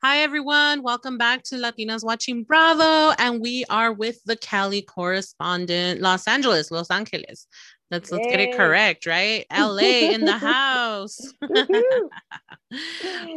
Hi, 0.00 0.18
everyone. 0.18 0.84
Welcome 0.84 1.18
back 1.18 1.42
to 1.46 1.56
Latinas 1.56 2.04
Watching 2.04 2.44
Bravo. 2.44 3.16
And 3.18 3.40
we 3.40 3.64
are 3.68 3.92
with 3.92 4.22
the 4.22 4.36
Cali 4.36 4.80
correspondent, 4.80 6.00
Los 6.00 6.28
Angeles, 6.28 6.70
Los 6.70 6.88
Angeles. 6.88 7.48
Let's 7.90 8.12
let's 8.12 8.28
get 8.28 8.38
it 8.38 8.56
correct, 8.56 9.06
right? 9.06 9.44
LA 9.52 10.12
in 10.12 10.24
the 10.24 10.38
house. 10.38 11.18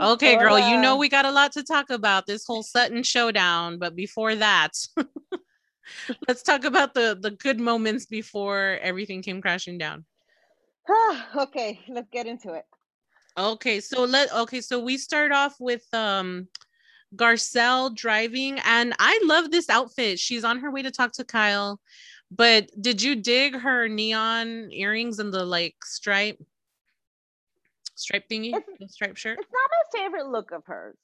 okay, 0.01 0.37
girl, 0.37 0.59
you 0.59 0.79
know 0.79 0.97
we 0.97 1.09
got 1.09 1.25
a 1.25 1.31
lot 1.31 1.51
to 1.53 1.63
talk 1.63 1.89
about 1.89 2.27
this 2.27 2.45
whole 2.45 2.61
Sutton 2.61 3.01
showdown, 3.01 3.79
but 3.79 3.95
before 3.95 4.35
that, 4.35 4.73
let's 6.27 6.43
talk 6.43 6.63
about 6.63 6.93
the 6.93 7.17
the 7.19 7.31
good 7.31 7.59
moments 7.59 8.05
before 8.05 8.77
everything 8.83 9.23
came 9.23 9.41
crashing 9.41 9.79
down. 9.79 10.05
okay, 11.35 11.79
let's 11.89 12.09
get 12.11 12.27
into 12.27 12.53
it. 12.53 12.65
Okay, 13.41 13.79
so 13.79 14.03
let 14.03 14.31
okay, 14.33 14.61
so 14.61 14.79
we 14.79 14.97
start 14.97 15.31
off 15.31 15.55
with 15.59 15.83
um 15.93 16.47
Garcelle 17.15 17.93
driving, 17.95 18.59
and 18.65 18.93
I 18.99 19.19
love 19.25 19.49
this 19.49 19.67
outfit. 19.67 20.19
She's 20.19 20.43
on 20.43 20.59
her 20.59 20.69
way 20.69 20.83
to 20.83 20.91
talk 20.91 21.11
to 21.13 21.25
Kyle. 21.25 21.79
But 22.29 22.69
did 22.79 23.01
you 23.01 23.15
dig 23.15 23.55
her 23.55 23.87
neon 23.89 24.69
earrings 24.71 25.19
and 25.19 25.33
the 25.33 25.43
like 25.43 25.75
stripe 25.83 26.37
stripe 27.95 28.29
thingy, 28.29 28.53
it's, 28.79 28.93
stripe 28.93 29.17
shirt? 29.17 29.39
It's 29.39 29.51
not 29.51 29.69
my 29.71 29.99
favorite 29.99 30.27
look 30.27 30.51
of 30.51 30.63
hers. 30.65 30.95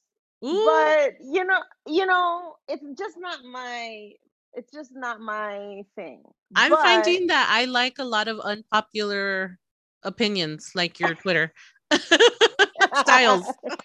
Ooh. 0.45 0.65
But 0.65 1.15
you 1.19 1.43
know, 1.43 1.61
you 1.87 2.05
know, 2.05 2.55
it's 2.67 2.85
just 2.97 3.17
not 3.17 3.43
my 3.43 4.11
it's 4.53 4.71
just 4.71 4.91
not 4.93 5.19
my 5.19 5.81
thing. 5.95 6.21
I'm 6.55 6.69
but... 6.69 6.83
finding 6.83 7.27
that 7.27 7.49
I 7.51 7.65
like 7.65 7.97
a 7.97 8.05
lot 8.05 8.27
of 8.27 8.39
unpopular 8.39 9.57
opinions 10.03 10.71
like 10.75 10.99
your 10.99 11.15
Twitter. 11.23 11.51
styles. 12.95 13.45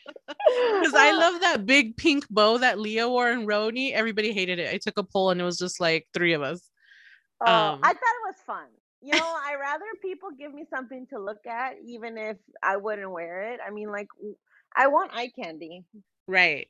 Because 0.45 0.95
I 0.95 1.12
love 1.12 1.41
that 1.41 1.66
big 1.66 1.97
pink 1.97 2.27
bow 2.29 2.59
that 2.59 2.79
Leah 2.79 3.09
wore 3.09 3.30
in 3.30 3.46
RHONY. 3.46 3.93
Everybody 3.93 4.32
hated 4.32 4.59
it. 4.59 4.74
I 4.74 4.79
took 4.79 4.99
a 4.99 5.02
poll 5.02 5.30
and 5.30 5.40
it 5.40 5.45
was 5.45 5.57
just 5.57 5.80
like 5.80 6.07
three 6.13 6.32
of 6.32 6.43
us. 6.43 6.60
Oh, 7.41 7.52
um, 7.52 7.80
I 7.82 7.88
thought 7.88 7.95
it 7.95 8.26
was 8.26 8.37
fun. 8.46 8.66
You 9.01 9.13
know, 9.13 9.21
I 9.46 9.54
rather 9.60 9.85
people 10.02 10.30
give 10.38 10.52
me 10.52 10.65
something 10.68 11.07
to 11.13 11.18
look 11.18 11.46
at, 11.46 11.74
even 11.85 12.18
if 12.18 12.37
I 12.63 12.76
wouldn't 12.76 13.10
wear 13.10 13.52
it. 13.52 13.60
I 13.66 13.71
mean, 13.71 13.91
like, 13.91 14.09
I 14.76 14.88
want 14.88 15.13
eye 15.15 15.30
candy. 15.41 15.85
Right. 16.26 16.69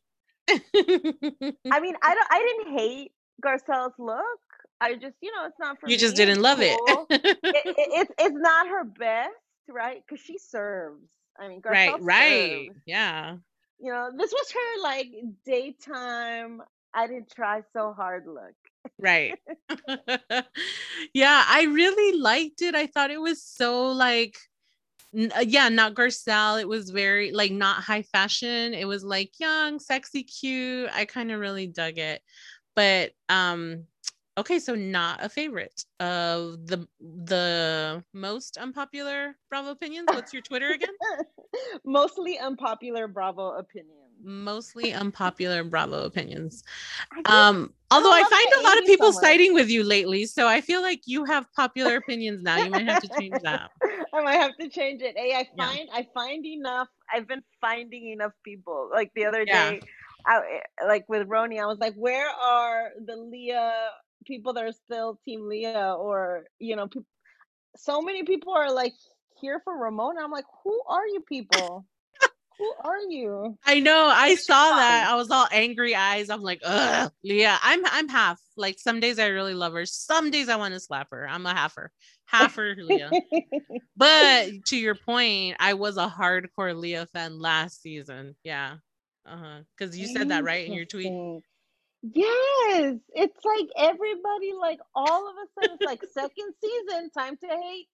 I 0.49 0.61
mean, 0.75 1.95
I 2.03 2.15
don't. 2.15 2.29
I 2.31 2.57
didn't 2.65 2.79
hate 2.79 3.13
Garcelle's 3.45 3.95
look. 3.99 4.23
I 4.81 4.95
just, 4.95 5.15
you 5.21 5.31
know, 5.31 5.47
it's 5.47 5.59
not 5.59 5.79
for 5.81 5.89
you. 5.89 5.95
Me. 5.95 5.99
Just 5.99 6.17
didn't 6.17 6.41
love 6.41 6.59
cool. 6.59 7.07
it. 7.11 7.21
it, 7.25 7.39
it. 7.43 7.65
It's 7.77 8.13
it's 8.19 8.37
not 8.37 8.69
her 8.69 8.85
best, 8.85 9.31
right? 9.69 10.03
Because 10.07 10.23
she 10.23 10.39
serves. 10.39 11.03
I 11.39 11.49
mean, 11.49 11.61
right, 11.65 11.95
right, 12.01 12.67
served. 12.69 12.81
yeah. 12.87 13.37
You 13.81 13.93
know, 13.93 14.11
this 14.17 14.33
was 14.33 14.53
her 14.53 14.83
like 14.83 15.09
daytime. 15.45 16.63
I 16.95 17.07
didn't 17.07 17.33
try 17.35 17.63
so 17.73 17.93
hard 17.93 18.27
look. 18.27 18.55
right. 18.99 19.39
yeah, 21.15 21.45
I 21.49 21.65
really 21.65 22.19
liked 22.19 22.63
it. 22.63 22.75
I 22.75 22.87
thought 22.87 23.11
it 23.11 23.21
was 23.21 23.43
so 23.43 23.89
like 23.89 24.37
uh, 25.15 25.45
yeah, 25.47 25.69
not 25.69 25.95
Garcelle. 25.95 26.61
It 26.61 26.69
was 26.69 26.91
very 26.91 27.33
like 27.33 27.53
not 27.53 27.83
high 27.83 28.03
fashion. 28.03 28.73
It 28.73 28.87
was 28.87 29.05
like 29.05 29.33
young, 29.39 29.79
sexy, 29.79 30.23
cute. 30.23 30.91
I 30.93 31.05
kind 31.05 31.31
of 31.31 31.41
really 31.41 31.67
dug 31.67 31.99
it. 31.99 32.23
But 32.75 33.13
um 33.29 33.85
Okay, 34.39 34.59
so 34.59 34.75
not 34.75 35.23
a 35.23 35.29
favorite 35.29 35.85
of 36.01 36.67
the 36.67 36.87
the 37.01 38.03
most 38.15 38.57
unpopular 38.57 39.37
Bravo 39.51 39.71
opinions. 39.71 40.09
What's 40.09 40.33
your 40.33 40.41
Twitter 40.41 40.71
again? 40.71 40.95
Mostly 41.85 42.39
unpopular 42.39 43.09
Bravo 43.09 43.59
opinions. 43.59 43.99
Mostly 44.25 44.95
unpopular 44.95 45.65
Bravo 45.65 46.05
opinions. 46.05 46.63
Um, 47.27 47.75
although 47.91 48.13
I, 48.13 48.23
I 48.25 48.31
find 48.31 48.65
a 48.65 48.69
lot 48.69 48.79
of 48.79 48.85
people 48.85 49.13
siding 49.13 49.53
with 49.53 49.69
you 49.69 49.85
lately, 49.85 50.25
so 50.25 50.49
I 50.49 50.63
feel 50.63 50.81
like 50.81 51.03
you 51.05 51.25
have 51.25 51.53
popular 51.55 51.97
opinions 51.97 52.43
now. 52.43 52.57
You 52.57 52.71
might 52.71 52.89
have 52.89 53.03
to 53.03 53.09
change 53.19 53.35
that. 53.43 53.71
I 54.15 54.23
might 54.23 54.37
have 54.37 54.57
to 54.61 54.69
change 54.71 55.03
it. 55.03 55.15
Hey, 55.15 55.35
I 55.35 55.47
find 55.59 55.89
yeah. 55.93 55.99
I 55.99 56.07
find 56.15 56.47
enough. 56.47 56.89
I've 57.13 57.29
been 57.29 57.43
finding 57.61 58.09
enough 58.09 58.33
people. 58.45 58.89
Like 58.91 59.11
the 59.15 59.27
other 59.27 59.45
yeah. 59.47 59.73
day, 59.73 59.81
I, 60.25 60.61
like 60.87 61.07
with 61.09 61.29
RHONY, 61.29 61.61
I 61.61 61.67
was 61.67 61.79
like, 61.81 61.95
where 61.97 62.31
are 62.31 62.91
the 63.05 63.17
Leah 63.17 63.91
people 64.23 64.53
that 64.55 64.65
are 64.65 64.73
still 64.73 65.19
Team 65.25 65.49
Leah 65.49 65.95
or 65.99 66.45
you 66.59 66.77
know, 66.77 66.89
so 67.77 68.03
many 68.03 68.25
people 68.25 68.53
are 68.53 68.73
like 68.73 68.95
here 69.41 69.61
for 69.65 69.77
Ramona. 69.77 70.21
I'm 70.23 70.31
like, 70.31 70.45
who 70.65 70.81
are 70.89 71.07
you 71.07 71.21
people? 71.29 71.87
who 72.59 72.73
are 72.85 73.01
you? 73.09 73.59
I 73.65 73.81
know. 73.81 74.07
I 74.07 74.35
saw 74.35 74.71
that. 74.71 75.09
I 75.11 75.15
was 75.17 75.31
all 75.31 75.49
angry 75.51 75.95
eyes. 75.95 76.31
I'm 76.31 76.43
like, 76.43 76.61
ugh, 76.65 77.11
Leah. 77.25 77.59
I'm 77.63 77.85
I'm 77.87 78.09
half. 78.09 78.41
Like 78.57 78.79
some 78.79 79.01
days 79.01 79.19
I 79.19 79.27
really 79.27 79.55
love 79.55 79.73
her. 79.73 79.87
Some 79.87 80.31
days 80.31 80.49
I 80.49 80.57
want 80.57 80.75
to 80.75 80.81
slap 80.81 81.09
her. 81.11 81.29
I'm 81.29 81.47
a 81.47 81.55
halfer. 81.55 81.89
Halfer 82.33 82.77
Leah. 82.77 83.11
but 83.97 84.51
to 84.67 84.77
your 84.77 84.95
point, 84.95 85.57
I 85.59 85.75
was 85.75 85.97
a 85.97 86.09
hardcore 86.09 86.79
Leah 86.79 87.07
fan 87.13 87.39
last 87.39 87.83
season. 87.83 88.37
Yeah. 88.45 88.77
Uh-huh. 89.27 89.61
Because 89.77 89.97
you 89.97 90.07
said 90.09 90.31
that 90.31 90.45
right 90.45 90.67
in 90.67 90.73
your 90.73 90.85
tweet. 90.85 91.13
Yes, 92.03 92.97
it's 93.15 93.45
like 93.45 93.69
everybody, 93.77 94.53
like 94.61 94.81
all 94.95 95.29
of 95.29 95.35
a 95.37 95.47
sudden, 95.61 95.79
it's 95.81 95.87
like 95.87 96.03
second 96.13 96.53
season, 96.61 97.11
time 97.11 97.37
to 97.37 97.47
hate 97.47 97.87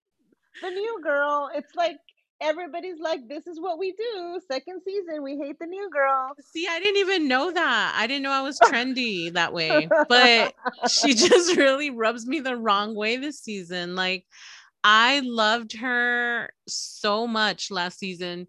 the 0.62 0.70
new 0.70 1.00
girl. 1.02 1.50
It's 1.54 1.74
like 1.74 1.98
everybody's 2.40 2.98
like, 3.00 3.28
this 3.28 3.46
is 3.46 3.60
what 3.60 3.78
we 3.78 3.92
do. 3.92 4.40
Second 4.50 4.80
season, 4.86 5.22
we 5.22 5.36
hate 5.36 5.58
the 5.58 5.66
new 5.66 5.90
girl. 5.90 6.30
See, 6.52 6.66
I 6.68 6.78
didn't 6.78 7.00
even 7.00 7.28
know 7.28 7.52
that. 7.52 7.94
I 7.96 8.06
didn't 8.06 8.22
know 8.22 8.30
I 8.30 8.40
was 8.40 8.58
trendy 8.58 9.32
that 9.34 9.52
way, 9.52 9.88
but 10.08 10.54
she 10.90 11.14
just 11.14 11.56
really 11.56 11.90
rubs 11.90 12.26
me 12.26 12.40
the 12.40 12.56
wrong 12.56 12.94
way 12.94 13.16
this 13.18 13.40
season. 13.40 13.94
Like, 13.94 14.24
I 14.82 15.20
loved 15.24 15.76
her 15.78 16.50
so 16.66 17.26
much 17.26 17.70
last 17.70 17.98
season 17.98 18.46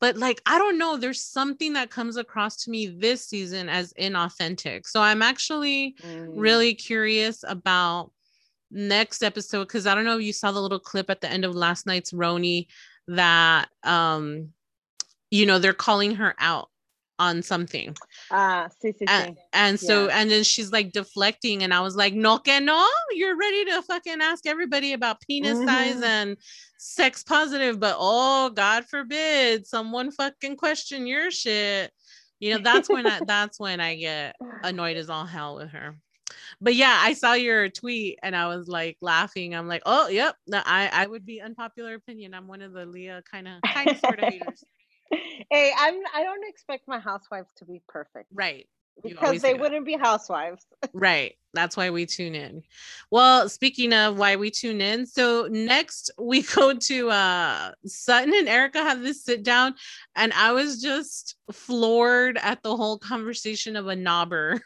but 0.00 0.16
like 0.16 0.40
i 0.46 0.58
don't 0.58 0.78
know 0.78 0.96
there's 0.96 1.22
something 1.22 1.72
that 1.72 1.90
comes 1.90 2.16
across 2.16 2.56
to 2.56 2.70
me 2.70 2.86
this 2.86 3.26
season 3.26 3.68
as 3.68 3.92
inauthentic 3.94 4.86
so 4.86 5.00
i'm 5.00 5.22
actually 5.22 5.94
mm. 6.02 6.28
really 6.30 6.74
curious 6.74 7.44
about 7.46 8.10
next 8.70 9.22
episode 9.22 9.64
because 9.64 9.86
i 9.86 9.94
don't 9.94 10.04
know 10.04 10.18
if 10.18 10.24
you 10.24 10.32
saw 10.32 10.50
the 10.50 10.60
little 10.60 10.78
clip 10.78 11.10
at 11.10 11.20
the 11.20 11.30
end 11.30 11.44
of 11.44 11.54
last 11.54 11.86
night's 11.86 12.12
RHONY 12.12 12.66
that 13.08 13.68
um 13.84 14.48
you 15.30 15.46
know 15.46 15.58
they're 15.58 15.72
calling 15.72 16.16
her 16.16 16.34
out 16.38 16.68
on 17.18 17.42
something. 17.42 17.96
Ah, 18.30 18.64
uh, 18.64 18.68
sí, 18.82 18.92
sí, 18.96 19.04
and, 19.08 19.36
and 19.52 19.80
so 19.80 20.06
yeah. 20.06 20.20
and 20.20 20.30
then 20.30 20.44
she's 20.44 20.72
like 20.72 20.92
deflecting, 20.92 21.62
and 21.62 21.72
I 21.72 21.80
was 21.80 21.96
like, 21.96 22.14
no 22.14 22.38
que 22.38 22.60
no, 22.60 22.86
you're 23.12 23.36
ready 23.36 23.64
to 23.66 23.82
fucking 23.82 24.20
ask 24.20 24.46
everybody 24.46 24.92
about 24.92 25.20
penis 25.20 25.58
mm-hmm. 25.58 25.68
size 25.68 26.02
and 26.02 26.36
sex 26.78 27.22
positive, 27.22 27.80
but 27.80 27.96
oh 27.98 28.50
God 28.50 28.84
forbid 28.86 29.66
someone 29.66 30.10
fucking 30.10 30.56
question 30.56 31.06
your 31.06 31.30
shit. 31.30 31.92
You 32.38 32.54
know, 32.54 32.60
that's 32.62 32.88
when 32.88 33.06
I 33.06 33.20
that's 33.26 33.58
when 33.58 33.80
I 33.80 33.96
get 33.96 34.36
annoyed 34.62 34.96
as 34.96 35.10
all 35.10 35.24
hell 35.26 35.56
with 35.56 35.70
her. 35.70 35.96
But 36.60 36.74
yeah, 36.74 36.98
I 37.00 37.12
saw 37.12 37.34
your 37.34 37.68
tweet 37.68 38.18
and 38.22 38.34
I 38.34 38.48
was 38.48 38.68
like 38.68 38.96
laughing. 39.00 39.54
I'm 39.54 39.68
like, 39.68 39.82
oh 39.86 40.08
yep, 40.08 40.34
I 40.52 40.90
I 40.92 41.06
would 41.06 41.24
be 41.24 41.40
unpopular 41.40 41.94
opinion. 41.94 42.34
I'm 42.34 42.46
one 42.46 42.62
of 42.62 42.72
the 42.72 42.86
Leah 42.86 43.22
kind 43.30 43.48
of 43.48 43.60
kind 43.62 43.90
of 43.90 43.98
sort 43.98 44.18
of 44.18 44.24
haters 44.32 44.64
hey, 45.50 45.72
I'm 45.76 45.94
I 46.14 46.22
don't 46.22 46.48
expect 46.48 46.88
my 46.88 46.98
housewives 46.98 47.52
to 47.56 47.64
be 47.64 47.82
perfect. 47.88 48.28
Right. 48.32 48.66
because 49.02 49.42
they 49.42 49.54
wouldn't 49.54 49.84
be 49.84 49.94
housewives. 49.94 50.64
right. 50.92 51.34
That's 51.52 51.76
why 51.76 51.90
we 51.90 52.06
tune 52.06 52.34
in. 52.34 52.62
Well, 53.10 53.48
speaking 53.48 53.92
of 53.92 54.18
why 54.18 54.36
we 54.36 54.50
tune 54.50 54.80
in, 54.80 55.06
so 55.06 55.48
next 55.50 56.10
we 56.18 56.42
go 56.54 56.74
to 56.74 57.10
uh 57.10 57.72
Sutton 57.84 58.34
and 58.34 58.48
Erika 58.48 58.82
have 58.82 59.02
this 59.02 59.24
sit 59.24 59.42
down, 59.42 59.74
and 60.14 60.32
I 60.32 60.52
was 60.52 60.80
just 60.82 61.36
floored 61.52 62.38
at 62.38 62.62
the 62.62 62.76
whole 62.76 62.98
conversation 62.98 63.76
of 63.76 63.86
a 63.88 63.94
knobber. 63.94 64.60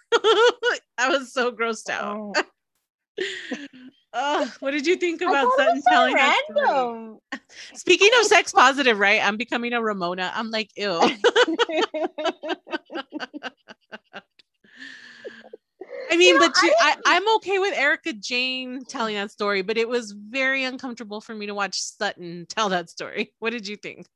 I 0.99 1.09
was 1.09 1.33
so 1.33 1.53
grossed 1.53 1.91
out. 1.91 2.35
Oh. 2.37 2.43
Oh, 4.12 4.53
what 4.59 4.73
did 4.73 4.87
you 4.87 4.97
think 4.97 5.21
about 5.21 5.49
Sutton 5.57 5.83
so 5.83 5.91
telling 5.91 6.15
random. 6.15 7.19
Speaking 7.75 8.11
of 8.19 8.27
sex 8.27 8.53
positive, 8.53 8.99
right? 8.99 9.21
I'm 9.23 9.37
becoming 9.37 9.73
a 9.73 9.81
Ramona. 9.81 10.33
I'm 10.35 10.51
like, 10.51 10.71
ew. 10.77 10.99
I 16.12 16.17
mean, 16.17 16.35
you 16.35 16.41
know, 16.41 16.47
but 16.47 16.55
to, 16.57 16.75
I, 16.81 16.91
I, 16.91 16.97
I'm 17.07 17.37
okay 17.37 17.61
with 17.61 17.73
Erika 17.77 18.12
Jayne 18.12 18.85
telling 18.85 19.15
that 19.15 19.31
story, 19.31 19.62
but 19.62 19.79
it 19.79 19.89
was 19.89 20.11
very 20.11 20.65
uncomfortable 20.65 21.21
for 21.21 21.37
me 21.37 21.47
to 21.47 21.55
watch 21.55 21.81
Sutton 21.81 22.47
tell 22.49 22.69
that 22.71 22.91
story. 22.91 23.33
What 23.39 23.51
did 23.51 23.69
you 23.69 23.77
think? 23.77 24.07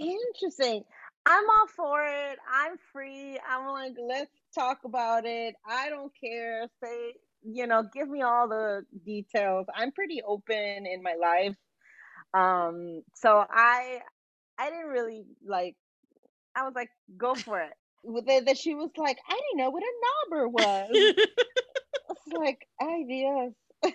Interesting. 0.00 0.82
I'm 1.24 1.44
all 1.48 1.68
for 1.68 2.04
it. 2.04 2.38
I'm 2.52 2.76
free. 2.92 3.38
I'm 3.48 3.68
like, 3.68 3.94
let's 4.02 4.32
talk 4.52 4.78
about 4.84 5.24
it. 5.24 5.54
I 5.64 5.88
don't 5.90 6.12
care. 6.20 6.66
Say 6.82 7.14
you 7.44 7.66
know, 7.66 7.84
give 7.92 8.08
me 8.08 8.22
all 8.22 8.48
the 8.48 8.84
details. 9.04 9.66
I'm 9.74 9.92
pretty 9.92 10.22
open 10.26 10.86
in 10.86 11.02
my 11.02 11.14
life. 11.20 11.56
Um, 12.34 13.02
so 13.14 13.44
I 13.50 14.00
I 14.58 14.70
didn't 14.70 14.88
really 14.88 15.24
like 15.46 15.76
I 16.54 16.64
was 16.64 16.74
like, 16.74 16.90
go 17.16 17.34
for 17.34 17.60
it. 17.60 17.72
that, 18.26 18.46
that 18.46 18.58
she 18.58 18.74
was 18.74 18.90
like, 18.96 19.18
I 19.28 19.32
didn't 19.32 19.58
know 19.58 19.70
what 19.70 19.82
a 19.82 20.34
knobber 20.34 20.50
was. 20.50 20.88
it's 20.92 22.32
like, 22.32 22.66
ideas. 22.80 23.52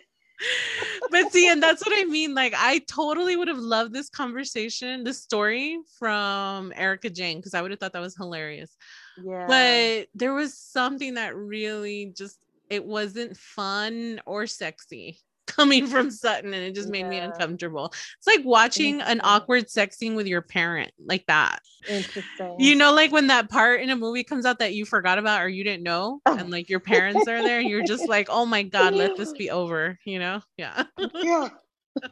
but 1.11 1.31
see, 1.31 1.49
and 1.49 1.61
that's 1.61 1.85
what 1.85 1.97
I 1.97 2.05
mean. 2.05 2.33
Like, 2.33 2.53
I 2.55 2.79
totally 2.89 3.35
would 3.35 3.47
have 3.47 3.57
loved 3.57 3.93
this 3.93 4.09
conversation, 4.09 5.03
this 5.03 5.21
story 5.21 5.77
from 5.97 6.73
Erika 6.75 7.09
Jayne, 7.09 7.37
because 7.37 7.53
I 7.53 7.61
would 7.61 7.71
have 7.71 7.79
thought 7.79 7.93
that 7.93 8.01
was 8.01 8.15
hilarious. 8.15 8.75
Yeah. 9.23 9.45
But 9.47 10.09
there 10.15 10.33
was 10.33 10.57
something 10.57 11.15
that 11.15 11.35
really 11.35 12.13
just 12.15 12.37
it 12.69 12.85
wasn't 12.85 13.37
fun 13.37 14.21
or 14.25 14.47
sexy 14.47 15.19
coming 15.47 15.87
from 15.87 16.11
Sutton 16.11 16.53
and 16.53 16.63
it 16.63 16.75
just 16.75 16.89
made 16.89 17.01
yeah. 17.01 17.09
me 17.09 17.17
uncomfortable. 17.19 17.93
It's 18.17 18.27
like 18.27 18.45
watching 18.45 19.01
an 19.01 19.21
awkward 19.23 19.69
sex 19.69 19.97
scene 19.97 20.15
with 20.15 20.27
your 20.27 20.41
parent 20.41 20.91
like 20.99 21.25
that. 21.27 21.59
Interesting. 21.87 22.55
You 22.59 22.75
know, 22.75 22.93
like 22.93 23.11
when 23.11 23.27
that 23.27 23.49
part 23.49 23.81
in 23.81 23.89
a 23.89 23.95
movie 23.95 24.23
comes 24.23 24.45
out 24.45 24.59
that 24.59 24.73
you 24.73 24.85
forgot 24.85 25.17
about 25.17 25.41
or 25.41 25.49
you 25.49 25.63
didn't 25.63 25.83
know, 25.83 26.19
oh. 26.25 26.37
and 26.37 26.51
like 26.51 26.69
your 26.69 26.81
parents 26.81 27.27
are 27.27 27.41
there, 27.41 27.59
and 27.59 27.69
you're 27.69 27.85
just 27.85 28.09
like, 28.09 28.27
oh 28.29 28.45
my 28.45 28.63
God, 28.63 28.93
let 28.93 29.15
this 29.15 29.31
be 29.33 29.49
over, 29.49 29.97
you 30.05 30.19
know? 30.19 30.41
Yeah. 30.57 30.83
Yeah. 31.13 31.49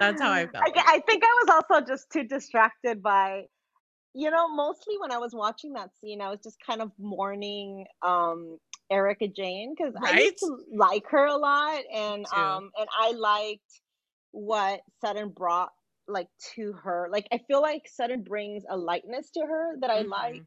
That's 0.00 0.20
how 0.20 0.32
I 0.32 0.46
felt. 0.46 0.64
I, 0.64 0.72
I 0.76 1.00
think 1.06 1.22
I 1.24 1.44
was 1.44 1.62
also 1.70 1.86
just 1.86 2.10
too 2.10 2.24
distracted 2.24 3.02
by 3.02 3.44
you 4.14 4.30
know 4.30 4.48
mostly 4.48 4.96
when 4.98 5.12
i 5.12 5.18
was 5.18 5.34
watching 5.34 5.74
that 5.74 5.90
scene 6.00 6.20
i 6.20 6.28
was 6.28 6.40
just 6.42 6.56
kind 6.66 6.80
of 6.80 6.90
mourning 6.98 7.86
um 8.02 8.58
Erika 8.90 9.28
Jayne 9.28 9.74
because 9.76 9.94
right? 9.94 10.14
I 10.14 10.20
used 10.20 10.38
to 10.38 10.58
like 10.72 11.06
her 11.10 11.26
a 11.26 11.36
lot, 11.36 11.82
and 11.92 12.26
um, 12.34 12.70
and 12.78 12.88
I 12.98 13.12
liked 13.12 13.80
what 14.30 14.80
Sutton 15.00 15.30
brought 15.30 15.72
like 16.06 16.28
to 16.54 16.72
her. 16.72 17.08
Like 17.10 17.28
I 17.32 17.38
feel 17.46 17.60
like 17.60 17.82
Sutton 17.86 18.22
brings 18.22 18.64
a 18.68 18.76
lightness 18.76 19.30
to 19.32 19.40
her 19.40 19.76
that 19.80 19.90
I 19.90 20.02
mm-hmm. 20.02 20.10
like, 20.10 20.42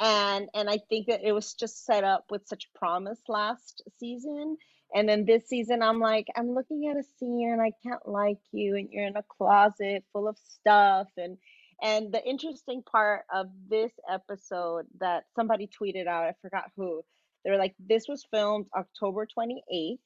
and 0.00 0.48
and 0.54 0.70
I 0.70 0.78
think 0.88 1.08
that 1.08 1.22
it 1.22 1.32
was 1.32 1.54
just 1.54 1.84
set 1.84 2.04
up 2.04 2.24
with 2.30 2.46
such 2.46 2.72
promise 2.74 3.20
last 3.28 3.82
season. 3.98 4.56
And 4.94 5.08
then 5.08 5.24
this 5.24 5.48
season, 5.48 5.82
I'm 5.82 5.98
like, 5.98 6.28
I'm 6.36 6.54
looking 6.54 6.88
at 6.88 6.96
a 6.96 7.02
scene 7.18 7.50
and 7.50 7.60
I 7.60 7.72
can't 7.82 8.06
like 8.06 8.38
you, 8.52 8.76
and 8.76 8.88
you're 8.90 9.06
in 9.06 9.16
a 9.16 9.24
closet 9.28 10.04
full 10.12 10.28
of 10.28 10.38
stuff, 10.38 11.08
and 11.16 11.36
and 11.82 12.12
the 12.12 12.24
interesting 12.24 12.82
part 12.82 13.22
of 13.34 13.46
this 13.68 13.92
episode 14.10 14.86
that 15.00 15.24
somebody 15.34 15.68
tweeted 15.68 16.06
out, 16.06 16.24
I 16.24 16.34
forgot 16.42 16.70
who, 16.76 17.02
they're 17.44 17.58
like, 17.58 17.74
this 17.78 18.06
was 18.08 18.24
filmed 18.30 18.66
October 18.76 19.26
28th, 19.38 19.98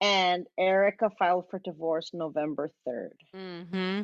and 0.00 0.46
Erika 0.58 1.10
filed 1.18 1.48
for 1.50 1.58
divorce 1.58 2.10
November 2.12 2.72
3rd. 2.88 3.10
Mm-hmm. 3.36 4.02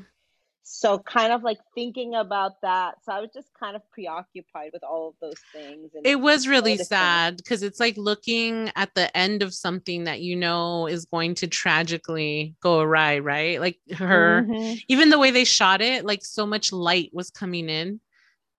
So, 0.62 0.98
kind 0.98 1.32
of 1.32 1.42
like 1.42 1.58
thinking 1.74 2.14
about 2.14 2.60
that. 2.62 2.96
So, 3.04 3.12
I 3.12 3.20
was 3.20 3.30
just 3.32 3.48
kind 3.58 3.74
of 3.74 3.82
preoccupied 3.90 4.70
with 4.72 4.84
all 4.84 5.08
of 5.08 5.14
those 5.20 5.40
things. 5.52 5.90
it 6.04 6.20
was 6.20 6.46
really 6.46 6.76
sad 6.76 7.38
because 7.38 7.62
it's 7.62 7.80
like 7.80 7.96
looking 7.96 8.70
at 8.76 8.94
the 8.94 9.14
end 9.16 9.42
of 9.42 9.54
something 9.54 10.04
that 10.04 10.20
you 10.20 10.36
know 10.36 10.86
is 10.86 11.06
going 11.06 11.34
to 11.36 11.46
tragically 11.46 12.54
go 12.62 12.80
awry, 12.80 13.18
right? 13.18 13.60
Like 13.60 13.78
her, 13.96 14.42
mm-hmm. 14.42 14.78
even 14.88 15.10
the 15.10 15.18
way 15.18 15.30
they 15.30 15.44
shot 15.44 15.80
it, 15.80 16.04
like 16.04 16.24
so 16.24 16.44
much 16.44 16.72
light 16.72 17.10
was 17.12 17.30
coming 17.30 17.68
in 17.68 18.00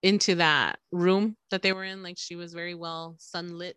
into 0.01 0.35
that 0.35 0.79
room 0.91 1.35
that 1.51 1.61
they 1.61 1.73
were 1.73 1.83
in 1.83 2.01
like 2.01 2.17
she 2.17 2.35
was 2.35 2.53
very 2.53 2.75
well 2.75 3.15
sunlit 3.19 3.75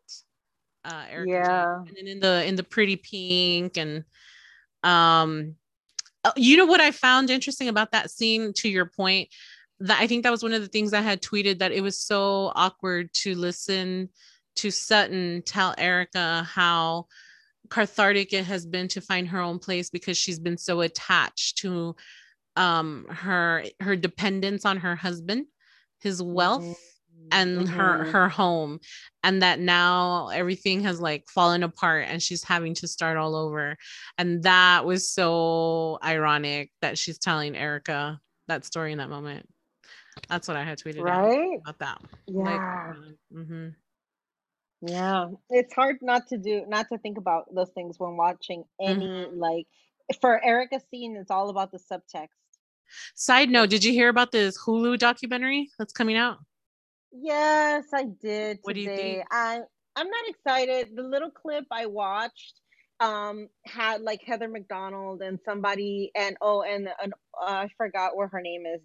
uh 0.85 1.05
Erika 1.11 1.31
yeah 1.31 1.77
and 1.79 1.97
then 1.97 2.07
in 2.07 2.21
the 2.21 2.47
in 2.47 2.55
the 2.55 2.63
pretty 2.63 2.97
pink 2.97 3.77
and 3.77 4.05
um 4.85 5.57
you 6.37 6.57
know 6.57 6.67
what 6.67 6.81
i 6.81 6.91
found 6.91 7.31
interesting 7.31 7.69
about 7.69 7.93
that 7.93 8.11
scene 8.11 8.53
to 8.53 8.69
your 8.69 8.87
point 8.87 9.29
that 9.81 10.01
i 10.01 10.07
think 10.07 10.23
that 10.23 10.31
was 10.31 10.43
one 10.43 10.53
of 10.53 10.63
the 10.63 10.69
things 10.69 10.93
i 10.93 11.01
had 11.01 11.23
tweeted 11.23 11.59
that 11.59 11.73
it 11.73 11.81
was 11.81 11.99
so 11.99 12.53
awkward 12.55 13.13
to 13.13 13.35
listen 13.35 14.09
to 14.55 14.71
sutton 14.71 15.43
tell 15.45 15.75
Erika 15.79 16.43
how 16.45 17.07
cathartic 17.71 18.33
it 18.33 18.45
has 18.45 18.67
been 18.67 18.89
to 18.89 19.01
find 19.01 19.29
her 19.29 19.41
own 19.41 19.59
place 19.59 19.89
because 19.89 20.19
she's 20.19 20.39
been 20.39 20.59
so 20.59 20.81
attached 20.83 21.59
to 21.59 21.97
um 22.57 23.07
her 23.09 23.65
her 23.81 23.97
dependence 23.97 24.65
on 24.67 24.77
her 24.77 24.95
husband 24.95 25.47
his 26.01 26.23
wealth 26.23 26.63
mm-hmm. 26.63 26.92
And 27.31 27.61
mm-hmm. 27.61 27.75
her 27.75 28.05
her 28.05 28.29
home 28.29 28.81
and 29.25 29.43
that 29.43 29.61
now 29.61 30.29
everything 30.29 30.83
has 30.83 31.01
like 31.01 31.29
fallen 31.29 31.63
apart 31.63 32.07
and 32.09 32.23
she's 32.23 32.45
having 32.45 32.75
to 32.75 32.89
start 32.89 33.17
all 33.17 33.35
over 33.35 33.77
and 34.19 34.43
that 34.43 34.85
was 34.85 35.09
so 35.09 35.99
ironic 36.05 36.71
that 36.81 36.99
she's 36.99 37.19
telling 37.19 37.57
erika 37.57 38.21
that 38.49 38.65
story 38.65 38.93
in 38.93 38.99
that 38.99 39.11
moment 39.11 39.49
that's 40.29 40.49
what 40.49 40.57
I 40.57 40.65
had 40.65 40.79
tweeted 40.79 41.03
right 41.03 41.61
about 41.67 41.79
that 41.79 42.03
yeah 42.27 42.93
like, 42.97 43.17
mm-hmm. 43.35 43.69
yeah 44.87 45.27
it's 45.51 45.75
hard 45.75 45.97
not 46.03 46.27
to 46.29 46.39
do 46.39 46.65
not 46.69 46.89
to 46.89 46.99
think 46.99 47.19
about 47.19 47.55
those 47.55 47.71
things 47.71 47.99
when 47.99 48.17
watching 48.17 48.65
any 48.81 49.07
mm-hmm. 49.07 49.39
like 49.39 49.67
for 50.21 50.45
erika 50.45 50.81
scene 50.91 51.17
it's 51.17 51.31
all 51.31 51.49
about 51.49 51.71
the 51.73 51.79
subtext 51.79 52.29
Side 53.15 53.49
note, 53.49 53.71
did 53.71 53.85
you 53.85 53.93
hear 53.93 54.11
about 54.11 54.33
this 54.33 54.59
Hulu 54.59 54.99
documentary 54.99 55.71
that's 55.79 55.95
coming 55.95 56.17
out? 56.17 56.39
Yes, 57.13 57.85
I 57.93 58.05
did. 58.05 58.59
What 58.63 58.75
today. 58.75 58.85
do 58.85 58.91
you 58.91 58.97
think? 58.97 59.27
I 59.31 59.61
I'm 59.97 60.09
not 60.09 60.29
excited. 60.29 60.89
The 60.97 61.03
little 61.03 61.31
clip 61.31 61.65
I 61.71 61.87
watched 61.87 62.61
um 63.01 63.49
had 63.67 64.03
like 64.03 64.23
Heather 64.27 64.49
McDonald 64.49 65.23
and 65.23 65.39
somebody 65.45 66.11
and 66.17 66.37
oh 66.41 66.63
and, 66.63 66.89
and 67.03 67.13
uh, 67.41 67.51
I 67.51 67.69
forgot 67.77 68.17
what 68.17 68.31
her 68.33 68.41
name 68.41 68.65
is. 68.67 68.81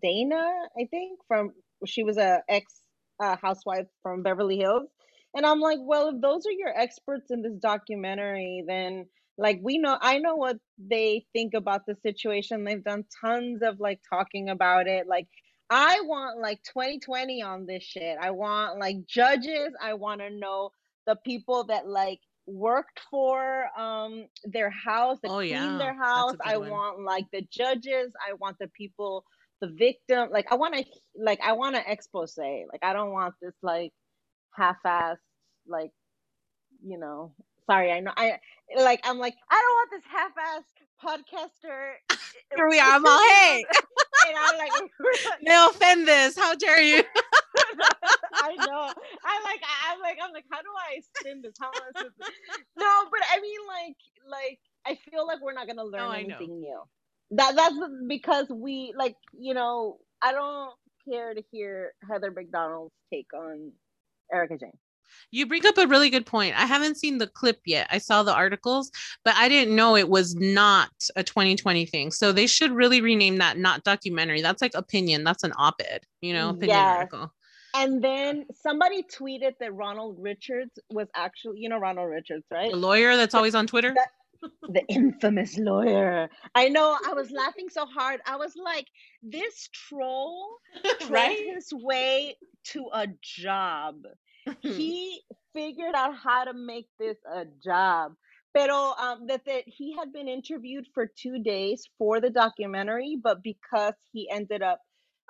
Dana, 0.00 0.42
I 0.78 0.86
think 0.90 1.18
from 1.28 1.52
she 1.86 2.02
was 2.02 2.16
a 2.16 2.42
ex 2.48 2.72
uh, 3.20 3.36
housewife 3.36 3.86
from 4.02 4.22
Beverly 4.22 4.58
Hills. 4.58 4.88
And 5.34 5.46
I'm 5.46 5.60
like, 5.60 5.78
well, 5.80 6.08
if 6.08 6.20
those 6.20 6.46
are 6.46 6.52
your 6.52 6.78
experts 6.78 7.30
in 7.30 7.42
this 7.42 7.56
documentary, 7.60 8.64
then 8.66 9.06
like 9.38 9.58
we 9.62 9.78
know 9.78 9.96
i 10.00 10.18
know 10.18 10.36
what 10.36 10.56
they 10.78 11.24
think 11.32 11.54
about 11.54 11.86
the 11.86 11.96
situation 12.02 12.64
they've 12.64 12.84
done 12.84 13.04
tons 13.24 13.62
of 13.62 13.80
like 13.80 13.98
talking 14.12 14.50
about 14.50 14.86
it 14.86 15.06
like 15.06 15.26
i 15.72 16.00
want 16.02 16.38
like 16.38 16.62
2020 16.64 17.42
on 17.42 17.64
this 17.66 17.82
shit 17.82 18.16
i 18.20 18.30
want 18.30 18.78
like 18.78 19.06
judges 19.06 19.70
i 19.82 19.94
want 19.94 20.20
to 20.20 20.30
know 20.30 20.70
the 21.06 21.16
people 21.24 21.64
that 21.64 21.88
like 21.88 22.20
worked 22.46 23.00
for 23.10 23.66
um 23.78 24.26
their 24.44 24.70
house 24.70 25.18
that 25.22 25.30
oh, 25.30 25.38
yeah. 25.38 25.78
their 25.78 25.94
house 25.94 26.36
i 26.44 26.56
one. 26.56 26.70
want 26.70 27.02
like 27.02 27.24
the 27.32 27.42
judges 27.50 28.12
i 28.28 28.34
want 28.34 28.56
the 28.60 28.68
people 28.76 29.24
the 29.62 29.68
victim 29.68 30.28
like 30.30 30.50
i 30.52 30.54
want 30.54 30.74
to 30.74 30.84
like 31.16 31.40
i 31.42 31.52
want 31.52 31.74
to 31.74 31.90
expose 31.90 32.36
like 32.36 32.82
i 32.82 32.92
don't 32.92 33.12
want 33.12 33.32
this 33.40 33.54
like 33.62 33.92
half-assed 34.54 35.16
like 35.66 35.90
you 36.84 36.98
know 36.98 37.32
sorry, 37.66 37.92
I 37.92 38.00
know 38.00 38.12
I 38.16 38.38
like 38.76 39.00
I'm 39.04 39.18
like, 39.18 39.34
I 39.50 39.60
don't 39.60 39.72
want 39.72 39.90
this 39.90 40.02
half-ass 40.10 40.64
podcaster. 41.02 41.92
Here 42.54 42.68
we 42.68 42.78
are, 42.78 42.92
I'm 42.92 43.06
all 43.06 43.18
hey. 43.18 43.64
and 44.28 44.36
I'm 44.38 44.58
like, 44.58 44.72
no 45.42 45.68
offend 45.70 46.06
this. 46.06 46.36
How 46.36 46.54
dare 46.54 46.82
you? 46.82 47.02
I 48.34 48.54
know. 48.56 48.92
I 49.24 49.40
like 49.44 49.60
I'm 49.86 50.00
like 50.00 50.18
I'm 50.22 50.32
like, 50.32 50.44
how 50.50 50.60
do 50.60 50.68
I 50.76 51.00
spin 51.18 51.42
this? 51.42 51.54
How 51.60 51.68
am 51.68 51.72
I 51.96 52.02
this? 52.02 52.12
No, 52.78 53.04
but 53.10 53.20
I 53.30 53.40
mean 53.40 53.60
like 53.68 53.96
like 54.28 54.60
I 54.86 54.98
feel 55.10 55.26
like 55.26 55.40
we're 55.42 55.52
not 55.52 55.66
gonna 55.66 55.84
learn 55.84 56.02
oh, 56.02 56.12
no, 56.12 56.18
anything 56.18 56.60
new. 56.60 56.82
That 57.32 57.56
that's 57.56 57.76
because 58.08 58.46
we 58.50 58.94
like, 58.96 59.16
you 59.38 59.54
know, 59.54 59.98
I 60.22 60.32
don't 60.32 60.72
care 61.08 61.34
to 61.34 61.42
hear 61.50 61.92
Heather 62.08 62.30
McDonald's 62.30 62.94
take 63.12 63.32
on 63.34 63.72
Erika 64.32 64.58
Jayne. 64.58 64.72
You 65.30 65.46
bring 65.46 65.64
up 65.66 65.78
a 65.78 65.86
really 65.86 66.10
good 66.10 66.26
point. 66.26 66.58
I 66.60 66.66
haven't 66.66 66.98
seen 66.98 67.18
the 67.18 67.26
clip 67.26 67.60
yet. 67.64 67.86
I 67.90 67.98
saw 67.98 68.22
the 68.22 68.34
articles, 68.34 68.90
but 69.24 69.34
I 69.36 69.48
didn't 69.48 69.74
know 69.74 69.96
it 69.96 70.08
was 70.08 70.34
not 70.34 70.90
a 71.16 71.22
2020 71.22 71.86
thing. 71.86 72.10
So 72.10 72.32
they 72.32 72.46
should 72.46 72.72
really 72.72 73.00
rename 73.00 73.38
that 73.38 73.56
not 73.56 73.82
documentary. 73.84 74.42
That's 74.42 74.60
like 74.60 74.74
opinion. 74.74 75.24
That's 75.24 75.42
an 75.42 75.52
op-ed, 75.56 76.02
you 76.20 76.34
know, 76.34 76.50
opinion 76.50 76.78
yes. 76.78 76.96
article. 76.96 77.32
And 77.74 78.04
then 78.04 78.44
somebody 78.60 79.02
tweeted 79.02 79.52
that 79.60 79.74
Ronald 79.74 80.18
Richards 80.20 80.78
was 80.90 81.08
actually, 81.14 81.60
you 81.60 81.68
know, 81.68 81.78
Ronald 81.78 82.10
Richards, 82.10 82.44
right? 82.50 82.70
The 82.70 82.76
lawyer 82.76 83.16
that's 83.16 83.34
always 83.34 83.54
on 83.54 83.66
Twitter. 83.66 83.94
the 84.68 84.84
infamous 84.88 85.56
lawyer. 85.58 86.28
I 86.54 86.68
know. 86.68 86.96
I 87.06 87.14
was 87.14 87.30
laughing 87.30 87.68
so 87.70 87.86
hard. 87.86 88.20
I 88.26 88.36
was 88.36 88.54
like, 88.62 88.86
this 89.22 89.68
troll 89.72 90.58
right 91.08 91.38
his 91.54 91.68
way 91.72 92.36
to 92.64 92.88
a 92.92 93.06
job. 93.22 93.96
He 94.60 95.22
figured 95.54 95.94
out 95.94 96.16
how 96.16 96.44
to 96.44 96.54
make 96.54 96.88
this 96.98 97.16
a 97.32 97.44
job. 97.62 98.14
Pero 98.54 98.94
um, 98.98 99.26
that, 99.28 99.44
that 99.46 99.64
he 99.66 99.96
had 99.96 100.12
been 100.12 100.28
interviewed 100.28 100.86
for 100.92 101.06
two 101.06 101.42
days 101.42 101.88
for 101.96 102.20
the 102.20 102.28
documentary, 102.28 103.16
but 103.22 103.42
because 103.42 103.94
he 104.12 104.28
ended 104.30 104.62
up 104.62 104.80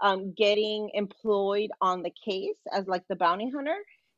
um, 0.03 0.35
getting 0.37 0.91
employed 0.95 1.71
on 1.81 2.03
the 2.03 2.11
case 2.11 2.57
as 2.73 2.89
like 2.89 3.05
the 3.09 3.15
bounty 3.15 3.49
hunter, 3.49 3.77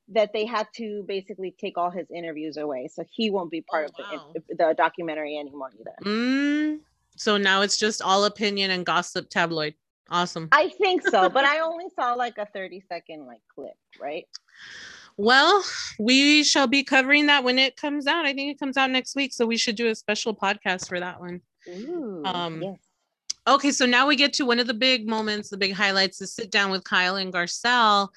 that 0.09 0.33
they 0.33 0.47
had 0.47 0.67
to 0.77 1.05
basically 1.07 1.55
take 1.59 1.77
all 1.77 1.91
his 1.91 2.07
interviews 2.11 2.57
away. 2.57 2.89
So 2.93 3.05
he 3.11 3.31
won't 3.31 3.51
be 3.51 3.61
part 3.61 3.91
oh, 3.99 4.03
wow. 4.03 4.33
of 4.37 4.43
the, 4.49 4.55
the 4.55 4.75
documentary 4.75 5.37
anymore 5.37 5.71
either. 5.79 5.95
Mm, 6.03 6.81
so 7.17 7.37
now 7.37 7.63
it's 7.63 7.77
just 7.77 8.01
all 8.03 8.25
opinion 8.25 8.71
and 8.71 8.87
gossip 8.87 9.29
tabloid. 9.29 9.75
Awesome. 10.11 10.49
I 10.52 10.68
think 10.68 11.06
so, 11.06 11.28
but 11.28 11.44
I 11.44 11.61
only 11.61 11.87
saw 11.99 12.14
like 12.14 12.38
a 12.38 12.46
30 12.46 12.84
second 12.88 13.26
like 13.26 13.40
clip, 13.54 13.75
right? 14.00 14.26
Well, 15.16 15.64
we 15.99 16.42
shall 16.42 16.66
be 16.66 16.82
covering 16.82 17.26
that 17.26 17.44
when 17.44 17.58
it 17.58 17.76
comes 17.76 18.06
out. 18.06 18.26
I 18.26 18.34
think 18.34 18.50
it 18.50 18.58
comes 18.58 18.76
out 18.76 18.90
next 18.90 19.14
week, 19.14 19.32
so 19.32 19.46
we 19.46 19.56
should 19.56 19.76
do 19.76 19.88
a 19.88 19.94
special 19.94 20.34
podcast 20.34 20.88
for 20.88 20.99
that 21.00 21.20
one. 21.20 21.40
Ooh, 21.68 22.23
um 22.25 22.62
yes. 22.62 22.78
Okay, 23.46 23.73
so 23.73 23.84
now 23.84 24.06
we 24.06 24.16
get 24.16 24.32
to 24.34 24.46
one 24.46 24.58
of 24.58 24.66
the 24.66 24.75
big 24.75 25.06
moments, 25.06 25.50
the 25.50 25.58
big 25.58 25.75
highlights, 25.75 26.16
to 26.18 26.26
sit 26.26 26.50
down 26.50 26.70
with 26.70 26.82
Kyle 26.82 27.16
and 27.16 27.32
Garcelle 27.32 28.08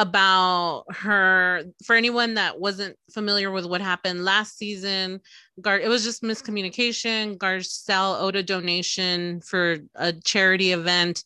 about 0.00 0.84
her 0.88 1.62
for 1.84 1.94
anyone 1.94 2.32
that 2.34 2.58
wasn't 2.58 2.96
familiar 3.12 3.50
with 3.50 3.66
what 3.66 3.82
happened 3.82 4.24
last 4.24 4.56
season 4.56 5.20
Gar 5.60 5.78
it 5.78 5.88
was 5.88 6.04
just 6.04 6.22
miscommunication. 6.22 7.36
Garcelle 7.36 8.18
owed 8.18 8.34
a 8.34 8.42
donation 8.42 9.42
for 9.42 9.76
a 9.94 10.12
charity 10.12 10.72
event. 10.72 11.22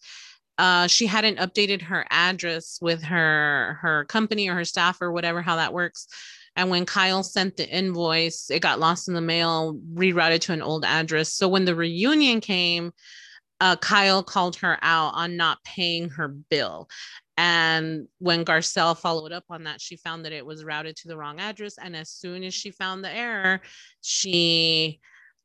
Uh, 0.59 0.89
she 0.89 1.07
hadn't 1.07 1.39
updated 1.39 1.83
her 1.83 2.05
address 2.11 2.79
with 2.83 3.01
her 3.05 3.79
her 3.81 4.05
company 4.07 4.49
or 4.49 4.55
her 4.55 4.65
staff 4.65 5.01
or 5.01 5.13
whatever 5.13 5.41
how 5.41 5.57
that 5.57 5.73
works. 5.73 6.09
And 6.57 6.69
when 6.69 6.85
kyle 6.85 7.23
sent 7.23 7.57
the 7.57 7.69
invoice 7.69 8.51
it 8.51 8.61
got 8.61 8.81
lost 8.81 9.09
in 9.09 9.15
the 9.15 9.21
mail 9.21 9.79
rerouted 9.95 10.41
to 10.43 10.53
an 10.53 10.63
old 10.63 10.85
address. 10.85 11.33
So 11.33 11.49
when 11.49 11.65
the 11.65 11.77
reunion 11.77 12.41
came 12.41 12.93
uh, 13.61 13.77
Kyle 13.77 14.23
called 14.23 14.57
her 14.57 14.79
out 14.83 15.15
on 15.15 15.37
not 15.37 15.63
paying 15.65 16.09
her 16.11 16.29
bill. 16.29 16.89
And 17.37 18.07
when 18.19 18.45
Garcelle 18.45 18.97
followed 18.97 19.33
up 19.33 19.45
on 19.51 19.65
that, 19.65 19.81
she 19.81 19.97
found 19.97 20.25
that 20.25 20.33
it 20.33 20.47
was 20.47 20.65
routed 20.65 20.97
to 20.97 21.09
the 21.09 21.17
wrong 21.17 21.41
address. 21.41 21.77
And 21.83 21.97
as 21.97 22.11
soon 22.11 22.45
as 22.45 22.55
she 22.55 22.71
found 22.71 23.03
the 23.03 23.15
error, 23.15 23.61
she 24.03 25.01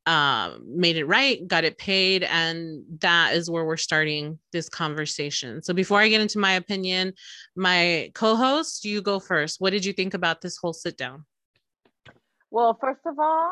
uh, 0.05 0.57
made 0.65 0.97
it 0.97 1.05
right, 1.05 1.47
got 1.47 1.63
it 1.63 1.77
paid. 1.77 2.23
And 2.23 2.83
that 2.99 3.33
is 3.33 3.49
where 3.49 3.65
we're 3.65 3.77
starting 3.77 4.37
this 4.51 4.69
conversation. 4.69 5.63
So 5.63 5.73
before 5.73 5.99
I 5.99 6.09
get 6.09 6.21
into 6.21 6.39
my 6.39 6.53
opinion, 6.53 7.13
my 7.55 8.11
co 8.13 8.35
host, 8.35 8.85
you 8.85 9.01
go 9.01 9.19
first. 9.19 9.59
What 9.59 9.71
did 9.71 9.83
you 9.83 9.93
think 9.93 10.13
about 10.13 10.41
this 10.41 10.57
whole 10.57 10.73
sit 10.73 10.97
down? 10.97 11.25
Well, 12.51 12.77
first 12.79 13.01
of 13.05 13.19
all, 13.19 13.51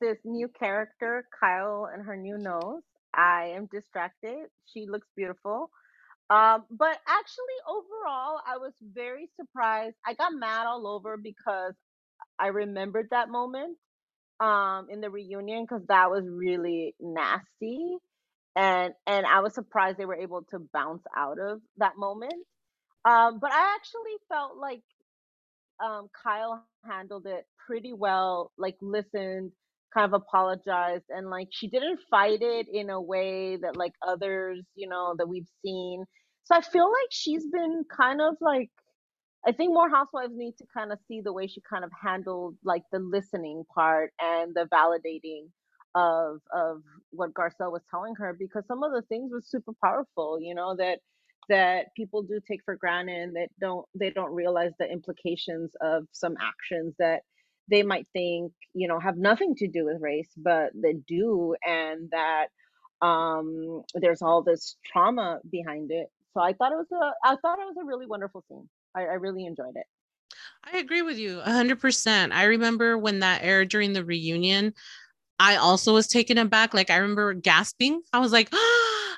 this 0.00 0.18
new 0.24 0.48
character, 0.48 1.26
Kyle, 1.38 1.88
and 1.92 2.04
her 2.04 2.16
new 2.16 2.36
nose, 2.36 2.82
I 3.14 3.52
am 3.56 3.66
distracted. 3.72 4.48
She 4.66 4.86
looks 4.86 5.08
beautiful. 5.16 5.70
Um, 6.30 6.64
but 6.70 6.98
actually, 7.08 7.58
overall, 7.68 8.40
I 8.46 8.58
was 8.58 8.72
very 8.82 9.28
surprised. 9.40 9.96
I 10.06 10.14
got 10.14 10.32
mad 10.34 10.66
all 10.66 10.86
over 10.86 11.16
because 11.16 11.74
I 12.38 12.48
remembered 12.48 13.08
that 13.10 13.30
moment 13.30 13.78
um, 14.40 14.88
in 14.90 15.00
the 15.00 15.10
reunion 15.10 15.64
because 15.64 15.84
that 15.88 16.10
was 16.10 16.24
really 16.28 16.94
nasty, 17.00 17.96
and 18.56 18.94
and 19.06 19.26
I 19.26 19.40
was 19.40 19.54
surprised 19.54 19.98
they 19.98 20.06
were 20.06 20.16
able 20.16 20.42
to 20.50 20.60
bounce 20.72 21.04
out 21.16 21.38
of 21.40 21.60
that 21.78 21.96
moment. 21.98 22.34
Um, 23.04 23.38
but 23.40 23.52
I 23.52 23.74
actually 23.76 24.16
felt 24.28 24.56
like 24.58 24.82
um, 25.84 26.08
Kyle 26.24 26.64
handled 26.84 27.26
it 27.26 27.46
pretty 27.66 27.92
well. 27.92 28.52
Like 28.58 28.76
listened, 28.82 29.52
kind 29.94 30.12
of 30.12 30.20
apologized, 30.20 31.04
and 31.10 31.30
like 31.30 31.48
she 31.52 31.68
didn't 31.68 32.00
fight 32.10 32.40
it 32.42 32.66
in 32.72 32.90
a 32.90 33.00
way 33.00 33.56
that 33.56 33.76
like 33.76 33.92
others, 34.06 34.64
you 34.74 34.88
know, 34.88 35.14
that 35.18 35.28
we've 35.28 35.48
seen. 35.64 36.04
So 36.44 36.56
I 36.56 36.62
feel 36.62 36.86
like 36.86 37.10
she's 37.10 37.46
been 37.46 37.84
kind 37.96 38.20
of 38.20 38.36
like 38.40 38.70
I 39.46 39.52
think 39.52 39.72
more 39.72 39.90
housewives 39.90 40.34
need 40.36 40.54
to 40.58 40.66
kind 40.76 40.92
of 40.92 40.98
see 41.08 41.20
the 41.22 41.32
way 41.32 41.46
she 41.46 41.62
kind 41.68 41.84
of 41.84 41.90
handled 42.02 42.56
like 42.64 42.82
the 42.92 42.98
listening 42.98 43.64
part 43.74 44.12
and 44.20 44.54
the 44.54 44.66
validating 44.72 45.46
of 45.94 46.40
of 46.54 46.82
what 47.10 47.34
Garcelle 47.34 47.72
was 47.72 47.82
telling 47.90 48.14
her 48.16 48.36
because 48.38 48.64
some 48.68 48.82
of 48.82 48.92
the 48.92 49.02
things 49.02 49.32
were 49.32 49.42
super 49.44 49.72
powerful, 49.82 50.38
you 50.40 50.54
know, 50.54 50.76
that 50.76 51.00
that 51.48 51.86
people 51.96 52.22
do 52.22 52.40
take 52.46 52.60
for 52.64 52.76
granted 52.76 53.30
that 53.34 53.48
don't 53.60 53.86
they 53.98 54.10
don't 54.10 54.34
realize 54.34 54.72
the 54.78 54.90
implications 54.90 55.72
of 55.80 56.04
some 56.12 56.36
actions 56.40 56.94
that 56.98 57.22
they 57.70 57.82
might 57.82 58.06
think, 58.12 58.52
you 58.74 58.88
know, 58.88 58.98
have 58.98 59.16
nothing 59.16 59.54
to 59.56 59.68
do 59.68 59.84
with 59.84 60.00
race, 60.00 60.30
but 60.36 60.70
they 60.74 60.94
do 60.94 61.54
and 61.66 62.10
that 62.10 62.46
um 63.00 63.82
there's 63.94 64.22
all 64.22 64.42
this 64.42 64.76
trauma 64.84 65.38
behind 65.48 65.92
it 65.92 66.10
so 66.38 66.40
I 66.40 66.52
thought 66.52 66.72
it 66.72 66.76
was 66.76 66.86
a 66.92 67.28
I 67.28 67.36
thought 67.42 67.58
it 67.58 67.66
was 67.66 67.76
a 67.80 67.84
really 67.84 68.06
wonderful 68.06 68.44
scene. 68.48 68.68
I, 68.94 69.00
I 69.02 69.14
really 69.14 69.44
enjoyed 69.44 69.74
it. 69.74 69.86
I 70.64 70.78
agree 70.78 71.02
with 71.02 71.18
you 71.18 71.38
100%. 71.38 72.32
I 72.32 72.44
remember 72.44 72.96
when 72.96 73.20
that 73.20 73.42
aired 73.42 73.70
during 73.70 73.92
the 73.92 74.04
reunion, 74.04 74.74
I 75.40 75.56
also 75.56 75.94
was 75.94 76.06
taken 76.06 76.38
aback. 76.38 76.74
Like 76.74 76.90
I 76.90 76.96
remember 76.96 77.34
gasping. 77.34 78.02
I 78.12 78.18
was 78.20 78.32
like, 78.32 78.50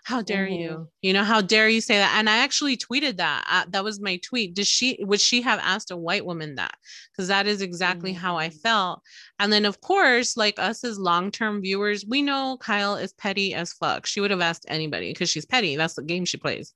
"How 0.05 0.23
dare 0.23 0.47
mm-hmm. 0.47 0.61
you? 0.61 0.89
You 1.03 1.13
know, 1.13 1.25
how 1.25 1.41
dare 1.41 1.69
you 1.69 1.81
say 1.81 1.97
that?" 1.97 2.15
And 2.17 2.29
I 2.29 2.39
actually 2.39 2.77
tweeted 2.77 3.17
that. 3.19 3.45
Uh, 3.49 3.65
that 3.71 3.85
was 3.85 4.01
my 4.01 4.17
tweet. 4.19 4.55
Did 4.55 4.67
she? 4.67 4.99
Would 5.03 5.21
she 5.21 5.43
have 5.43 5.61
asked 5.63 5.91
a 5.91 5.97
white 5.97 6.25
woman 6.25 6.57
that? 6.57 6.75
Because 7.13 7.29
that 7.29 7.47
is 7.47 7.63
exactly 7.63 8.13
mm-hmm. 8.13 8.21
how 8.21 8.39
I 8.39 8.49
mm-hmm. 8.49 8.59
felt. 8.59 9.03
And 9.39 9.53
then, 9.53 9.65
of 9.65 9.81
course, 9.81 10.37
like 10.37 10.59
us 10.59 10.85
as 10.85 10.99
long-term 10.99 11.63
viewers, 11.63 12.05
we 12.07 12.23
know 12.23 12.57
Kyle 12.61 12.97
is 12.97 13.13
petty 13.13 13.55
as 13.55 13.73
fuck. 13.73 14.07
She 14.07 14.21
would 14.21 14.31
have 14.31 14.41
asked 14.41 14.67
anybody 14.69 15.13
because 15.13 15.31
she's 15.31 15.47
petty. 15.47 15.77
That's 15.77 15.95
the 15.95 16.03
game 16.03 16.25
she 16.25 16.37
plays. 16.37 16.73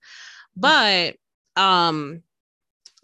But 0.56 1.16
um 1.56 2.22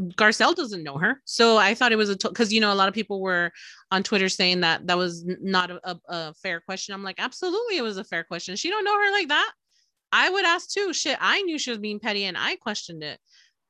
Garcelle 0.01 0.55
doesn't 0.55 0.83
know 0.83 0.97
her. 0.99 1.21
So 1.25 1.59
I 1.59 1.75
thought 1.75 1.93
it 1.93 1.97
was 1.97 2.11
a 2.11 2.17
because 2.17 2.49
t- 2.49 2.55
you 2.55 2.61
know 2.61 2.73
a 2.73 2.75
lot 2.75 2.89
of 2.89 2.95
people 2.95 3.21
were 3.21 3.53
on 3.91 4.03
Twitter 4.03 4.29
saying 4.29 4.61
that 4.61 4.87
that 4.87 4.97
was 4.97 5.25
not 5.27 5.71
a, 5.71 5.81
a, 5.85 6.01
a, 6.09 6.35
fair 6.35 6.61
question. 6.61 6.95
I'm 6.95 7.03
like, 7.03 7.17
absolutely, 7.19 7.77
it 7.77 7.83
was 7.83 7.99
a 7.99 8.05
fair 8.05 8.25
question. 8.25 8.57
She 8.57 8.71
don't 8.71 8.85
know 8.85 8.95
her 8.95 9.13
like 9.13 9.29
that. 9.29 9.53
I 10.13 10.31
would 10.31 10.45
ask 10.45 10.71
too. 10.71 10.93
Shit, 10.93 11.19
I 11.21 11.43
knew 11.43 11.59
she 11.59 11.71
was 11.71 11.79
being 11.79 12.01
petty 12.01 12.25
and 12.25 12.37
I 12.37 12.57
questioned 12.57 13.03
it. 13.03 13.19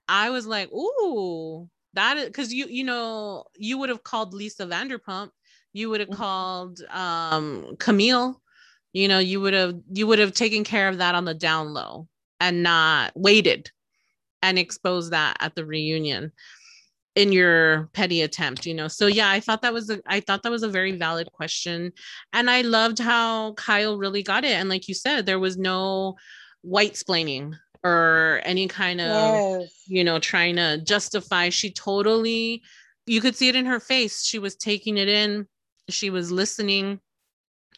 I 0.09 0.31
was 0.31 0.47
like, 0.47 0.71
ooh, 0.73 1.69
that 1.95 2.17
is 2.17 2.27
because 2.27 2.53
you 2.53 2.67
you 2.67 2.85
know 2.85 3.45
you 3.57 3.79
would 3.79 3.89
have 3.89 4.03
called 4.03 4.35
Lisa 4.35 4.67
Vanderpump, 4.67 5.31
you 5.73 5.91
would 5.91 6.01
have 6.01 6.09
mm-hmm. 6.09 6.19
called 6.19 6.81
um 6.91 7.77
Camille, 7.79 8.41
you 8.93 9.09
know, 9.09 9.19
you 9.19 9.41
would 9.41 9.55
have 9.55 9.75
you 9.93 10.07
would 10.07 10.19
have 10.19 10.33
taken 10.33 10.65
care 10.65 10.89
of 10.89 10.99
that 10.99 11.15
on 11.15 11.25
the 11.25 11.35
down 11.35 11.73
low 11.73 12.09
and 12.41 12.63
not 12.63 13.13
waited 13.15 13.71
and 14.43 14.59
exposed 14.59 15.13
that 15.13 15.37
at 15.41 15.55
the 15.55 15.67
reunion 15.67 16.33
in 17.17 17.33
your 17.33 17.89
petty 17.93 18.23
attempt 18.23 18.67
you 18.67 18.75
know? 18.75 18.89
So 18.89 19.07
yeah 19.07 19.31
i 19.31 19.41
thought 19.41 19.63
that 19.63 19.73
was 19.73 19.91
a 19.91 20.01
i 20.07 20.21
thought 20.21 20.43
that 20.43 20.53
was 20.53 20.63
a 20.63 20.69
very 20.69 20.93
valid 20.93 21.31
question. 21.33 21.93
And 22.33 22.51
i 22.51 22.63
loved 22.63 22.99
how 22.99 23.55
kyle 23.55 23.99
really 23.99 24.23
got 24.23 24.45
it. 24.45 24.53
And 24.53 24.69
like 24.69 24.89
you 24.89 24.95
said 24.95 25.27
there 25.27 25.39
was 25.39 25.57
no 25.57 26.17
white 26.63 26.95
splaining 26.95 27.55
or 27.83 28.43
any 28.45 28.69
kind 28.69 29.01
of 29.01 29.61
yes. 29.61 29.83
you 29.87 30.05
know 30.05 30.19
trying 30.19 30.57
to 30.57 30.79
justify. 30.85 31.49
She 31.49 31.73
totally 31.73 32.63
you 33.07 33.21
could 33.21 33.35
see 33.35 33.49
it 33.49 33.57
in 33.57 33.67
her 33.67 33.81
face. 33.81 34.25
She 34.25 34.39
was 34.39 34.55
taking 34.55 34.97
it 34.97 35.09
in. 35.09 35.47
She 35.89 36.11
was 36.11 36.31
listening. 36.31 37.01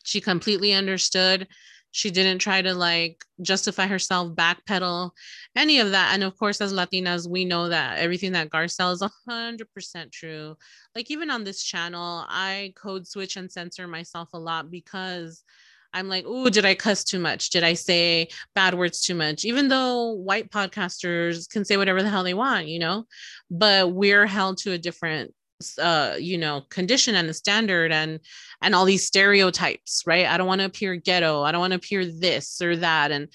She 0.03 0.21
completely 0.21 0.73
understood 0.73 1.47
she 1.93 2.11
didn't 2.11 2.39
try 2.39 2.61
to 2.63 2.75
like 2.75 3.23
justify 3.43 3.87
herself, 3.87 4.35
backpedal, 4.35 5.11
any 5.55 5.79
of 5.79 5.93
that. 5.93 6.13
And 6.15 6.25
of 6.25 6.37
course, 6.37 6.61
as 6.61 6.73
Latinas, 6.73 7.29
we 7.29 7.45
know 7.45 7.69
that 7.69 7.99
everything 7.99 8.33
that 8.33 8.51
Garcelle 8.51 8.93
is 8.93 9.03
100% 9.29 10.11
true. 10.11 10.57
Like, 10.97 11.11
even 11.11 11.31
on 11.31 11.45
this 11.45 11.63
channel, 11.63 12.25
I 12.29 12.73
code 12.77 13.07
switch 13.07 13.37
and 13.37 13.53
censor 13.53 13.87
myself 13.87 14.31
a 14.33 14.39
lot 14.39 14.71
because 14.71 15.45
I'm 15.93 16.09
like, 16.09 16.25
oh, 16.27 16.49
did 16.49 16.65
I 16.65 16.75
cuss 16.75 17.05
too 17.05 17.19
much? 17.19 17.51
Did 17.51 17.63
I 17.63 17.75
say 17.75 18.29
bad 18.55 18.73
words 18.75 19.03
too 19.03 19.15
much? 19.15 19.45
Even 19.45 19.69
though 19.69 20.13
white 20.13 20.51
podcasters 20.51 21.49
can 21.49 21.67
say 21.67 21.77
whatever 21.77 22.03
the 22.03 22.09
hell 22.09 22.25
they 22.25 22.33
want, 22.33 22.69
you 22.69 22.79
know, 22.79 23.05
but 23.51 23.93
we're 23.93 24.27
held 24.27 24.57
to 24.59 24.73
a 24.73 24.79
different 24.79 25.35
uh 25.79 26.17
you 26.19 26.39
know 26.39 26.63
condition 26.71 27.15
and 27.15 27.29
a 27.29 27.35
standard 27.35 27.93
and 27.93 28.21
and 28.63 28.75
all 28.75 28.85
these 28.85 29.07
stereotypes 29.07 30.03
right? 30.07 30.27
I 30.27 30.37
don't 30.37 30.47
want 30.47 30.61
to 30.61 30.67
appear 30.67 30.97
ghetto 30.97 31.43
i 31.43 31.53
don't 31.53 31.61
want 31.61 31.73
to 31.73 31.77
appear 31.77 32.05
this 32.05 32.61
or 32.63 32.77
that 32.77 33.11
and 33.11 33.29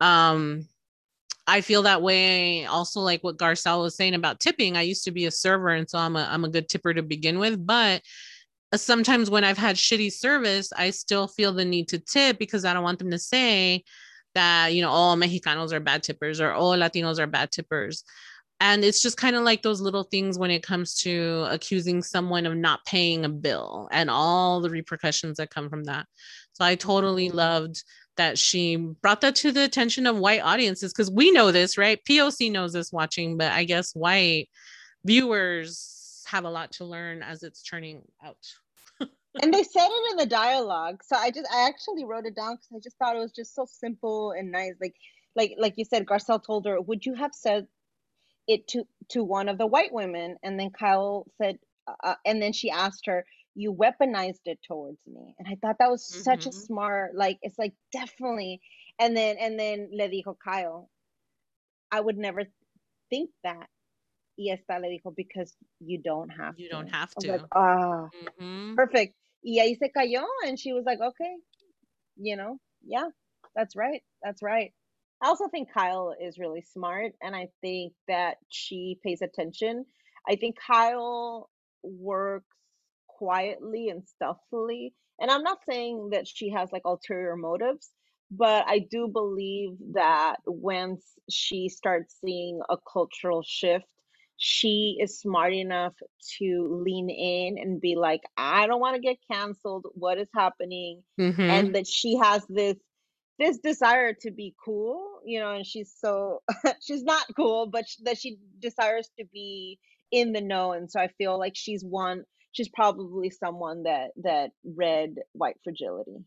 um 0.00 0.66
i 1.46 1.60
feel 1.60 1.82
that 1.82 2.02
way 2.02 2.66
also 2.66 3.00
like 3.00 3.22
what 3.22 3.38
garcelle 3.38 3.82
was 3.82 3.96
saying 3.96 4.14
about 4.14 4.40
tipping. 4.40 4.76
I 4.76 4.82
used 4.82 5.04
to 5.04 5.10
be 5.10 5.26
a 5.26 5.30
server 5.30 5.70
and 5.70 5.88
so 5.88 5.98
i'm 5.98 6.16
a 6.16 6.28
i'm 6.30 6.44
a 6.44 6.50
good 6.50 6.68
tipper 6.68 6.94
to 6.94 7.02
begin 7.02 7.38
with 7.38 7.64
but 7.64 8.02
uh, 8.72 8.76
sometimes 8.76 9.30
when 9.30 9.44
i've 9.44 9.58
had 9.58 9.76
shitty 9.76 10.12
service 10.12 10.72
i 10.76 10.90
still 10.90 11.28
feel 11.28 11.52
the 11.52 11.64
need 11.64 11.88
to 11.88 11.98
tip 11.98 12.38
because 12.38 12.64
i 12.64 12.72
don't 12.72 12.82
want 12.82 12.98
them 12.98 13.10
to 13.10 13.18
say 13.18 13.84
that 14.34 14.74
you 14.74 14.82
know 14.82 14.90
all 14.90 15.16
mexicanos 15.16 15.72
are 15.72 15.80
bad 15.80 16.02
tippers 16.02 16.40
or 16.40 16.52
all 16.52 16.76
latinos 16.76 17.18
are 17.18 17.26
bad 17.26 17.50
tippers 17.50 18.04
and 18.64 18.82
it's 18.82 19.02
just 19.02 19.18
kind 19.18 19.36
of 19.36 19.42
like 19.42 19.60
those 19.60 19.82
little 19.82 20.04
things 20.04 20.38
when 20.38 20.50
it 20.50 20.62
comes 20.62 20.94
to 20.94 21.46
accusing 21.50 22.02
someone 22.02 22.46
of 22.46 22.56
not 22.56 22.82
paying 22.86 23.26
a 23.26 23.28
bill 23.28 23.90
and 23.92 24.08
all 24.08 24.62
the 24.62 24.70
repercussions 24.70 25.36
that 25.36 25.50
come 25.50 25.68
from 25.68 25.84
that. 25.84 26.06
So 26.54 26.64
i 26.64 26.74
totally 26.74 27.28
loved 27.28 27.84
that 28.16 28.38
she 28.38 28.76
brought 28.76 29.20
that 29.20 29.34
to 29.36 29.52
the 29.52 29.64
attention 29.64 30.06
of 30.06 30.16
white 30.16 30.40
audiences 30.40 30.94
because 30.94 31.10
we 31.10 31.30
know 31.30 31.52
this 31.52 31.76
right? 31.76 32.00
Poc 32.08 32.50
knows 32.50 32.72
this 32.72 32.90
watching 32.90 33.36
but 33.36 33.52
i 33.52 33.64
guess 33.64 33.94
white 33.94 34.48
viewers 35.04 36.24
have 36.26 36.44
a 36.44 36.50
lot 36.50 36.72
to 36.72 36.86
learn 36.86 37.22
as 37.22 37.42
it's 37.42 37.62
turning 37.62 38.00
out. 38.24 38.38
And 39.42 39.52
they 39.52 39.64
said 39.64 39.88
it 39.90 40.10
in 40.12 40.16
the 40.16 40.26
dialogue 40.26 41.02
so 41.04 41.16
i 41.16 41.30
just 41.30 41.48
i 41.52 41.68
actually 41.68 42.06
wrote 42.06 42.24
it 42.24 42.34
down 42.34 42.54
because 42.54 42.72
i 42.74 42.78
just 42.82 42.96
thought 42.96 43.14
it 43.14 43.18
was 43.18 43.32
just 43.32 43.54
so 43.54 43.66
simple 43.68 44.30
and 44.30 44.50
nice. 44.50 44.72
Like 44.80 44.94
like 45.36 45.54
like 45.58 45.74
you 45.76 45.84
said, 45.84 46.06
Garcelle 46.06 46.42
told 46.42 46.64
her, 46.66 46.80
"Would 46.80 47.04
you 47.04 47.14
have 47.14 47.34
said 47.34 47.66
it 48.46 48.66
to 48.68 48.84
to 49.10 49.24
one 49.24 49.48
of 49.48 49.58
the 49.58 49.66
white 49.66 49.92
women?" 49.92 50.36
And 50.42 50.58
then 50.58 50.70
Kyle 50.70 51.26
said, 51.38 51.58
uh, 51.86 51.94
uh 52.02 52.14
and 52.24 52.40
then 52.40 52.52
she 52.52 52.70
asked 52.70 53.06
her, 53.06 53.24
"You 53.54 53.72
weaponized 53.74 54.46
it 54.46 54.60
towards 54.66 55.00
me," 55.06 55.34
and 55.38 55.48
I 55.48 55.56
thought 55.56 55.76
that 55.78 55.90
was 55.90 56.08
mm-hmm. 56.10 56.22
such 56.22 56.46
a 56.46 56.50
mm-hmm. 56.50 56.58
smart, 56.58 57.14
like 57.14 57.38
it's 57.42 57.58
like 57.58 57.74
definitely. 57.92 58.60
And 58.98 59.16
then 59.16 59.36
and 59.40 59.58
then 59.58 59.88
le 59.92 60.08
dijo 60.08 60.36
Kyle, 60.42 60.88
"I 61.90 62.00
would 62.00 62.18
never 62.18 62.44
think 63.10 63.30
that." 63.42 63.68
Y 64.36 64.52
esta 64.52 64.80
le 64.80 64.88
dijo, 64.88 65.14
because 65.14 65.54
you 65.78 66.00
don't 66.02 66.28
have 66.28 66.54
you 66.58 66.68
to. 66.68 66.74
don't 66.74 66.88
have 66.88 67.14
to. 67.20 67.32
Like, 67.32 67.42
oh, 67.54 68.08
mm-hmm. 68.40 68.74
perfect. 68.74 69.14
Y 69.44 69.58
ahí 69.60 69.76
se 69.78 69.92
cayó, 69.96 70.24
and 70.46 70.58
she 70.58 70.72
was 70.72 70.84
like, 70.84 70.98
okay, 71.00 71.36
you 72.16 72.36
know, 72.36 72.58
yeah, 72.84 73.08
that's 73.54 73.76
right. 73.76 74.02
That's 74.22 74.42
right. 74.42 74.72
I 75.24 75.28
also 75.28 75.48
think 75.48 75.72
Kyle 75.72 76.14
is 76.20 76.38
really 76.38 76.60
smart, 76.60 77.12
and 77.22 77.34
I 77.34 77.48
think 77.62 77.94
that 78.08 78.36
she 78.50 78.98
pays 79.02 79.22
attention. 79.22 79.86
I 80.28 80.36
think 80.36 80.56
Kyle 80.58 81.48
works 81.82 82.56
quietly 83.06 83.88
and 83.88 84.06
stealthily. 84.06 84.92
And 85.18 85.30
I'm 85.30 85.42
not 85.42 85.64
saying 85.66 86.10
that 86.12 86.28
she 86.28 86.50
has 86.50 86.70
like 86.72 86.82
ulterior 86.84 87.36
motives, 87.36 87.90
but 88.30 88.66
I 88.68 88.80
do 88.80 89.08
believe 89.08 89.78
that 89.94 90.36
once 90.44 91.02
she 91.30 91.70
starts 91.70 92.16
seeing 92.22 92.60
a 92.68 92.76
cultural 92.92 93.42
shift 93.42 93.86
she 94.36 94.98
is 95.00 95.20
smart 95.20 95.54
enough 95.54 95.94
to 96.38 96.82
lean 96.84 97.08
in 97.08 97.56
and 97.58 97.80
be 97.80 97.94
like, 97.94 98.22
I 98.36 98.66
don't 98.66 98.80
want 98.80 98.96
to 98.96 99.00
get 99.00 99.18
canceled. 99.30 99.86
What 99.94 100.18
is 100.18 100.28
happening? 100.34 101.02
Mm-hmm. 101.20 101.40
And 101.40 101.74
that 101.74 101.86
she 101.86 102.16
has 102.16 102.44
this 102.48 102.76
this 103.38 103.58
desire 103.58 104.12
to 104.20 104.30
be 104.30 104.54
cool, 104.64 105.20
you 105.24 105.40
know, 105.40 105.52
and 105.52 105.66
she's 105.66 105.92
so 105.96 106.42
she's 106.82 107.02
not 107.02 107.24
cool, 107.36 107.66
but 107.66 107.84
that 108.04 108.18
she 108.18 108.38
desires 108.60 109.10
to 109.18 109.24
be 109.32 109.78
in 110.10 110.32
the 110.32 110.40
know. 110.40 110.72
And 110.72 110.90
so 110.90 111.00
I 111.00 111.08
feel 111.18 111.38
like 111.38 111.54
she's 111.56 111.84
one. 111.84 112.24
She's 112.52 112.68
probably 112.68 113.30
someone 113.30 113.82
that 113.84 114.10
that 114.22 114.50
read 114.64 115.16
White 115.32 115.56
Fragility. 115.64 116.24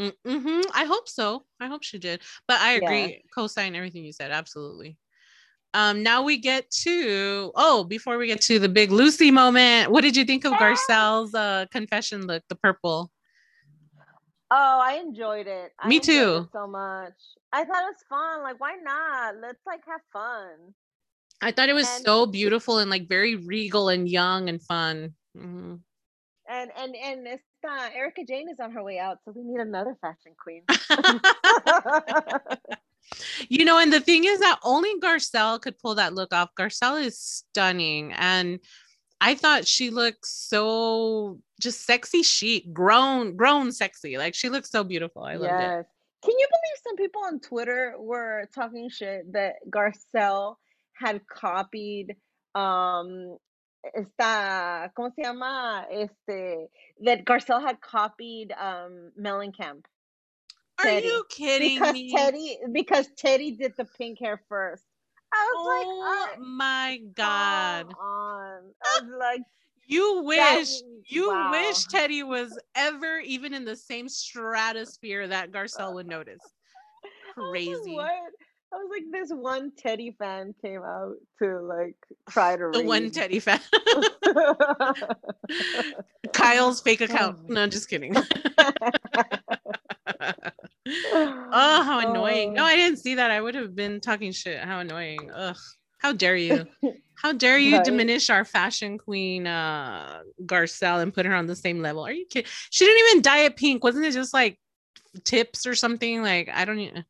Mm-hmm. 0.00 0.60
I 0.74 0.84
hope 0.84 1.08
so. 1.08 1.44
I 1.60 1.68
hope 1.68 1.82
she 1.82 1.98
did. 1.98 2.22
But 2.46 2.60
I 2.60 2.72
agree. 2.72 3.00
Yeah. 3.00 3.16
Co-sign 3.34 3.74
everything 3.74 4.04
you 4.04 4.12
said. 4.12 4.30
Absolutely. 4.30 4.98
Um, 5.74 6.02
now 6.02 6.22
we 6.22 6.38
get 6.38 6.70
to 6.82 7.52
oh, 7.54 7.84
before 7.84 8.16
we 8.16 8.26
get 8.26 8.40
to 8.42 8.58
the 8.58 8.68
big 8.68 8.90
Lucy 8.90 9.30
moment, 9.30 9.90
what 9.90 10.02
did 10.02 10.16
you 10.16 10.24
think 10.24 10.44
of 10.46 10.52
Garcelle's 10.54 11.34
uh, 11.34 11.66
confession 11.70 12.26
look, 12.26 12.42
the 12.48 12.54
purple? 12.54 13.10
Oh, 14.50 14.80
I 14.80 14.94
enjoyed 14.94 15.46
it. 15.46 15.72
Me 15.86 15.98
too. 15.98 16.46
It 16.46 16.52
so 16.52 16.66
much. 16.66 17.14
I 17.52 17.64
thought 17.64 17.82
it 17.82 17.86
was 17.86 18.04
fun. 18.08 18.42
Like, 18.42 18.60
why 18.60 18.76
not? 18.82 19.34
Let's 19.40 19.60
like 19.66 19.80
have 19.86 20.00
fun. 20.12 20.74
I 21.42 21.50
thought 21.50 21.68
it 21.68 21.74
was 21.74 21.88
and 21.88 22.04
so 22.04 22.26
beautiful 22.26 22.78
and 22.78 22.90
like 22.90 23.08
very 23.08 23.36
regal 23.36 23.88
and 23.88 24.08
young 24.08 24.48
and 24.48 24.62
fun. 24.62 25.14
Mm-hmm. 25.36 25.74
And 26.48 26.70
and 26.76 26.96
and 26.96 27.26
esta 27.26 27.96
Erika 27.96 28.22
Jayne 28.26 28.48
is 28.48 28.60
on 28.60 28.70
her 28.70 28.82
way 28.82 28.98
out, 28.98 29.18
so 29.24 29.32
we 29.34 29.42
need 29.42 29.60
another 29.60 29.96
fashion 30.00 30.32
queen. 30.38 30.62
you 33.48 33.64
know, 33.64 33.78
and 33.78 33.92
the 33.92 34.00
thing 34.00 34.24
is 34.24 34.40
that 34.40 34.60
only 34.62 34.92
Garcelle 35.00 35.60
could 35.60 35.78
pull 35.78 35.96
that 35.96 36.14
look 36.14 36.32
off. 36.32 36.50
Garcelle 36.58 37.04
is 37.04 37.18
stunning. 37.18 38.12
And 38.12 38.60
I 39.20 39.34
thought 39.34 39.66
she 39.66 39.90
looked 39.90 40.26
so 40.26 41.40
just 41.60 41.84
sexy 41.84 42.22
chic, 42.22 42.72
grown, 42.72 43.36
grown 43.36 43.72
sexy. 43.72 44.18
Like 44.18 44.34
she 44.34 44.48
looks 44.48 44.70
so 44.70 44.84
beautiful. 44.84 45.22
I 45.22 45.34
loved 45.34 45.52
yes. 45.52 45.80
it. 45.80 45.86
Can 46.24 46.34
you 46.38 46.46
believe 46.50 46.78
some 46.86 46.96
people 46.96 47.22
on 47.24 47.40
Twitter 47.40 47.94
were 47.98 48.48
talking 48.54 48.88
shit 48.90 49.32
that 49.32 49.56
Garcelle 49.70 50.56
had 50.94 51.20
copied 51.26 52.16
um 52.54 53.36
esta 53.94 54.90
¿cómo 54.96 55.12
se 55.14 55.22
llama? 55.22 55.86
Este 55.90 56.68
that 57.04 57.24
Garcelle 57.24 57.62
had 57.62 57.80
copied 57.80 58.52
um 58.52 59.12
Mellencamp. 59.20 59.84
Are 60.78 60.98
you 60.98 61.24
kidding 61.30 61.78
because 61.78 61.92
me? 61.92 62.14
Teddi 62.14 62.72
because 62.72 63.08
Teddi 63.16 63.56
did 63.56 63.72
the 63.78 63.86
pink 63.96 64.18
hair 64.20 64.40
first. 64.48 64.84
I 65.32 65.52
was 65.54 65.56
oh 65.58 65.68
like, 65.68 66.38
oh, 66.38 66.44
my 66.44 67.00
god! 67.14 67.86
On. 67.98 68.62
I 68.84 69.00
was 69.00 69.10
like, 69.18 69.40
you 69.86 70.22
wish 70.24 70.68
you 71.08 71.30
wow. 71.30 71.50
wish 71.52 71.86
Teddi 71.86 72.26
was 72.26 72.58
ever 72.74 73.18
even 73.20 73.54
in 73.54 73.64
the 73.64 73.76
same 73.76 74.08
stratosphere 74.08 75.28
that 75.28 75.52
Garcelle 75.52 75.94
would 75.94 76.06
notice. 76.06 76.40
Crazy. 77.34 77.94
What? 77.94 78.10
I 78.72 78.76
was 78.78 78.90
like, 78.90 79.04
this 79.12 79.30
one 79.30 79.70
Teddi 79.70 80.16
fan 80.16 80.54
came 80.60 80.82
out 80.82 81.14
to 81.40 81.60
like 81.60 81.94
try 82.28 82.56
to 82.56 82.70
the 82.72 82.80
read. 82.80 82.86
one 82.86 83.10
Teddi 83.10 83.40
fan. 83.40 83.60
Kyle's 86.32 86.80
fake 86.80 87.00
oh 87.02 87.04
account. 87.04 87.48
No, 87.48 87.62
I'm 87.62 87.70
just 87.70 87.88
kidding 87.88 88.16
oh, 90.86 91.82
how 91.84 92.10
annoying. 92.10 92.54
No, 92.54 92.62
oh. 92.62 92.66
I 92.66 92.76
didn't 92.76 92.98
see 92.98 93.14
that. 93.14 93.30
I 93.30 93.40
would 93.40 93.54
have 93.54 93.74
been 93.74 94.00
talking 94.00 94.32
shit. 94.32 94.58
How 94.58 94.80
annoying. 94.80 95.30
Ugh. 95.32 95.56
How 96.06 96.12
dare 96.12 96.36
you? 96.36 96.66
How 97.16 97.32
dare 97.32 97.58
you 97.58 97.74
right. 97.78 97.84
diminish 97.84 98.30
our 98.30 98.44
fashion 98.44 98.96
queen 98.96 99.44
uh 99.48 100.22
Garcelle 100.44 101.02
and 101.02 101.12
put 101.12 101.26
her 101.26 101.34
on 101.34 101.46
the 101.46 101.56
same 101.56 101.82
level? 101.82 102.06
Are 102.06 102.12
you 102.12 102.26
kidding? 102.26 102.48
She 102.70 102.84
didn't 102.84 103.08
even 103.08 103.22
dye 103.22 103.40
it 103.40 103.56
pink. 103.56 103.82
Wasn't 103.82 104.04
it 104.04 104.12
just 104.12 104.32
like 104.32 104.56
tips 105.24 105.66
or 105.66 105.74
something? 105.74 106.22
Like 106.22 106.48
I 106.54 106.64
don't 106.64 106.78
even 106.78 107.04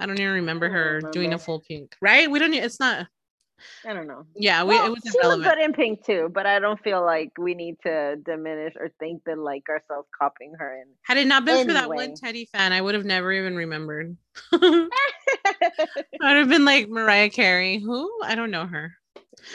I 0.00 0.06
don't 0.06 0.18
even 0.18 0.32
remember 0.32 0.68
her 0.70 0.96
remember. 0.96 1.12
doing 1.12 1.34
a 1.34 1.38
full 1.38 1.60
pink, 1.60 1.94
right? 2.00 2.28
We 2.28 2.40
don't 2.40 2.52
it's 2.52 2.80
not 2.80 3.06
I 3.86 3.92
don't 3.92 4.06
know. 4.06 4.26
Yeah, 4.34 4.64
we, 4.64 4.70
well, 4.70 4.86
it 4.86 4.90
was 4.90 5.02
she 5.04 5.26
was 5.26 5.40
good 5.40 5.58
in 5.58 5.72
pink 5.72 6.04
too, 6.04 6.30
but 6.32 6.46
I 6.46 6.58
don't 6.58 6.80
feel 6.82 7.04
like 7.04 7.32
we 7.38 7.54
need 7.54 7.76
to 7.84 8.16
diminish 8.16 8.74
or 8.78 8.90
think 8.98 9.22
that 9.24 9.38
like 9.38 9.68
ourselves 9.68 10.08
copying 10.18 10.54
her. 10.58 10.74
In 10.74 10.88
had 11.02 11.18
it 11.18 11.26
not 11.26 11.44
been 11.44 11.54
anyway. 11.54 11.66
for 11.66 11.72
that 11.74 11.88
one 11.88 12.14
Teddi 12.14 12.48
fan, 12.48 12.72
I 12.72 12.80
would 12.80 12.94
have 12.94 13.04
never 13.04 13.32
even 13.32 13.56
remembered. 13.56 14.16
I'd 14.52 14.88
have 16.20 16.48
been 16.48 16.64
like 16.64 16.88
Mariah 16.88 17.30
Carey. 17.30 17.78
Who? 17.78 18.10
I 18.24 18.34
don't 18.34 18.50
know 18.50 18.66
her. 18.66 18.94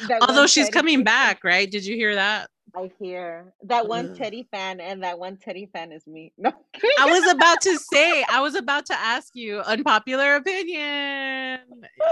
That 0.07 0.21
Although 0.21 0.47
she's 0.47 0.69
Teddi 0.69 0.73
coming 0.73 1.03
back, 1.05 1.43
right? 1.43 1.69
Did 1.69 1.85
you 1.85 1.95
hear 1.95 2.15
that? 2.15 2.49
I 2.75 2.91
hear 2.99 3.53
that 3.63 3.87
one 3.87 4.15
Teddi 4.15 4.47
fan, 4.49 4.79
and 4.79 5.03
that 5.03 5.17
one 5.19 5.37
Teddi 5.37 5.71
fan 5.71 5.91
is 5.91 6.05
me. 6.05 6.33
No, 6.37 6.53
I 6.99 7.05
was 7.05 7.27
about 7.31 7.61
to 7.61 7.77
say, 7.77 8.23
I 8.29 8.41
was 8.41 8.55
about 8.55 8.85
to 8.87 8.93
ask 8.93 9.35
you 9.35 9.59
unpopular 9.59 10.35
opinion. 10.35 11.61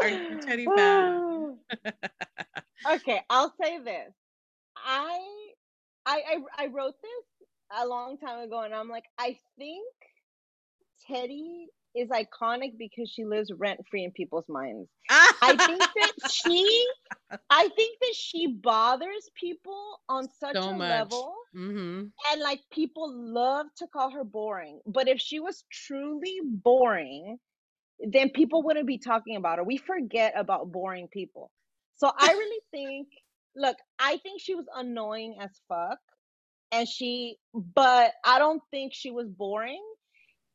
Are 0.01 0.09
you 0.09 0.39
Teddi 0.39 0.65
fan? 0.75 1.57
okay, 2.95 3.21
I'll 3.29 3.53
say 3.61 3.79
this. 3.79 4.13
I, 4.75 5.19
I, 6.05 6.21
I, 6.57 6.63
I 6.63 6.67
wrote 6.67 6.95
this 7.01 7.47
a 7.81 7.87
long 7.87 8.17
time 8.17 8.39
ago, 8.39 8.61
and 8.61 8.73
I'm 8.73 8.89
like, 8.89 9.05
I 9.17 9.37
think 9.57 9.85
Teddi 11.09 11.65
is 11.97 12.09
iconic 12.09 12.77
because 12.77 13.09
she 13.09 13.25
lives 13.25 13.51
rent 13.57 13.79
free 13.89 14.03
in 14.03 14.11
people's 14.11 14.47
minds. 14.47 14.89
I 15.09 15.55
think 15.65 15.79
that 15.79 16.31
she, 16.31 16.85
I 17.49 17.69
think 17.75 17.99
that 18.01 18.13
she 18.15 18.47
bothers 18.47 19.29
people 19.35 19.99
on 20.07 20.27
such 20.39 20.55
so 20.55 20.69
a 20.69 20.75
much. 20.75 20.89
level, 20.89 21.35
mm-hmm. 21.55 22.03
and 22.31 22.41
like 22.41 22.61
people 22.71 23.11
love 23.13 23.67
to 23.77 23.87
call 23.87 24.11
her 24.11 24.23
boring. 24.23 24.79
But 24.85 25.07
if 25.07 25.19
she 25.19 25.39
was 25.39 25.63
truly 25.71 26.39
boring, 26.43 27.37
then 27.99 28.29
people 28.29 28.63
wouldn't 28.63 28.87
be 28.87 28.99
talking 28.99 29.35
about 29.35 29.57
her. 29.57 29.63
We 29.63 29.77
forget 29.77 30.33
about 30.35 30.71
boring 30.71 31.07
people. 31.07 31.51
So 31.95 32.11
I 32.15 32.27
really 32.33 32.61
think, 32.71 33.07
look, 33.55 33.77
I 33.99 34.17
think 34.17 34.41
she 34.41 34.55
was 34.55 34.65
annoying 34.75 35.37
as 35.41 35.51
fuck, 35.67 35.99
and 36.71 36.87
she, 36.87 37.37
but 37.53 38.11
I 38.25 38.39
don't 38.39 38.61
think 38.71 38.93
she 38.93 39.11
was 39.11 39.27
boring 39.27 39.81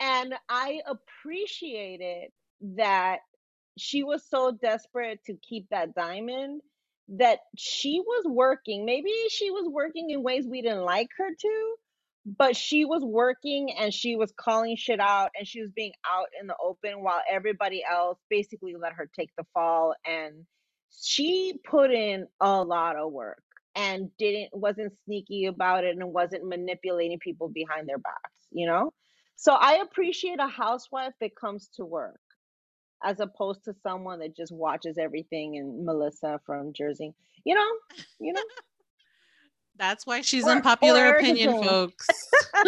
and 0.00 0.34
I 0.48 0.80
appreciated 0.86 2.30
that 2.76 3.18
she 3.78 4.02
was 4.04 4.22
so 4.28 4.52
desperate 4.52 5.20
to 5.26 5.34
keep 5.48 5.68
that 5.70 5.94
diamond 5.94 6.60
that 7.08 7.40
she 7.56 8.00
was 8.00 8.24
working. 8.26 8.84
Maybe 8.84 9.12
she 9.30 9.50
was 9.50 9.68
working 9.70 10.10
in 10.10 10.22
ways 10.22 10.46
we 10.46 10.62
didn't 10.62 10.84
like 10.84 11.08
her 11.18 11.28
to, 11.38 11.74
but 12.24 12.56
she 12.56 12.84
was 12.84 13.02
working 13.04 13.74
and 13.78 13.92
she 13.92 14.16
was 14.16 14.32
calling 14.38 14.76
shit 14.76 15.00
out 15.00 15.30
and 15.36 15.46
she 15.46 15.60
was 15.60 15.70
being 15.74 15.92
out 16.10 16.28
in 16.40 16.46
the 16.46 16.56
open 16.62 17.02
while 17.02 17.20
everybody 17.30 17.82
else 17.88 18.18
basically 18.30 18.74
let 18.80 18.92
her 18.94 19.08
take 19.18 19.30
the 19.36 19.44
fall 19.52 19.94
and 20.06 20.46
she 20.90 21.54
put 21.68 21.90
in 21.90 22.26
a 22.40 22.62
lot 22.62 22.96
of 22.96 23.10
work 23.12 23.42
and 23.74 24.10
didn't 24.18 24.50
wasn't 24.52 24.92
sneaky 25.06 25.46
about 25.46 25.84
it 25.84 25.96
and 25.96 26.12
wasn't 26.12 26.46
manipulating 26.46 27.18
people 27.18 27.48
behind 27.48 27.88
their 27.88 27.98
backs, 27.98 28.46
you 28.50 28.66
know? 28.66 28.92
So 29.42 29.54
I 29.54 29.80
appreciate 29.82 30.38
a 30.38 30.46
housewife 30.46 31.14
that 31.20 31.34
comes 31.34 31.66
to 31.74 31.84
work 31.84 32.20
as 33.02 33.18
opposed 33.18 33.64
to 33.64 33.74
someone 33.82 34.20
that 34.20 34.36
just 34.36 34.52
watches 34.52 34.98
everything 34.98 35.56
and 35.56 35.84
Melissa 35.84 36.40
from 36.46 36.72
Jersey. 36.72 37.12
You 37.44 37.56
know, 37.56 37.68
you 38.20 38.34
know. 38.34 38.42
That's 39.76 40.06
why 40.06 40.20
she's 40.20 40.44
or, 40.44 40.52
unpopular 40.52 41.06
or 41.06 41.14
opinion, 41.16 41.60
folks. 41.60 42.06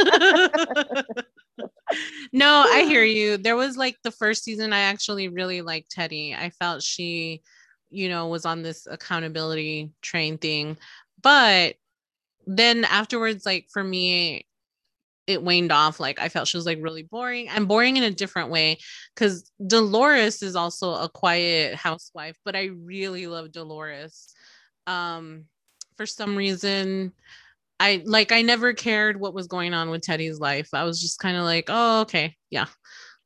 no, 2.33 2.65
I 2.69 2.83
hear 2.89 3.05
you. 3.05 3.37
There 3.37 3.55
was 3.55 3.77
like 3.77 3.99
the 4.03 4.11
first 4.11 4.43
season, 4.43 4.73
I 4.73 4.81
actually 4.81 5.29
really 5.29 5.63
liked 5.63 5.95
Teddi. 5.95 6.37
I 6.37 6.51
felt 6.51 6.83
she, 6.83 7.43
you 7.91 8.09
know, 8.09 8.27
was 8.27 8.45
on 8.45 8.63
this 8.63 8.89
accountability 8.91 9.93
train 10.03 10.39
thing. 10.39 10.77
But 11.23 11.77
then 12.49 12.85
afterwards, 12.85 13.47
like 13.47 13.69
for 13.73 13.85
me, 13.85 14.49
it 15.27 15.43
waned 15.43 15.73
off. 15.73 16.01
Like 16.01 16.21
I 16.21 16.29
felt 16.29 16.49
she 16.49 16.57
was 16.57 16.67
like 16.67 16.79
really 16.81 17.03
boring 17.03 17.49
and 17.49 17.69
boring 17.69 17.97
in 17.97 18.03
a 18.03 18.11
different 18.11 18.51
way. 18.51 18.79
Cause 19.17 19.51
Dolores 19.67 20.43
is 20.43 20.57
also 20.57 20.95
a 20.95 21.09
quiet 21.09 21.75
housewife, 21.75 22.37
but 22.45 22.57
I 22.57 22.67
really 22.67 23.27
love 23.27 23.53
Dolores. 23.53 24.35
Um, 24.87 25.45
for 25.97 26.07
some 26.07 26.37
reason, 26.37 27.13
I 27.81 28.03
like 28.05 28.33
I 28.33 28.43
never 28.43 28.73
cared 28.73 29.19
what 29.19 29.35
was 29.35 29.47
going 29.47 29.75
on 29.75 29.91
with 29.91 30.03
teddi's 30.03 30.41
life. 30.41 30.69
I 30.73 30.85
was 30.85 31.01
just 31.01 31.19
kind 31.19 31.37
of 31.37 31.45
like, 31.45 31.67
oh, 31.69 32.03
okay, 32.03 32.37
yeah, 32.51 32.67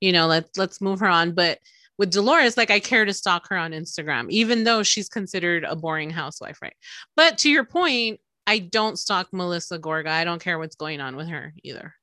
you 0.00 0.12
know, 0.12 0.26
let's 0.26 0.56
let's 0.56 0.80
move 0.80 1.00
her 1.00 1.08
on. 1.08 1.32
But 1.32 1.58
with 1.98 2.10
Dolores, 2.10 2.56
like 2.56 2.70
I 2.70 2.80
care 2.80 3.04
to 3.04 3.12
stalk 3.12 3.48
her 3.48 3.56
on 3.56 3.72
Instagram, 3.72 4.30
even 4.30 4.64
though 4.64 4.82
she's 4.82 5.08
considered 5.08 5.64
a 5.64 5.76
boring 5.76 6.10
housewife, 6.10 6.62
right? 6.62 6.76
But 7.16 7.38
to 7.38 7.50
your 7.50 7.64
point, 7.64 8.20
I 8.48 8.60
don't 8.60 8.98
stalk 8.98 9.28
Melissa 9.30 9.78
Gorga. 9.78 10.08
I 10.08 10.24
don't 10.24 10.42
care 10.42 10.58
what's 10.58 10.74
going 10.74 11.02
on 11.02 11.16
with 11.16 11.28
her 11.28 11.52
either. 11.62 11.94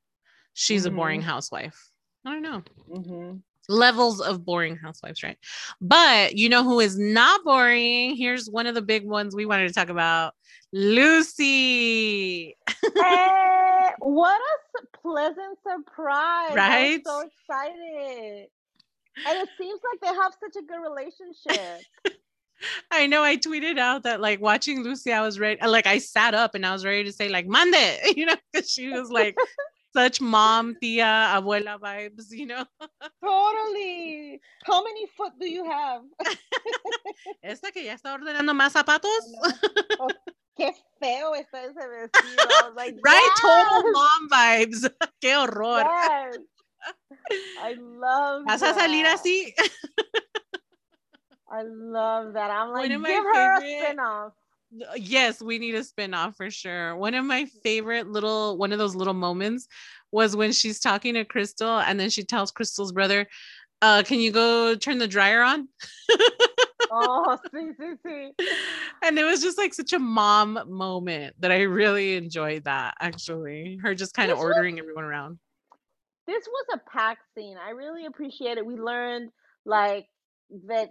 She's 0.54 0.84
mm-hmm. 0.84 0.94
a 0.94 0.96
boring 0.96 1.20
mm-hmm. 1.20 1.28
housewife. 1.28 1.90
I 2.24 2.30
don't 2.30 2.42
know. 2.42 2.62
Mm-hmm. 2.88 3.36
Levels 3.68 4.20
of 4.20 4.44
boring 4.44 4.76
housewives, 4.76 5.24
right? 5.24 5.36
But 5.80 6.36
you 6.36 6.48
know 6.48 6.62
who 6.62 6.78
is 6.78 6.96
not 6.96 7.42
boring? 7.42 8.14
Here's 8.14 8.48
one 8.48 8.68
of 8.68 8.76
the 8.76 8.82
big 8.82 9.04
ones 9.04 9.34
we 9.34 9.44
wanted 9.44 9.66
to 9.66 9.74
talk 9.74 9.88
about 9.88 10.34
Lucy. 10.72 12.56
hey, 12.94 13.90
what 13.98 14.40
a 14.40 14.98
pleasant 15.02 15.58
surprise. 15.64 16.54
Right? 16.54 16.94
I'm 16.94 17.02
so 17.04 17.24
excited. 17.26 18.46
And 19.26 19.38
it 19.38 19.48
seems 19.58 19.80
like 19.90 20.00
they 20.00 20.16
have 20.16 20.32
such 20.38 20.62
a 20.62 20.64
good 20.64 20.80
relationship. 20.80 21.82
I 22.90 23.06
know 23.06 23.22
I 23.22 23.36
tweeted 23.36 23.78
out 23.78 24.02
that 24.04 24.20
like 24.20 24.40
watching 24.40 24.82
Lucy, 24.82 25.12
I 25.12 25.20
was 25.20 25.38
ready, 25.38 25.64
like 25.66 25.86
I 25.86 25.98
sat 25.98 26.34
up 26.34 26.54
and 26.54 26.64
I 26.64 26.72
was 26.72 26.84
ready 26.84 27.04
to 27.04 27.12
say 27.12 27.28
like 27.28 27.46
Monday, 27.46 27.98
you 28.16 28.26
know, 28.26 28.36
because 28.52 28.70
she 28.70 28.88
was 28.88 29.10
like 29.10 29.36
such 29.94 30.20
mom, 30.20 30.76
tia, 30.80 31.32
abuela 31.34 31.78
vibes, 31.78 32.30
you 32.30 32.46
know. 32.46 32.64
totally. 33.24 34.40
How 34.64 34.84
many 34.84 35.06
foot 35.16 35.32
do 35.40 35.48
you 35.48 35.64
have? 35.64 36.02
Esta 37.42 37.72
que 37.72 37.84
ya 37.84 37.94
está 37.94 38.14
ordenando 38.14 38.52
más 38.52 38.72
zapatos. 38.72 39.24
Oh, 39.98 40.08
qué 40.58 40.72
feo 41.00 41.34
está 41.34 41.64
ese 41.64 41.86
vestido. 41.88 42.74
Like, 42.74 42.96
right, 43.02 43.14
yes! 43.14 43.40
total 43.40 43.92
mom 43.92 44.28
vibes. 44.30 44.90
qué 45.22 45.36
horror. 45.36 45.80
Yes. 45.80 46.38
I 47.58 47.74
love. 47.80 48.44
¿Vas 48.46 48.60
that. 48.60 48.76
a 48.76 48.80
salir 48.80 49.06
así? 49.06 49.54
I 51.50 51.62
love 51.62 52.32
that. 52.34 52.50
I'm 52.50 52.70
like, 52.70 52.90
give 52.90 53.02
her 53.02 53.60
favorite... 53.60 53.90
a 53.90 53.94
spinoff. 53.94 54.32
Yes, 54.96 55.40
we 55.40 55.58
need 55.58 55.74
a 55.76 55.82
spinoff 55.82 56.36
for 56.36 56.50
sure. 56.50 56.96
One 56.96 57.14
of 57.14 57.24
my 57.24 57.46
favorite 57.62 58.08
little 58.08 58.58
one 58.58 58.72
of 58.72 58.78
those 58.78 58.96
little 58.96 59.14
moments 59.14 59.68
was 60.10 60.34
when 60.34 60.52
she's 60.52 60.80
talking 60.80 61.14
to 61.14 61.24
Crystal 61.24 61.78
and 61.78 61.98
then 62.00 62.10
she 62.10 62.24
tells 62.24 62.50
Crystal's 62.50 62.92
brother, 62.92 63.28
uh, 63.82 64.02
can 64.04 64.18
you 64.18 64.32
go 64.32 64.74
turn 64.74 64.98
the 64.98 65.06
dryer 65.06 65.42
on? 65.42 65.68
oh, 66.90 67.38
see, 67.54 67.70
see, 67.78 67.92
see. 68.04 68.30
And 69.02 69.18
it 69.18 69.24
was 69.24 69.40
just 69.40 69.58
like 69.58 69.74
such 69.74 69.92
a 69.92 69.98
mom 69.98 70.58
moment 70.66 71.36
that 71.40 71.52
I 71.52 71.62
really 71.62 72.16
enjoyed 72.16 72.64
that 72.64 72.94
actually. 73.00 73.78
Her 73.82 73.94
just 73.94 74.14
kind 74.14 74.30
of 74.30 74.38
ordering 74.38 74.76
was, 74.76 74.80
everyone 74.82 75.04
around. 75.04 75.38
This 76.26 76.46
was 76.46 76.66
a 76.74 76.90
packed 76.90 77.22
scene. 77.36 77.56
I 77.64 77.70
really 77.70 78.06
appreciate 78.06 78.58
it. 78.58 78.66
We 78.66 78.74
learned 78.74 79.30
like 79.64 80.06
that 80.68 80.90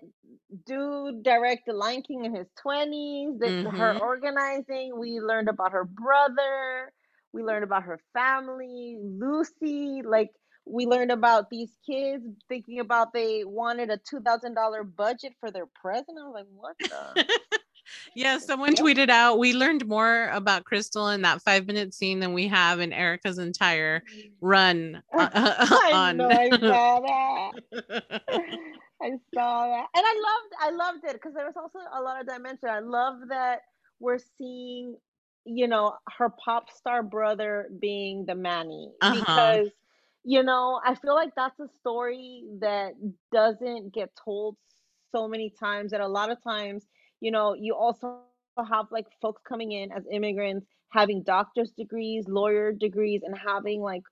dude 0.66 1.24
directed 1.24 1.74
Lion 1.74 2.02
King 2.02 2.26
in 2.26 2.36
his 2.36 2.48
20s, 2.66 3.40
that 3.40 3.50
mm-hmm. 3.50 3.76
her 3.76 3.98
organizing. 4.00 4.98
We 5.00 5.20
learned 5.20 5.50
about 5.50 5.72
her 5.72 5.86
brother. 5.86 6.92
We 7.34 7.44
learned 7.44 7.64
about 7.64 7.84
her 7.84 8.00
family, 8.14 8.98
Lucy. 9.02 10.02
Like, 10.06 10.30
we 10.66 10.86
learned 10.86 11.12
about 11.12 11.50
these 11.50 11.72
kids 11.86 12.24
thinking 12.50 12.80
about 12.80 13.14
they 13.14 13.44
wanted 13.46 13.90
a 13.90 14.00
$2,000 14.14 14.96
budget 14.96 15.34
for 15.40 15.52
their 15.52 15.68
present. 15.82 16.18
I 16.20 16.28
was 16.28 16.34
like, 16.34 16.46
what 16.50 16.76
the? 16.80 17.26
yeah, 18.16 18.38
someone 18.38 18.76
tweeted 18.76 19.10
out 19.10 19.40
we 19.40 19.54
learned 19.54 19.88
more 19.88 20.30
about 20.30 20.66
Crystal 20.66 21.10
in 21.10 21.22
that 21.24 21.42
five 21.42 21.68
minute 21.68 21.94
scene 21.94 22.20
than 22.20 22.34
we 22.34 22.48
have 22.48 22.80
in 22.80 22.94
Erika's 22.94 23.38
entire 23.38 24.04
run. 24.42 25.02
Uh, 25.16 25.30
I 25.34 25.92
on. 25.94 26.18
know, 26.18 26.30
I 26.30 26.50
saw 26.50 27.00
that. 27.00 27.52
I 29.02 29.10
saw 29.34 29.68
that, 29.68 29.88
and 29.94 30.06
I 30.06 30.24
loved 30.24 30.54
I 30.62 30.70
loved 30.72 31.06
it 31.06 31.14
because 31.14 31.34
there 31.34 31.46
was 31.46 31.56
also 31.56 31.80
a 31.94 32.02
lot 32.02 32.20
of 32.20 32.28
dimension. 32.28 32.70
I 32.70 32.80
love 32.80 33.16
that 33.30 33.62
we're 34.00 34.20
seeing, 34.38 34.98
you 35.46 35.68
know, 35.68 35.96
her 36.18 36.30
pop 36.30 36.70
star 36.72 37.04
brother 37.04 37.70
being 37.80 38.26
the 38.26 38.36
Manny 38.36 38.92
uh-huh. 39.02 39.16
because 39.20 39.70
you 40.24 40.44
know 40.44 40.80
I 40.84 40.96
feel 40.96 41.16
like 41.16 41.34
that's 41.36 41.60
a 41.60 41.68
story 41.80 42.44
that 42.60 42.94
doesn't 43.32 43.94
get 43.94 44.10
told 44.24 44.58
so 45.12 45.28
many 45.28 45.50
times. 45.50 45.92
That 45.92 46.02
a 46.02 46.08
lot 46.08 46.32
of 46.32 46.44
times, 46.44 46.86
you 47.22 47.32
know, 47.32 47.54
you 47.54 47.76
also 47.76 48.20
have 48.58 48.86
like 48.92 49.06
folks 49.22 49.42
coming 49.48 49.72
in 49.72 49.92
as 49.92 50.04
immigrants 50.12 50.66
having 50.92 51.24
doctor's 51.24 51.72
degrees, 51.72 52.26
lawyer 52.28 52.72
degrees, 52.72 53.22
and 53.24 53.38
having 53.38 53.82
like 53.82 54.04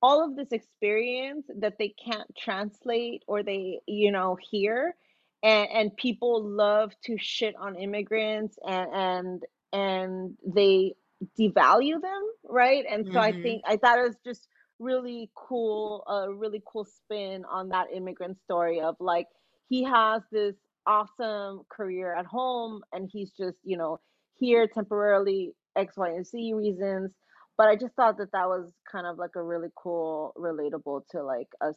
all 0.00 0.24
of 0.24 0.36
this 0.36 0.52
experience 0.52 1.46
that 1.58 1.74
they 1.78 1.94
can't 2.04 2.30
translate 2.36 3.22
or 3.26 3.42
they 3.42 3.80
you 3.86 4.12
know 4.12 4.36
hear 4.50 4.94
and 5.42 5.68
and 5.70 5.96
people 5.96 6.42
love 6.42 6.92
to 7.04 7.16
shit 7.18 7.54
on 7.60 7.76
immigrants 7.76 8.56
and 8.66 8.92
and 8.94 9.42
and 9.72 10.36
they 10.46 10.94
devalue 11.38 12.00
them 12.00 12.22
right 12.44 12.84
and 12.88 13.06
so 13.06 13.12
mm-hmm. 13.12 13.18
i 13.18 13.42
think 13.42 13.62
i 13.66 13.76
thought 13.76 13.98
it 13.98 14.06
was 14.06 14.16
just 14.24 14.46
really 14.78 15.28
cool 15.34 16.04
a 16.06 16.32
really 16.32 16.62
cool 16.64 16.84
spin 16.84 17.44
on 17.50 17.70
that 17.70 17.88
immigrant 17.92 18.38
story 18.44 18.80
of 18.80 18.94
like 19.00 19.26
he 19.68 19.82
has 19.82 20.22
this 20.30 20.54
awesome 20.88 21.62
career 21.70 22.14
at 22.14 22.26
home 22.26 22.80
and 22.92 23.08
he's 23.12 23.30
just 23.32 23.58
you 23.62 23.76
know 23.76 24.00
here 24.38 24.66
temporarily 24.66 25.52
x 25.76 25.96
y 25.96 26.08
and 26.08 26.26
z 26.26 26.52
reasons 26.54 27.12
but 27.58 27.66
I 27.66 27.74
just 27.74 27.94
thought 27.94 28.16
that 28.18 28.30
that 28.32 28.46
was 28.46 28.72
kind 28.90 29.06
of 29.06 29.18
like 29.18 29.32
a 29.34 29.42
really 29.42 29.68
cool, 29.76 30.32
relatable 30.38 31.02
to 31.10 31.24
like 31.24 31.48
us, 31.60 31.74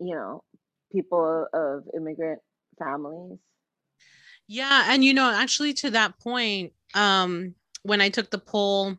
you 0.00 0.16
know, 0.16 0.42
people 0.90 1.46
of 1.54 1.84
immigrant 1.96 2.40
families. 2.76 3.38
Yeah, 4.48 4.86
and 4.88 5.04
you 5.04 5.14
know, 5.14 5.30
actually 5.30 5.72
to 5.74 5.90
that 5.90 6.18
point, 6.18 6.72
um, 6.94 7.54
when 7.84 8.00
I 8.00 8.08
took 8.08 8.30
the 8.30 8.38
poll 8.38 8.96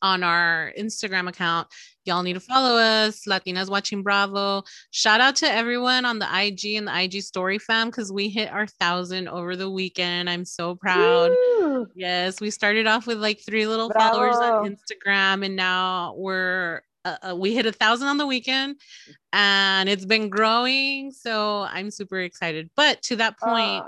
on 0.00 0.22
our 0.22 0.72
Instagram 0.78 1.28
account. 1.28 1.68
Y'all 2.04 2.22
need 2.22 2.32
to 2.32 2.40
follow 2.40 2.78
us, 2.78 3.24
Latinas 3.26 3.68
Watching 3.68 4.02
Bravo. 4.02 4.62
Shout 4.90 5.20
out 5.20 5.36
to 5.36 5.50
everyone 5.50 6.04
on 6.04 6.18
the 6.18 6.26
IG 6.26 6.76
and 6.76 6.88
the 6.88 7.02
IG 7.02 7.22
Story 7.22 7.58
fam 7.58 7.88
because 7.88 8.10
we 8.10 8.28
hit 8.28 8.50
our 8.50 8.66
thousand 8.66 9.28
over 9.28 9.54
the 9.54 9.70
weekend. 9.70 10.30
I'm 10.30 10.46
so 10.46 10.74
proud. 10.74 11.30
Woo! 11.30 11.86
Yes, 11.94 12.40
we 12.40 12.50
started 12.50 12.86
off 12.86 13.06
with 13.06 13.18
like 13.18 13.40
three 13.44 13.66
little 13.66 13.90
Bravo. 13.90 14.14
followers 14.14 14.36
on 14.36 14.76
Instagram, 14.76 15.44
and 15.44 15.56
now 15.56 16.14
we're 16.16 16.82
uh, 17.04 17.16
uh, 17.30 17.36
we 17.36 17.54
hit 17.54 17.66
a 17.66 17.72
thousand 17.72 18.08
on 18.08 18.18
the 18.18 18.26
weekend 18.26 18.76
and 19.32 19.88
it's 19.88 20.04
been 20.04 20.28
growing 20.28 21.10
so 21.10 21.62
i'm 21.70 21.90
super 21.90 22.20
excited 22.20 22.68
but 22.76 23.00
to 23.00 23.16
that 23.16 23.38
point 23.38 23.82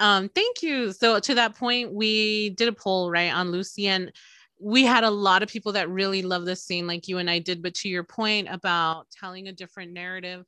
um 0.00 0.28
thank 0.30 0.60
you 0.60 0.92
so 0.92 1.20
to 1.20 1.36
that 1.36 1.54
point 1.54 1.92
we 1.92 2.50
did 2.50 2.66
a 2.66 2.72
poll 2.72 3.12
right 3.12 3.32
on 3.32 3.52
lucy 3.52 3.86
and 3.86 4.10
we 4.58 4.84
had 4.84 5.04
a 5.04 5.10
lot 5.10 5.42
of 5.42 5.48
people 5.48 5.72
that 5.72 5.88
really 5.88 6.22
love 6.22 6.44
this 6.44 6.64
scene 6.64 6.86
like 6.86 7.08
you 7.08 7.18
and 7.18 7.30
I 7.30 7.38
did 7.38 7.62
but 7.62 7.74
to 7.76 7.88
your 7.88 8.04
point 8.04 8.48
about 8.50 9.06
telling 9.10 9.48
a 9.48 9.52
different 9.52 9.92
narrative 9.92 10.44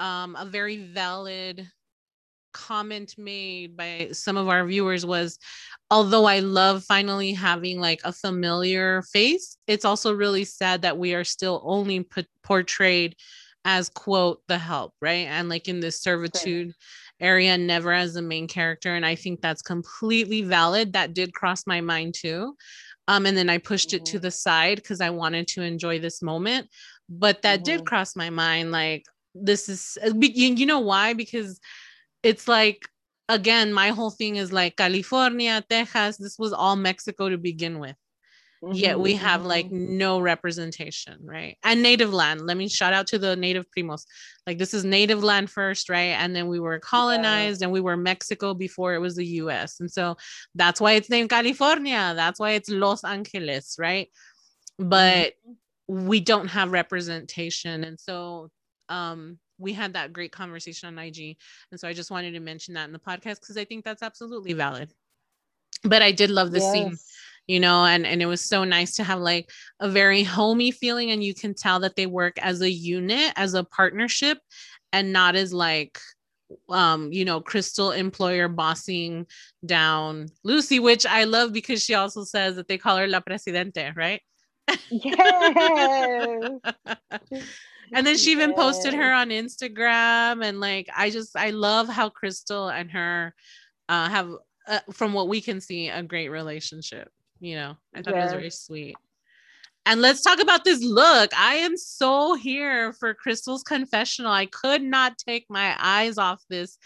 um, 0.00 0.36
a 0.36 0.44
very 0.44 0.76
valid 0.76 1.66
comment 2.52 3.14
made 3.18 3.76
by 3.76 4.08
some 4.12 4.36
of 4.36 4.48
our 4.48 4.66
viewers 4.66 5.04
was 5.04 5.38
although 5.90 6.24
I 6.24 6.40
love 6.40 6.84
finally 6.84 7.32
having 7.32 7.80
like 7.80 8.00
a 8.04 8.12
familiar 8.12 9.02
face 9.02 9.56
it's 9.66 9.84
also 9.84 10.14
really 10.14 10.44
sad 10.44 10.82
that 10.82 10.98
we 10.98 11.14
are 11.14 11.24
still 11.24 11.62
only 11.64 12.00
put, 12.00 12.26
portrayed 12.42 13.16
as 13.64 13.88
quote 13.88 14.40
the 14.48 14.58
help 14.58 14.92
right? 15.00 15.26
And 15.26 15.48
like 15.48 15.68
in 15.68 15.80
this 15.80 16.00
servitude 16.00 16.72
area 17.20 17.58
never 17.58 17.92
as 17.92 18.14
the 18.14 18.22
main 18.22 18.46
character. 18.46 18.94
And 18.94 19.04
I 19.04 19.14
think 19.14 19.40
that's 19.40 19.62
completely 19.62 20.42
valid. 20.42 20.92
That 20.92 21.14
did 21.14 21.34
cross 21.34 21.66
my 21.66 21.80
mind 21.80 22.14
too 22.14 22.54
um, 23.08 23.24
and 23.24 23.36
then 23.36 23.48
I 23.48 23.58
pushed 23.58 23.94
it 23.94 24.04
to 24.04 24.18
mm-hmm. 24.18 24.22
the 24.22 24.30
side 24.30 24.76
because 24.76 25.00
I 25.00 25.10
wanted 25.10 25.48
to 25.48 25.62
enjoy 25.62 25.98
this 25.98 26.22
moment. 26.22 26.68
But 27.08 27.40
that 27.42 27.60
mm-hmm. 27.60 27.78
did 27.78 27.86
cross 27.86 28.14
my 28.14 28.28
mind. 28.28 28.70
Like, 28.70 29.06
this 29.34 29.70
is, 29.70 29.96
uh, 30.04 30.12
you 30.14 30.66
know 30.66 30.80
why? 30.80 31.14
Because 31.14 31.58
it's 32.22 32.46
like, 32.46 32.86
again, 33.30 33.72
my 33.72 33.88
whole 33.88 34.10
thing 34.10 34.36
is 34.36 34.52
like 34.52 34.76
California, 34.76 35.64
Texas, 35.68 36.18
this 36.18 36.38
was 36.38 36.52
all 36.52 36.76
Mexico 36.76 37.30
to 37.30 37.38
begin 37.38 37.78
with. 37.78 37.96
Mm-hmm, 38.62 38.74
yet 38.74 38.98
we 38.98 39.14
have 39.14 39.40
mm-hmm. 39.40 39.48
like 39.48 39.70
no 39.70 40.20
representation, 40.20 41.18
right? 41.22 41.56
And 41.62 41.82
native 41.82 42.12
land. 42.12 42.46
Let 42.46 42.56
me 42.56 42.68
shout 42.68 42.92
out 42.92 43.06
to 43.08 43.18
the 43.18 43.36
native 43.36 43.66
primos. 43.76 44.04
Like 44.46 44.58
this 44.58 44.74
is 44.74 44.84
native 44.84 45.22
land 45.22 45.50
first, 45.50 45.88
right? 45.88 46.16
And 46.18 46.34
then 46.34 46.48
we 46.48 46.60
were 46.60 46.78
colonized 46.78 47.60
yeah. 47.60 47.66
and 47.66 47.72
we 47.72 47.80
were 47.80 47.96
Mexico 47.96 48.54
before 48.54 48.94
it 48.94 48.98
was 48.98 49.16
the 49.16 49.26
US. 49.26 49.80
And 49.80 49.90
so 49.90 50.16
that's 50.54 50.80
why 50.80 50.92
it's 50.92 51.10
named 51.10 51.30
California. 51.30 52.12
That's 52.14 52.40
why 52.40 52.52
it's 52.52 52.70
Los 52.70 53.04
Angeles, 53.04 53.76
right? 53.78 54.08
But 54.78 55.34
mm-hmm. 55.88 56.06
we 56.08 56.20
don't 56.20 56.48
have 56.48 56.72
representation. 56.72 57.84
And 57.84 57.98
so 57.98 58.50
um 58.88 59.38
we 59.58 59.72
had 59.72 59.94
that 59.94 60.12
great 60.12 60.32
conversation 60.32 60.86
on 60.86 61.04
IG. 61.04 61.36
And 61.70 61.80
so 61.80 61.88
I 61.88 61.92
just 61.92 62.10
wanted 62.10 62.32
to 62.32 62.40
mention 62.40 62.74
that 62.74 62.86
in 62.86 62.92
the 62.92 62.98
podcast 62.98 63.40
because 63.40 63.56
I 63.56 63.64
think 63.64 63.84
that's 63.84 64.02
absolutely 64.02 64.52
valid. 64.52 64.92
But 65.82 66.02
I 66.02 66.12
did 66.12 66.30
love 66.30 66.52
the 66.52 66.60
yes. 66.60 66.72
scene 66.72 66.96
you 67.48 67.58
know 67.58 67.84
and 67.84 68.06
and 68.06 68.22
it 68.22 68.26
was 68.26 68.40
so 68.40 68.62
nice 68.62 68.94
to 68.94 69.02
have 69.02 69.18
like 69.18 69.50
a 69.80 69.88
very 69.88 70.22
homey 70.22 70.70
feeling 70.70 71.10
and 71.10 71.24
you 71.24 71.34
can 71.34 71.54
tell 71.54 71.80
that 71.80 71.96
they 71.96 72.06
work 72.06 72.38
as 72.40 72.60
a 72.60 72.70
unit 72.70 73.32
as 73.34 73.54
a 73.54 73.64
partnership 73.64 74.38
and 74.92 75.12
not 75.12 75.34
as 75.34 75.52
like 75.52 75.98
um 76.70 77.12
you 77.12 77.24
know 77.24 77.40
crystal 77.40 77.90
employer 77.90 78.48
bossing 78.48 79.26
down 79.66 80.28
lucy 80.44 80.78
which 80.78 81.04
i 81.04 81.24
love 81.24 81.52
because 81.52 81.82
she 81.82 81.94
also 81.94 82.22
says 82.22 82.56
that 82.56 82.68
they 82.68 82.78
call 82.78 82.96
her 82.96 83.08
la 83.08 83.20
presidente 83.20 83.92
right? 83.96 84.22
Yes. 84.90 86.50
And 87.90 88.06
then 88.06 88.18
she 88.18 88.32
even 88.32 88.50
yes. 88.50 88.58
posted 88.58 88.92
her 88.92 89.10
on 89.10 89.30
instagram 89.30 90.44
and 90.44 90.60
like 90.60 90.90
i 90.94 91.08
just 91.08 91.34
i 91.34 91.48
love 91.48 91.88
how 91.88 92.10
crystal 92.10 92.68
and 92.68 92.90
her 92.90 93.34
uh 93.88 94.10
have 94.10 94.30
uh, 94.66 94.80
from 94.92 95.14
what 95.14 95.28
we 95.28 95.40
can 95.40 95.58
see 95.62 95.88
a 95.88 96.02
great 96.02 96.28
relationship 96.28 97.10
you 97.40 97.54
know 97.54 97.76
i 97.94 98.02
thought 98.02 98.14
it 98.14 98.22
was 98.22 98.32
very 98.32 98.50
sweet. 98.50 98.96
And 99.86 100.02
let's 100.02 100.20
talk 100.20 100.38
about 100.38 100.64
this 100.64 100.82
look. 100.82 101.30
I 101.34 101.54
am 101.54 101.74
so 101.78 102.34
here 102.34 102.92
for 102.92 103.14
crystal's 103.14 103.62
confessional. 103.62 104.30
I 104.30 104.44
could 104.44 104.82
not 104.82 105.16
take 105.16 105.46
my 105.48 105.74
eyes 105.80 106.18
off 106.18 106.44
this 106.50 106.76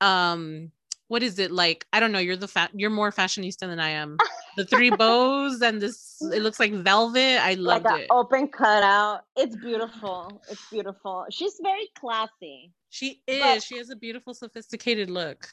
um 0.00 0.72
what 1.06 1.24
is 1.24 1.40
it 1.40 1.50
like? 1.50 1.86
I 1.92 1.98
don't 1.98 2.12
know. 2.12 2.20
You're 2.20 2.36
the 2.36 2.48
fat 2.48 2.70
you're 2.74 2.90
more 2.90 3.10
fashionista 3.10 3.60
than 3.60 3.80
i 3.80 3.90
am. 3.90 4.16
The 4.56 4.64
three 4.64 4.90
bows 4.90 5.62
and 5.62 5.80
this 5.80 6.16
it 6.20 6.42
looks 6.42 6.58
like 6.58 6.72
velvet. 6.72 7.38
I 7.40 7.54
love 7.54 7.84
like 7.84 8.00
it. 8.00 8.06
open 8.10 8.48
cutout. 8.48 9.20
It's 9.36 9.54
beautiful. 9.54 10.42
It's 10.50 10.68
beautiful. 10.70 11.26
She's 11.30 11.60
very 11.62 11.88
classy. 11.96 12.72
She 12.88 13.22
is. 13.28 13.40
But- 13.40 13.62
she 13.62 13.78
has 13.78 13.90
a 13.90 13.96
beautiful 13.96 14.34
sophisticated 14.34 15.08
look 15.08 15.48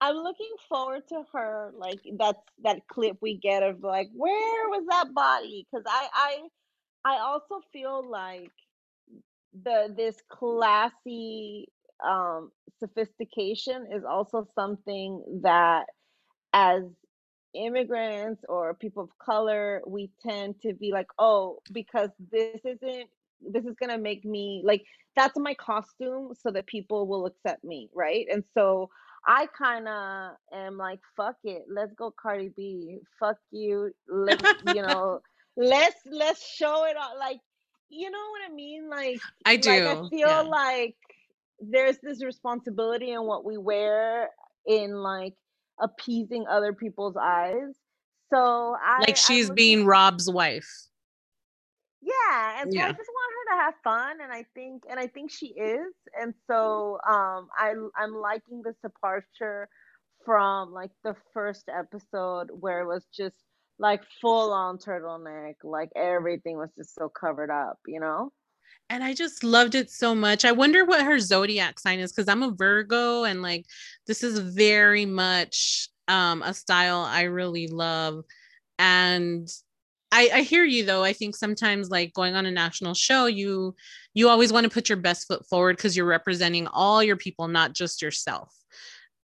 I'm 0.00 0.16
looking 0.16 0.52
forward 0.68 1.02
to 1.08 1.24
her 1.32 1.72
like 1.76 2.00
that's 2.18 2.42
that 2.62 2.86
clip 2.88 3.16
we 3.20 3.36
get 3.36 3.62
of 3.62 3.82
like 3.82 4.08
where 4.14 4.68
was 4.68 4.84
that 4.90 5.12
body? 5.14 5.66
Because 5.70 5.84
I 5.88 6.08
I 6.14 7.14
I 7.16 7.18
also 7.20 7.60
feel 7.72 8.08
like 8.08 8.52
the 9.64 9.92
this 9.96 10.16
classy 10.30 11.68
um 12.06 12.50
sophistication 12.78 13.86
is 13.92 14.04
also 14.04 14.46
something 14.54 15.22
that 15.42 15.86
as 16.52 16.82
immigrants 17.54 18.42
or 18.48 18.74
people 18.74 19.04
of 19.04 19.10
color 19.18 19.82
we 19.86 20.10
tend 20.26 20.54
to 20.62 20.74
be 20.74 20.92
like 20.92 21.08
oh 21.18 21.58
because 21.72 22.10
this 22.32 22.60
isn't 22.64 23.08
this 23.40 23.64
is 23.64 23.74
gonna 23.80 23.98
make 23.98 24.24
me 24.24 24.62
like 24.64 24.84
that's 25.16 25.38
my 25.38 25.54
costume 25.54 26.32
so 26.34 26.50
that 26.50 26.66
people 26.66 27.06
will 27.08 27.26
accept 27.26 27.64
me 27.64 27.88
right? 27.94 28.26
And 28.32 28.44
so 28.54 28.90
I 29.26 29.46
kind 29.56 29.88
of 29.88 30.32
am 30.52 30.76
like, 30.76 31.00
fuck 31.16 31.36
it, 31.44 31.64
let's 31.68 31.92
go 31.94 32.12
Cardi 32.20 32.50
B. 32.56 32.98
Fuck 33.18 33.36
you, 33.50 33.90
let's 34.08 34.42
you 34.74 34.82
know, 34.82 35.20
let's 35.56 35.96
let's 36.10 36.46
show 36.46 36.84
it 36.84 36.96
all. 36.96 37.18
Like, 37.18 37.38
you 37.88 38.10
know 38.10 38.18
what 38.30 38.50
I 38.50 38.54
mean? 38.54 38.88
Like, 38.88 39.20
I 39.44 39.56
do. 39.56 39.70
Like, 39.70 39.98
I 39.98 40.08
feel 40.08 40.28
yeah. 40.28 40.40
like 40.40 40.96
there's 41.60 41.98
this 42.02 42.22
responsibility 42.24 43.12
in 43.12 43.24
what 43.24 43.44
we 43.44 43.56
wear 43.58 44.28
in 44.66 44.94
like 44.94 45.34
appeasing 45.80 46.46
other 46.48 46.72
people's 46.72 47.16
eyes. 47.16 47.74
So 48.32 48.76
I 48.82 49.00
like 49.00 49.16
she's 49.16 49.50
being 49.50 49.86
Rob's 49.86 50.30
wife. 50.30 50.68
Yeah, 52.00 52.62
and 52.62 52.72
so 52.72 52.78
I 52.78 52.88
just 52.92 53.10
want 53.10 53.27
to 53.50 53.56
have 53.56 53.74
fun, 53.84 54.18
and 54.22 54.32
I 54.32 54.44
think, 54.54 54.82
and 54.88 54.98
I 54.98 55.06
think 55.06 55.30
she 55.30 55.48
is, 55.48 55.94
and 56.20 56.34
so 56.46 56.98
um, 57.08 57.48
I 57.56 57.74
I'm 57.96 58.14
liking 58.14 58.62
this 58.64 58.76
departure 58.82 59.68
from 60.24 60.72
like 60.72 60.90
the 61.04 61.14
first 61.32 61.68
episode 61.68 62.48
where 62.50 62.80
it 62.80 62.86
was 62.86 63.06
just 63.16 63.36
like 63.78 64.02
full 64.20 64.52
on 64.52 64.78
turtleneck, 64.78 65.54
like 65.64 65.90
everything 65.96 66.56
was 66.56 66.70
just 66.76 66.94
so 66.94 67.08
covered 67.08 67.50
up, 67.50 67.78
you 67.86 68.00
know. 68.00 68.32
And 68.90 69.04
I 69.04 69.14
just 69.14 69.44
loved 69.44 69.74
it 69.74 69.90
so 69.90 70.14
much. 70.14 70.44
I 70.44 70.52
wonder 70.52 70.84
what 70.84 71.04
her 71.04 71.18
zodiac 71.18 71.78
sign 71.78 71.98
is 71.98 72.12
because 72.12 72.28
I'm 72.28 72.42
a 72.42 72.50
Virgo, 72.50 73.24
and 73.24 73.42
like 73.42 73.66
this 74.06 74.22
is 74.22 74.38
very 74.38 75.06
much 75.06 75.88
um, 76.08 76.42
a 76.42 76.54
style 76.54 77.00
I 77.00 77.22
really 77.22 77.68
love, 77.68 78.24
and 78.78 79.48
I, 80.10 80.30
I 80.34 80.40
hear 80.42 80.64
you 80.64 80.84
though. 80.84 81.04
I 81.04 81.12
think 81.12 81.36
sometimes 81.36 81.90
like 81.90 82.12
going 82.14 82.34
on 82.34 82.46
a 82.46 82.50
national 82.50 82.94
show, 82.94 83.26
you 83.26 83.74
you 84.14 84.28
always 84.28 84.52
want 84.52 84.64
to 84.64 84.70
put 84.70 84.88
your 84.88 84.96
best 84.96 85.26
foot 85.26 85.46
forward 85.46 85.76
because 85.76 85.96
you're 85.96 86.06
representing 86.06 86.66
all 86.68 87.02
your 87.02 87.16
people, 87.16 87.48
not 87.48 87.74
just 87.74 88.00
yourself. 88.00 88.54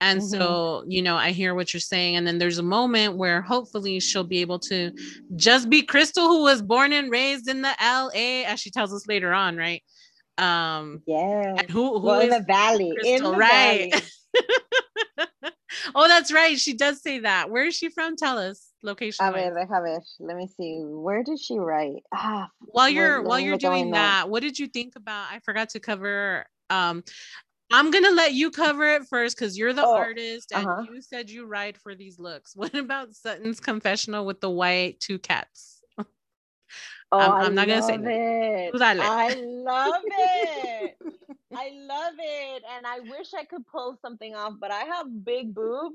And 0.00 0.20
mm-hmm. 0.20 0.28
so, 0.28 0.84
you 0.86 1.00
know, 1.00 1.16
I 1.16 1.30
hear 1.30 1.54
what 1.54 1.72
you're 1.72 1.80
saying. 1.80 2.16
And 2.16 2.26
then 2.26 2.38
there's 2.38 2.58
a 2.58 2.62
moment 2.62 3.16
where 3.16 3.40
hopefully 3.40 4.00
she'll 4.00 4.24
be 4.24 4.40
able 4.40 4.58
to 4.60 4.92
just 5.36 5.70
be 5.70 5.82
Crystal, 5.82 6.26
who 6.28 6.42
was 6.42 6.60
born 6.60 6.92
and 6.92 7.10
raised 7.10 7.48
in 7.48 7.62
the 7.62 7.74
LA, 7.80 8.44
as 8.46 8.60
she 8.60 8.70
tells 8.70 8.92
us 8.92 9.06
later 9.06 9.32
on, 9.32 9.56
right? 9.56 9.82
Um, 10.36 11.02
yeah. 11.06 11.54
And 11.56 11.70
who, 11.70 11.98
who 12.00 12.06
well, 12.06 12.20
in 12.20 12.28
the 12.28 12.44
valley. 12.46 12.92
Crystal, 13.00 13.14
in 13.14 13.22
the 13.22 13.38
right. 13.38 13.94
Valley. 13.94 15.52
oh, 15.94 16.08
that's 16.08 16.32
right. 16.32 16.58
She 16.58 16.74
does 16.74 17.00
say 17.00 17.20
that. 17.20 17.50
Where 17.50 17.64
is 17.64 17.74
she 17.74 17.88
from? 17.88 18.16
Tell 18.16 18.36
us 18.36 18.73
location. 18.84 19.24
A 19.24 19.32
ver, 19.32 19.50
déjame 19.52 19.98
Let 20.20 20.36
me 20.36 20.46
see. 20.46 20.80
Where 20.84 21.22
did 21.24 21.40
she 21.40 21.58
write? 21.58 22.04
Ah, 22.12 22.48
while 22.60 22.88
you're 22.88 23.22
while 23.22 23.40
you're 23.40 23.58
doing 23.58 23.90
that, 23.92 24.28
what 24.28 24.42
did 24.42 24.58
you 24.58 24.68
think 24.68 24.94
about? 24.96 25.26
I 25.30 25.40
forgot 25.40 25.70
to 25.70 25.80
cover. 25.80 26.46
Um, 26.70 27.02
I'm 27.72 27.90
gonna 27.90 28.10
let 28.10 28.34
you 28.34 28.50
cover 28.50 28.86
it 28.86 29.04
first 29.08 29.36
because 29.36 29.58
you're 29.58 29.72
the 29.72 29.84
oh, 29.84 29.96
artist 29.96 30.52
and 30.52 30.66
uh-huh. 30.66 30.82
you 30.92 31.00
said 31.00 31.30
you 31.30 31.46
write 31.46 31.76
for 31.78 31.94
these 31.94 32.18
looks. 32.18 32.54
What 32.64 32.74
about 32.74 33.14
Sutton's 33.14 33.60
confessional 33.60 34.26
with 34.26 34.40
the 34.40 34.50
white 34.50 35.00
two 35.00 35.18
cats? 35.18 35.80
Oh, 37.12 37.18
I'm, 37.18 37.46
I'm 37.46 37.54
not 37.54 37.68
gonna 37.68 37.82
say 37.82 37.94
it. 37.94 38.72
That. 38.76 38.98
I 38.98 39.34
love 39.34 40.02
it. 40.04 40.96
I 41.54 41.70
love 41.74 42.14
it, 42.18 42.62
and 42.76 42.84
I 42.84 42.98
wish 43.00 43.32
I 43.38 43.44
could 43.44 43.64
pull 43.68 43.96
something 44.02 44.34
off, 44.34 44.54
but 44.58 44.72
I 44.72 44.80
have 44.80 45.24
big 45.24 45.54
boobs, 45.54 45.94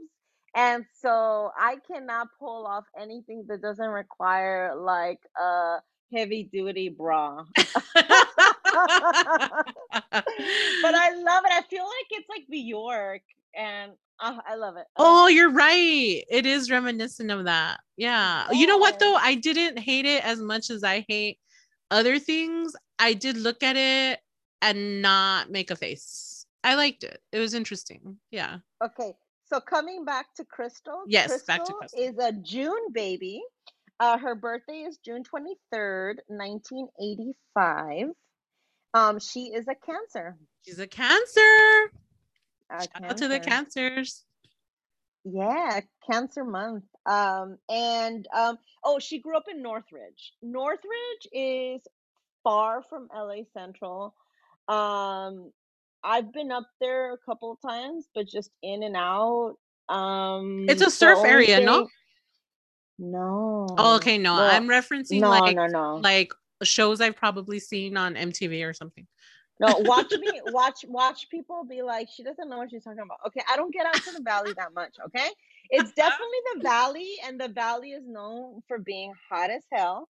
and 0.55 0.85
so 1.01 1.51
I 1.57 1.77
cannot 1.87 2.27
pull 2.39 2.65
off 2.65 2.85
anything 2.99 3.45
that 3.47 3.61
doesn't 3.61 3.89
require 3.89 4.75
like 4.75 5.19
a 5.39 5.77
heavy 6.11 6.43
duty 6.43 6.89
bra. 6.89 7.43
but 7.55 7.65
I 10.95 11.13
love 11.15 11.43
it. 11.45 11.51
I 11.51 11.61
feel 11.69 11.83
like 11.83 12.07
it's 12.11 12.29
like 12.29 12.43
New 12.49 12.59
York 12.59 13.21
and 13.55 13.91
uh, 14.19 14.37
I 14.47 14.55
love 14.55 14.75
it. 14.77 14.85
I 14.95 14.97
oh, 14.97 15.27
you're 15.27 15.51
right. 15.51 16.23
It 16.29 16.45
is 16.45 16.71
reminiscent 16.71 17.31
of 17.31 17.45
that. 17.45 17.79
Yeah. 17.97 18.49
You 18.51 18.67
know 18.67 18.77
what 18.77 18.99
though? 18.99 19.15
I 19.15 19.35
didn't 19.35 19.79
hate 19.79 20.05
it 20.05 20.25
as 20.25 20.39
much 20.39 20.69
as 20.69 20.83
I 20.83 21.05
hate 21.07 21.39
other 21.91 22.19
things. 22.19 22.73
I 22.97 23.13
did 23.13 23.37
look 23.37 23.63
at 23.63 23.75
it 23.77 24.19
and 24.61 25.01
not 25.01 25.49
make 25.49 25.71
a 25.71 25.75
face. 25.75 26.45
I 26.63 26.75
liked 26.75 27.03
it. 27.03 27.21
It 27.31 27.39
was 27.39 27.53
interesting. 27.53 28.17
Yeah. 28.31 28.57
Okay. 28.83 29.13
So 29.49 29.59
coming 29.59 30.05
back 30.05 30.27
to 30.35 30.45
Crystal. 30.45 31.03
Yes, 31.07 31.29
Crystal 31.29 31.45
back 31.47 31.65
to 31.65 31.73
Crystal. 31.73 31.99
Is 31.99 32.17
a 32.19 32.31
June 32.31 32.91
baby. 32.93 33.41
Uh, 33.99 34.17
her 34.17 34.35
birthday 34.35 34.81
is 34.87 34.97
June 35.03 35.23
23rd, 35.23 36.17
1985. 36.27 38.07
Um, 38.93 39.19
she 39.19 39.45
is 39.45 39.67
a 39.67 39.75
Cancer. 39.75 40.37
She's 40.65 40.79
a 40.79 40.87
Cancer. 40.87 41.41
A 42.71 42.81
Shout 42.81 42.93
cancer. 42.93 43.09
out 43.09 43.17
to 43.17 43.27
the 43.27 43.39
Cancers. 43.39 44.23
Yeah, 45.25 45.81
Cancer 46.09 46.45
Month. 46.45 46.85
Um, 47.05 47.57
and 47.67 48.27
um, 48.35 48.57
oh, 48.83 48.99
she 48.99 49.19
grew 49.19 49.35
up 49.35 49.45
in 49.51 49.61
Northridge. 49.61 50.33
Northridge 50.41 51.27
is 51.33 51.81
far 52.43 52.83
from 52.89 53.09
LA 53.13 53.43
Central. 53.53 54.15
Um, 54.67 55.51
I've 56.03 56.31
been 56.31 56.51
up 56.51 56.67
there 56.79 57.13
a 57.13 57.17
couple 57.17 57.51
of 57.51 57.61
times, 57.61 58.07
but 58.13 58.27
just 58.27 58.51
in 58.61 58.83
and 58.83 58.95
out. 58.95 59.55
Um, 59.89 60.65
it's 60.69 60.81
a 60.81 60.91
surf 60.91 61.19
area, 61.25 61.57
thing... 61.57 61.65
no? 61.65 61.87
No. 62.99 63.67
Oh, 63.77 63.95
okay. 63.95 64.17
No, 64.17 64.35
well, 64.35 64.51
I'm 64.51 64.67
referencing 64.67 65.21
no, 65.21 65.29
like 65.29 65.55
no, 65.55 65.67
no. 65.67 65.95
like 65.95 66.33
shows 66.63 66.99
I've 66.99 67.15
probably 67.15 67.59
seen 67.59 67.97
on 67.97 68.15
MTV 68.15 68.67
or 68.67 68.73
something. 68.73 69.07
No, 69.59 69.75
watch 69.79 70.11
me 70.19 70.41
watch 70.47 70.85
watch 70.87 71.29
people 71.29 71.63
be 71.63 71.81
like, 71.81 72.07
she 72.13 72.23
doesn't 72.23 72.49
know 72.49 72.57
what 72.57 72.71
she's 72.71 72.83
talking 72.83 72.99
about. 72.99 73.19
Okay, 73.27 73.41
I 73.49 73.55
don't 73.55 73.73
get 73.73 73.85
out 73.85 73.95
to 73.95 74.11
the 74.11 74.21
valley 74.21 74.53
that 74.57 74.73
much. 74.73 74.95
Okay, 75.07 75.27
it's 75.69 75.91
definitely 75.95 76.39
the 76.55 76.61
valley, 76.61 77.09
and 77.25 77.39
the 77.39 77.49
valley 77.49 77.91
is 77.91 78.03
known 78.05 78.61
for 78.67 78.77
being 78.77 79.13
hot 79.29 79.49
as 79.49 79.63
hell. 79.71 80.09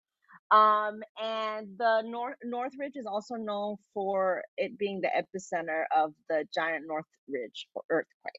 Um, 0.50 1.00
and 1.22 1.68
the 1.78 2.02
North 2.04 2.36
Northridge 2.42 2.96
is 2.96 3.06
also 3.06 3.36
known 3.36 3.76
for 3.94 4.42
it 4.56 4.76
being 4.78 5.00
the 5.00 5.08
epicenter 5.08 5.84
of 5.96 6.12
the 6.28 6.44
giant 6.52 6.86
Northridge 6.88 7.68
earthquake. 7.88 8.34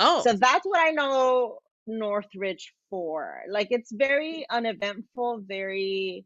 Oh, 0.00 0.22
so 0.24 0.32
that's 0.32 0.66
what 0.66 0.80
I 0.80 0.90
know 0.90 1.58
Northridge 1.86 2.72
for. 2.90 3.42
Like 3.48 3.68
it's 3.70 3.92
very 3.92 4.44
uneventful, 4.50 5.42
very 5.46 6.24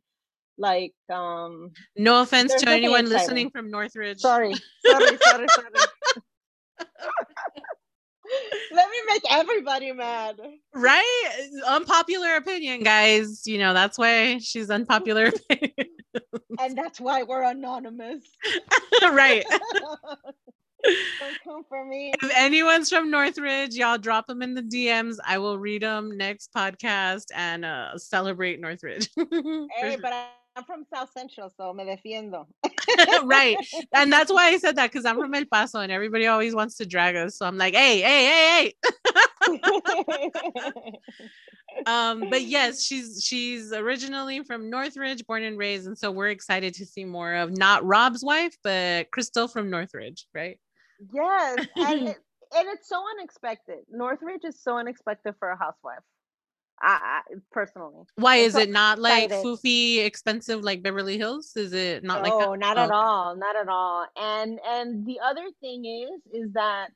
like 0.59 0.94
um 1.12 1.70
no 1.96 2.22
offense 2.22 2.55
to 2.55 2.68
anyone 2.70 3.07
listening 3.09 3.51
from 3.51 3.70
Northridge. 3.70 4.20
Sorry, 4.20 4.55
sorry, 4.87 5.18
sorry, 5.22 5.46
sorry. 5.49 5.68
Let 8.73 8.91
me 8.91 8.97
make 9.09 9.23
everybody 9.31 9.93
mad. 9.93 10.41
Right? 10.75 11.31
Unpopular 11.67 12.37
opinion, 12.37 12.83
guys. 12.83 13.47
You 13.47 13.59
know, 13.59 13.75
that's 13.75 13.99
why 13.99 14.39
she's 14.39 14.71
unpopular 14.71 15.33
and 16.59 16.77
that's 16.77 17.01
why 17.01 17.23
we're 17.23 17.43
anonymous. 17.43 18.23
right. 19.03 19.45
Don't 21.19 21.39
come 21.43 21.65
for 21.69 21.85
me. 21.85 22.12
If 22.23 22.31
anyone's 22.37 22.89
from 22.89 23.11
Northridge, 23.11 23.75
y'all 23.75 23.99
drop 23.99 24.29
them 24.29 24.41
in 24.41 24.55
the 24.55 24.62
DMs. 24.62 25.17
I 25.27 25.39
will 25.39 25.59
read 25.59 25.83
them 25.83 26.17
next 26.17 26.53
podcast 26.55 27.25
and 27.35 27.65
uh, 27.65 27.99
celebrate 27.99 28.61
Northridge. 28.61 29.09
hey, 29.17 29.97
but 30.01 30.12
I'm 30.57 30.64
from 30.64 30.87
South 30.92 31.11
Central, 31.12 31.53
so 31.55 31.75
me 31.75 31.85
defiendo. 31.85 32.47
right. 33.25 33.59
And 33.92 34.11
that's 34.11 34.33
why 34.33 34.49
I 34.49 34.57
said 34.57 34.77
that 34.77 34.90
because 34.90 35.05
I'm 35.05 35.16
from 35.19 35.35
El 35.35 35.45
Paso 35.45 35.81
and 35.81 35.92
everybody 35.92 36.27
always 36.27 36.55
wants 36.55 36.77
to 36.77 36.87
drag 36.87 37.14
us. 37.14 37.37
So 37.37 37.47
I'm 37.47 37.59
like, 37.59 37.75
hey, 37.75 38.01
hey, 38.01 38.25
hey, 38.25 38.75
hey. 39.42 40.92
um, 41.87 42.31
but 42.31 42.42
yes, 42.42 42.83
she's 42.83 43.23
she's 43.23 43.73
originally 43.73 44.42
from 44.45 44.71
Northridge, 44.71 45.27
born 45.27 45.42
and 45.42 45.59
raised. 45.59 45.87
And 45.87 45.99
so 45.99 46.11
we're 46.11 46.29
excited 46.29 46.75
to 46.75 46.87
see 46.87 47.05
more 47.05 47.35
of 47.35 47.57
not 47.57 47.85
Rob's 47.85 48.25
wife, 48.25 48.57
but 48.64 49.11
Crystal 49.11 49.49
from 49.49 49.69
Northridge, 49.69 50.27
right? 50.35 50.59
Yes. 51.12 51.66
And, 51.77 52.09
it, 52.09 52.19
and 52.57 52.69
it's 52.69 52.88
so 52.88 53.03
unexpected. 53.19 53.81
Northridge 53.90 54.45
is 54.45 54.62
so 54.62 54.79
unexpected 54.79 55.35
for 55.38 55.51
a 55.51 55.59
housewife. 55.59 56.03
I, 56.81 57.21
I 57.31 57.35
personally. 57.51 58.05
Why 58.17 58.37
is 58.37 58.55
it 58.55 58.71
not 58.71 58.99
like 58.99 59.31
foofy 59.31 60.05
expensive 60.05 60.62
like 60.62 60.83
Beverly 60.83 61.17
Hills? 61.17 61.53
Is 61.57 61.73
it 61.73 62.05
not 62.05 62.23
no, 62.23 62.29
like 62.29 62.47
No, 62.47 62.55
not 62.55 62.79
oh. 62.79 62.83
at 62.83 62.91
all. 62.91 63.37
Not 63.37 63.57
at 63.57 63.69
all. 63.69 64.07
And 64.17 64.59
and 64.67 65.07
the 65.07 65.21
other 65.25 65.47
thing 65.61 65.85
is 65.85 66.21
is 66.33 66.53
that 66.53 66.89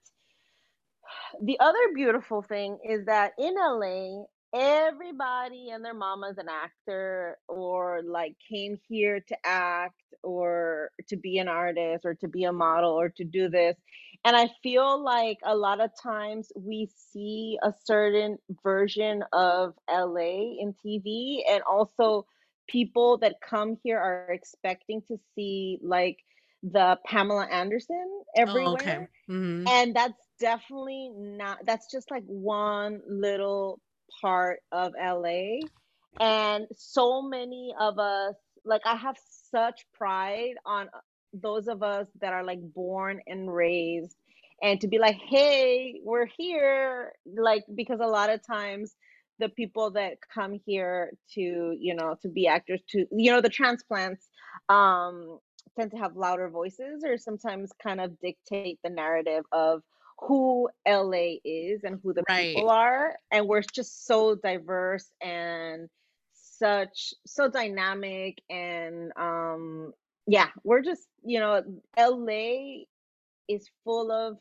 the 1.42 1.58
other 1.60 1.78
beautiful 1.94 2.42
thing 2.42 2.78
is 2.88 3.06
that 3.06 3.32
in 3.38 3.54
LA 3.54 4.24
everybody 4.52 5.70
and 5.70 5.84
their 5.84 5.94
mama's 5.94 6.36
an 6.38 6.48
actor 6.48 7.38
or 7.46 8.02
like 8.04 8.34
came 8.48 8.76
here 8.88 9.20
to 9.20 9.36
act 9.44 9.94
or 10.22 10.90
to 11.08 11.16
be 11.16 11.38
an 11.38 11.46
artist 11.46 12.04
or 12.04 12.14
to 12.14 12.26
be 12.26 12.44
a 12.44 12.52
model 12.52 12.90
or 12.90 13.08
to 13.08 13.24
do 13.24 13.48
this 13.48 13.76
and 14.24 14.36
I 14.36 14.50
feel 14.62 15.02
like 15.02 15.38
a 15.44 15.56
lot 15.56 15.80
of 15.80 15.90
times 16.02 16.52
we 16.56 16.90
see 17.12 17.58
a 17.62 17.72
certain 17.84 18.38
version 18.62 19.24
of 19.32 19.74
LA 19.90 20.58
in 20.60 20.74
TV, 20.84 21.40
and 21.48 21.62
also 21.62 22.26
people 22.68 23.18
that 23.18 23.36
come 23.40 23.76
here 23.82 23.98
are 23.98 24.30
expecting 24.30 25.02
to 25.08 25.18
see 25.34 25.78
like 25.82 26.18
the 26.62 26.98
Pamela 27.06 27.46
Anderson 27.46 28.22
everywhere. 28.36 28.66
Oh, 28.68 28.74
okay. 28.74 29.08
Mm-hmm. 29.28 29.66
And 29.68 29.96
that's 29.96 30.26
definitely 30.38 31.10
not, 31.16 31.58
that's 31.64 31.90
just 31.90 32.10
like 32.10 32.24
one 32.26 33.00
little 33.08 33.80
part 34.20 34.60
of 34.70 34.92
LA. 35.00 35.60
And 36.18 36.66
so 36.76 37.22
many 37.22 37.74
of 37.80 37.98
us, 37.98 38.34
like, 38.64 38.82
I 38.84 38.96
have 38.96 39.16
such 39.50 39.86
pride 39.94 40.54
on 40.66 40.90
those 41.32 41.68
of 41.68 41.82
us 41.82 42.06
that 42.20 42.32
are 42.32 42.44
like 42.44 42.60
born 42.74 43.20
and 43.26 43.52
raised 43.52 44.16
and 44.62 44.80
to 44.80 44.88
be 44.88 44.98
like 44.98 45.16
hey 45.28 46.00
we're 46.04 46.26
here 46.26 47.12
like 47.36 47.64
because 47.74 48.00
a 48.00 48.06
lot 48.06 48.30
of 48.30 48.44
times 48.44 48.94
the 49.38 49.48
people 49.48 49.90
that 49.90 50.14
come 50.32 50.60
here 50.66 51.12
to 51.34 51.40
you 51.78 51.94
know 51.94 52.16
to 52.20 52.28
be 52.28 52.46
actors 52.46 52.80
to 52.88 53.06
you 53.10 53.30
know 53.30 53.40
the 53.40 53.48
transplants 53.48 54.28
um 54.68 55.38
tend 55.78 55.90
to 55.90 55.96
have 55.96 56.16
louder 56.16 56.48
voices 56.48 57.04
or 57.04 57.16
sometimes 57.16 57.70
kind 57.82 58.00
of 58.00 58.18
dictate 58.20 58.78
the 58.82 58.90
narrative 58.90 59.44
of 59.52 59.82
who 60.18 60.68
LA 60.86 61.36
is 61.44 61.82
and 61.84 61.98
who 62.02 62.12
the 62.12 62.22
right. 62.28 62.54
people 62.54 62.68
are 62.68 63.16
and 63.30 63.46
we're 63.46 63.62
just 63.72 64.06
so 64.06 64.34
diverse 64.34 65.10
and 65.22 65.88
such 66.32 67.14
so 67.26 67.48
dynamic 67.48 68.42
and 68.50 69.12
um 69.16 69.92
yeah, 70.30 70.46
we're 70.62 70.82
just, 70.82 71.08
you 71.24 71.40
know, 71.40 71.60
LA 71.98 72.84
is 73.48 73.68
full 73.82 74.12
of 74.12 74.36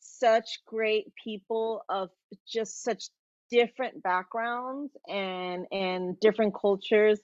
such 0.00 0.60
great 0.66 1.12
people 1.22 1.82
of 1.90 2.08
just 2.50 2.82
such 2.82 3.10
different 3.50 4.02
backgrounds 4.02 4.90
and 5.06 5.66
and 5.70 6.18
different 6.20 6.54
cultures. 6.58 7.20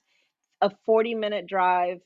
A 0.61 0.69
40 0.85 1.15
minute 1.15 1.47
drive 1.47 1.97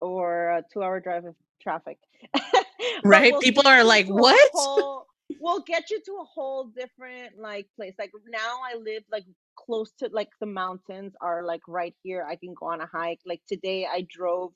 or 0.00 0.50
a 0.50 0.64
two 0.72 0.82
hour 0.82 0.98
drive 0.98 1.24
of 1.24 1.36
traffic. 1.62 1.98
right? 3.04 3.32
We'll 3.32 3.40
people 3.40 3.68
are 3.68 3.84
like, 3.84 4.06
what? 4.08 4.50
Whole, 4.54 5.06
we'll 5.40 5.62
get 5.62 5.88
you 5.90 6.00
to 6.04 6.12
a 6.20 6.24
whole 6.24 6.64
different 6.64 7.38
like 7.40 7.68
place. 7.76 7.94
Like 7.96 8.10
now 8.28 8.58
I 8.72 8.76
live 8.76 9.04
like 9.10 9.24
close 9.56 9.92
to 10.00 10.10
like 10.12 10.30
the 10.40 10.46
mountains 10.46 11.12
are 11.20 11.44
like 11.44 11.62
right 11.68 11.94
here. 12.02 12.26
I 12.28 12.34
can 12.34 12.54
go 12.58 12.66
on 12.66 12.80
a 12.80 12.88
hike. 12.92 13.20
Like 13.24 13.42
today 13.48 13.86
I 13.86 14.04
drove 14.10 14.52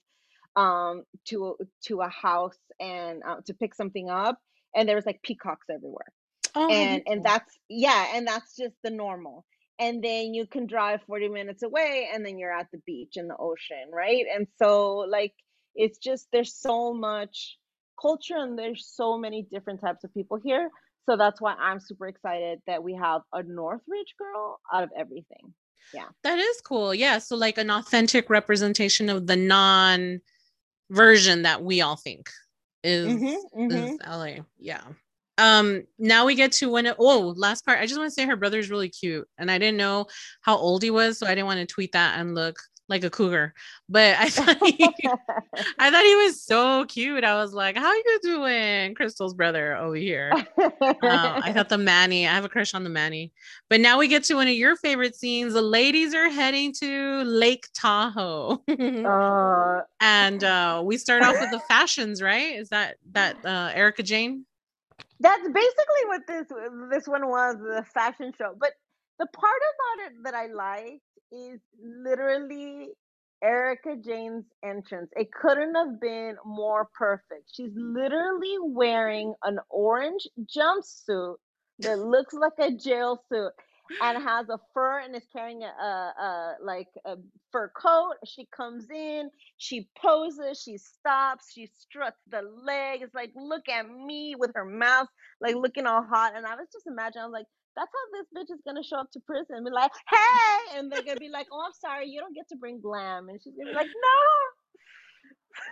um 0.58 1.04
to 1.24 1.56
to 1.84 2.00
a 2.00 2.08
house 2.08 2.58
and 2.80 3.22
uh, 3.26 3.36
to 3.46 3.54
pick 3.54 3.74
something 3.74 4.10
up 4.10 4.38
and 4.74 4.88
there 4.88 4.96
was 4.96 5.06
like 5.06 5.22
peacocks 5.22 5.66
everywhere. 5.72 6.12
Oh, 6.54 6.70
and 6.70 7.02
and 7.06 7.24
that's 7.24 7.56
yeah 7.68 8.06
and 8.14 8.26
that's 8.26 8.56
just 8.56 8.74
the 8.82 8.90
normal. 8.90 9.44
And 9.80 10.02
then 10.02 10.34
you 10.34 10.44
can 10.46 10.66
drive 10.66 11.02
40 11.06 11.28
minutes 11.28 11.62
away 11.62 12.08
and 12.12 12.26
then 12.26 12.36
you're 12.36 12.52
at 12.52 12.66
the 12.72 12.80
beach 12.84 13.12
in 13.14 13.28
the 13.28 13.36
ocean 13.36 13.90
right? 13.92 14.24
And 14.34 14.46
so 14.60 15.06
like 15.08 15.34
it's 15.74 15.98
just 15.98 16.26
there's 16.32 16.54
so 16.54 16.92
much 16.92 17.56
culture 18.00 18.36
and 18.36 18.58
there's 18.58 18.90
so 18.92 19.16
many 19.16 19.46
different 19.52 19.80
types 19.80 20.02
of 20.02 20.12
people 20.12 20.38
here. 20.42 20.70
So 21.06 21.16
that's 21.16 21.40
why 21.40 21.54
i'm 21.54 21.80
super 21.80 22.06
excited 22.06 22.58
that 22.66 22.82
we 22.82 22.94
have 22.94 23.22
a 23.32 23.42
northridge 23.42 24.14
girl 24.18 24.60
out 24.72 24.82
of 24.82 24.90
everything. 24.98 25.54
Yeah. 25.94 26.08
That 26.24 26.38
is 26.38 26.60
cool. 26.60 26.92
Yeah 26.92 27.18
so 27.18 27.36
like 27.36 27.58
an 27.58 27.70
authentic 27.70 28.28
representation 28.28 29.08
of 29.08 29.26
the 29.26 29.36
non 29.36 30.20
version 30.90 31.42
that 31.42 31.62
we 31.62 31.81
all 31.81 31.96
think 31.96 32.31
is, 32.83 33.07
mm-hmm, 33.07 33.61
mm-hmm. 33.61 33.72
is 33.72 33.98
LA. 34.07 34.42
Yeah. 34.59 34.83
Um, 35.37 35.85
now 35.98 36.27
we 36.27 36.35
get 36.35 36.53
to 36.53 36.70
when 36.70 36.87
it, 36.87 36.96
oh, 36.98 37.33
last 37.37 37.64
part. 37.64 37.79
I 37.79 37.87
just 37.87 37.98
want 37.98 38.11
to 38.11 38.14
say 38.14 38.27
her 38.27 38.37
brother's 38.37 38.70
really 38.70 38.88
cute. 38.88 39.29
And 39.38 39.51
I 39.51 39.59
didn't 39.59 39.77
know 39.77 40.07
how 40.40 40.57
old 40.57 40.83
he 40.83 40.90
was, 40.90 41.18
so 41.18 41.27
I 41.27 41.31
didn't 41.31 41.46
want 41.46 41.61
to 41.61 41.66
tweet 41.66 41.92
that 41.92 42.18
and 42.18 42.35
look 42.35 42.59
like 42.88 43.05
a 43.05 43.11
cougar. 43.11 43.55
But 43.88 44.16
I 44.18 44.29
thought 44.31 44.57
he, 44.66 44.83
I 45.79 45.90
thought 45.90 46.05
he 46.05 46.16
was 46.16 46.42
so 46.42 46.85
cute. 46.87 47.24
I 47.24 47.35
was 47.35 47.53
like, 47.53 47.77
"How 47.77 47.92
you 47.92 48.18
doing, 48.22 48.94
Crystal's 48.94 49.35
brother 49.35 49.77
over 49.77 49.94
here?" 49.94 50.33
uh, 50.35 50.70
I 51.03 51.53
thought 51.53 51.68
the 51.68 51.79
Manny. 51.79 52.27
I 52.27 52.33
have 52.33 52.44
a 52.44 52.48
crush 52.48 52.74
on 52.74 52.85
the 52.85 52.90
Manny. 52.90 53.33
But 53.68 53.81
now 53.81 53.98
we 53.98 54.09
get 54.09 54.24
to 54.24 54.35
one 54.35 54.48
of 54.48 54.55
your 54.55 54.77
favorite 54.77 55.14
scenes. 55.14 55.53
The 55.55 55.62
ladies 55.62 56.14
are 56.14 56.29
heading 56.29 56.72
to 56.81 57.22
Lake 57.24 57.68
Tahoe, 57.74 58.62
uh, 58.68 59.81
and 60.01 60.44
uh, 60.44 60.83
we 60.85 60.96
start 60.96 61.22
off 61.22 61.37
with 61.38 61.51
the 61.51 61.61
fashions. 61.68 62.22
Right? 62.22 62.55
Is 62.55 62.70
that 62.70 62.96
that 63.12 63.37
uh, 63.44 63.70
Erika 63.74 64.03
Jayne? 64.03 64.44
That's 65.20 65.48
basically 65.48 66.05
what 66.07 66.27
this 66.27 66.46
this 66.90 67.09
one 67.09 67.29
was 67.29 67.57
the 67.57 67.85
fashion 67.92 68.33
show. 68.37 68.55
But 68.59 68.72
the 69.18 69.27
part 69.27 69.61
about 69.74 70.07
it 70.07 70.24
that 70.24 70.35
I 70.35 70.46
like 70.46 71.03
is 71.32 71.60
literally 71.82 72.88
Erika 73.42 73.96
Jayne's 73.96 74.46
entrance. 74.64 75.11
It 75.16 75.28
couldn't 75.32 75.74
have 75.74 76.00
been 76.00 76.36
more 76.44 76.88
perfect. 76.98 77.50
She's 77.55 77.72
literally 77.74 78.57
wearing 78.61 79.34
an 79.44 79.59
orange 79.70 80.26
jumpsuit 80.57 81.36
that 81.80 81.98
looks 82.00 82.34
like 82.34 82.55
a 82.59 82.72
jail 82.76 83.22
suit 83.30 83.53
and 84.03 84.22
has 84.22 84.48
a 84.48 84.59
fur 84.74 85.00
and 85.00 85.14
is 85.14 85.26
carrying 85.32 85.62
a, 85.62 85.66
a, 85.66 86.14
a, 86.22 86.57
like 86.64 86.88
a 87.07 87.16
fur 87.53 87.70
coat. 87.80 88.14
She 88.26 88.48
comes 88.57 88.86
in, 88.90 89.30
she 89.59 89.88
poses, 90.03 90.61
she 90.61 90.78
stops, 90.78 91.53
she 91.53 91.70
struts 91.78 92.18
the 92.28 92.42
leg. 92.64 93.03
It's 93.03 93.14
like, 93.14 93.32
look 93.36 93.68
at 93.68 93.88
me 93.88 94.34
with 94.36 94.53
her 94.55 94.64
mouth 94.64 95.09
like 95.40 95.57
looking 95.57 95.86
all 95.86 96.05
hot. 96.05 96.34
And 96.36 96.46
I 96.46 96.57
was 96.57 96.68
just 96.72 96.86
imagining, 96.88 97.22
I 97.22 97.26
was 97.26 97.34
like, 97.34 97.46
that's 97.76 97.90
how 97.92 98.18
this 98.18 98.26
bitch 98.34 98.54
is 98.54 98.60
gonna 98.66 98.82
show 98.82 98.96
up 98.96 99.10
to 99.12 99.20
prison 99.20 99.56
and 99.56 99.64
be 99.64 99.70
like, 99.70 99.90
hey, 100.08 100.78
and 100.78 100.90
they're 100.90 101.02
gonna 101.02 101.20
be 101.20 101.28
like, 101.28 101.46
oh, 101.52 101.62
I'm 101.64 101.72
sorry, 101.72 102.08
you 102.08 102.20
don't 102.20 102.34
get 102.34 102.48
to 102.48 102.56
bring 102.56 102.80
glam, 102.80 103.28
and 103.28 103.40
she's 103.42 103.54
gonna 103.54 103.70
be 103.70 103.76
like, 103.76 103.86
no. 103.86 104.18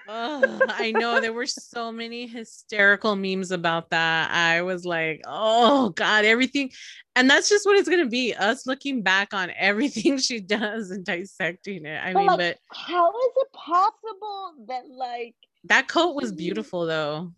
oh, 0.08 0.60
I 0.68 0.92
know 0.92 1.20
there 1.20 1.32
were 1.32 1.46
so 1.46 1.92
many 1.92 2.26
hysterical 2.26 3.16
memes 3.16 3.50
about 3.50 3.90
that. 3.90 4.30
I 4.30 4.62
was 4.62 4.84
like, 4.84 5.22
oh 5.26 5.90
God, 5.90 6.24
everything. 6.24 6.70
And 7.14 7.30
that's 7.30 7.48
just 7.48 7.66
what 7.66 7.76
it's 7.76 7.88
gonna 7.88 8.06
be. 8.06 8.34
Us 8.34 8.66
looking 8.66 9.02
back 9.02 9.34
on 9.34 9.50
everything 9.56 10.18
she 10.18 10.40
does 10.40 10.90
and 10.90 11.04
dissecting 11.04 11.86
it. 11.86 12.00
I 12.02 12.12
but 12.12 12.18
mean, 12.18 12.26
like, 12.28 12.38
but 12.38 12.58
how 12.76 13.10
is 13.10 13.32
it 13.36 13.52
possible 13.52 14.54
that 14.68 14.88
like 14.88 15.34
that 15.64 15.88
coat 15.88 16.14
was 16.14 16.32
beautiful 16.32 16.86
though? 16.86 17.32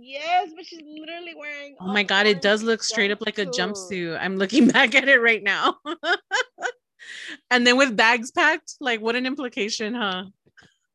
Yes, 0.00 0.50
but 0.54 0.66
she's 0.66 0.80
literally 0.82 1.34
wearing. 1.36 1.76
Oh 1.80 1.88
my 1.88 2.02
god, 2.02 2.26
it 2.26 2.40
does 2.40 2.62
look 2.62 2.82
straight 2.82 3.10
up 3.10 3.20
like 3.24 3.38
a 3.38 3.46
jumpsuit. 3.46 4.18
I'm 4.20 4.36
looking 4.36 4.68
back 4.72 4.94
at 4.94 5.08
it 5.08 5.20
right 5.20 5.42
now. 5.42 5.76
and 7.50 7.66
then 7.66 7.76
with 7.76 7.96
bags 7.96 8.30
packed, 8.30 8.74
like 8.80 9.00
what 9.00 9.16
an 9.16 9.26
implication, 9.26 9.94
huh? 9.94 10.24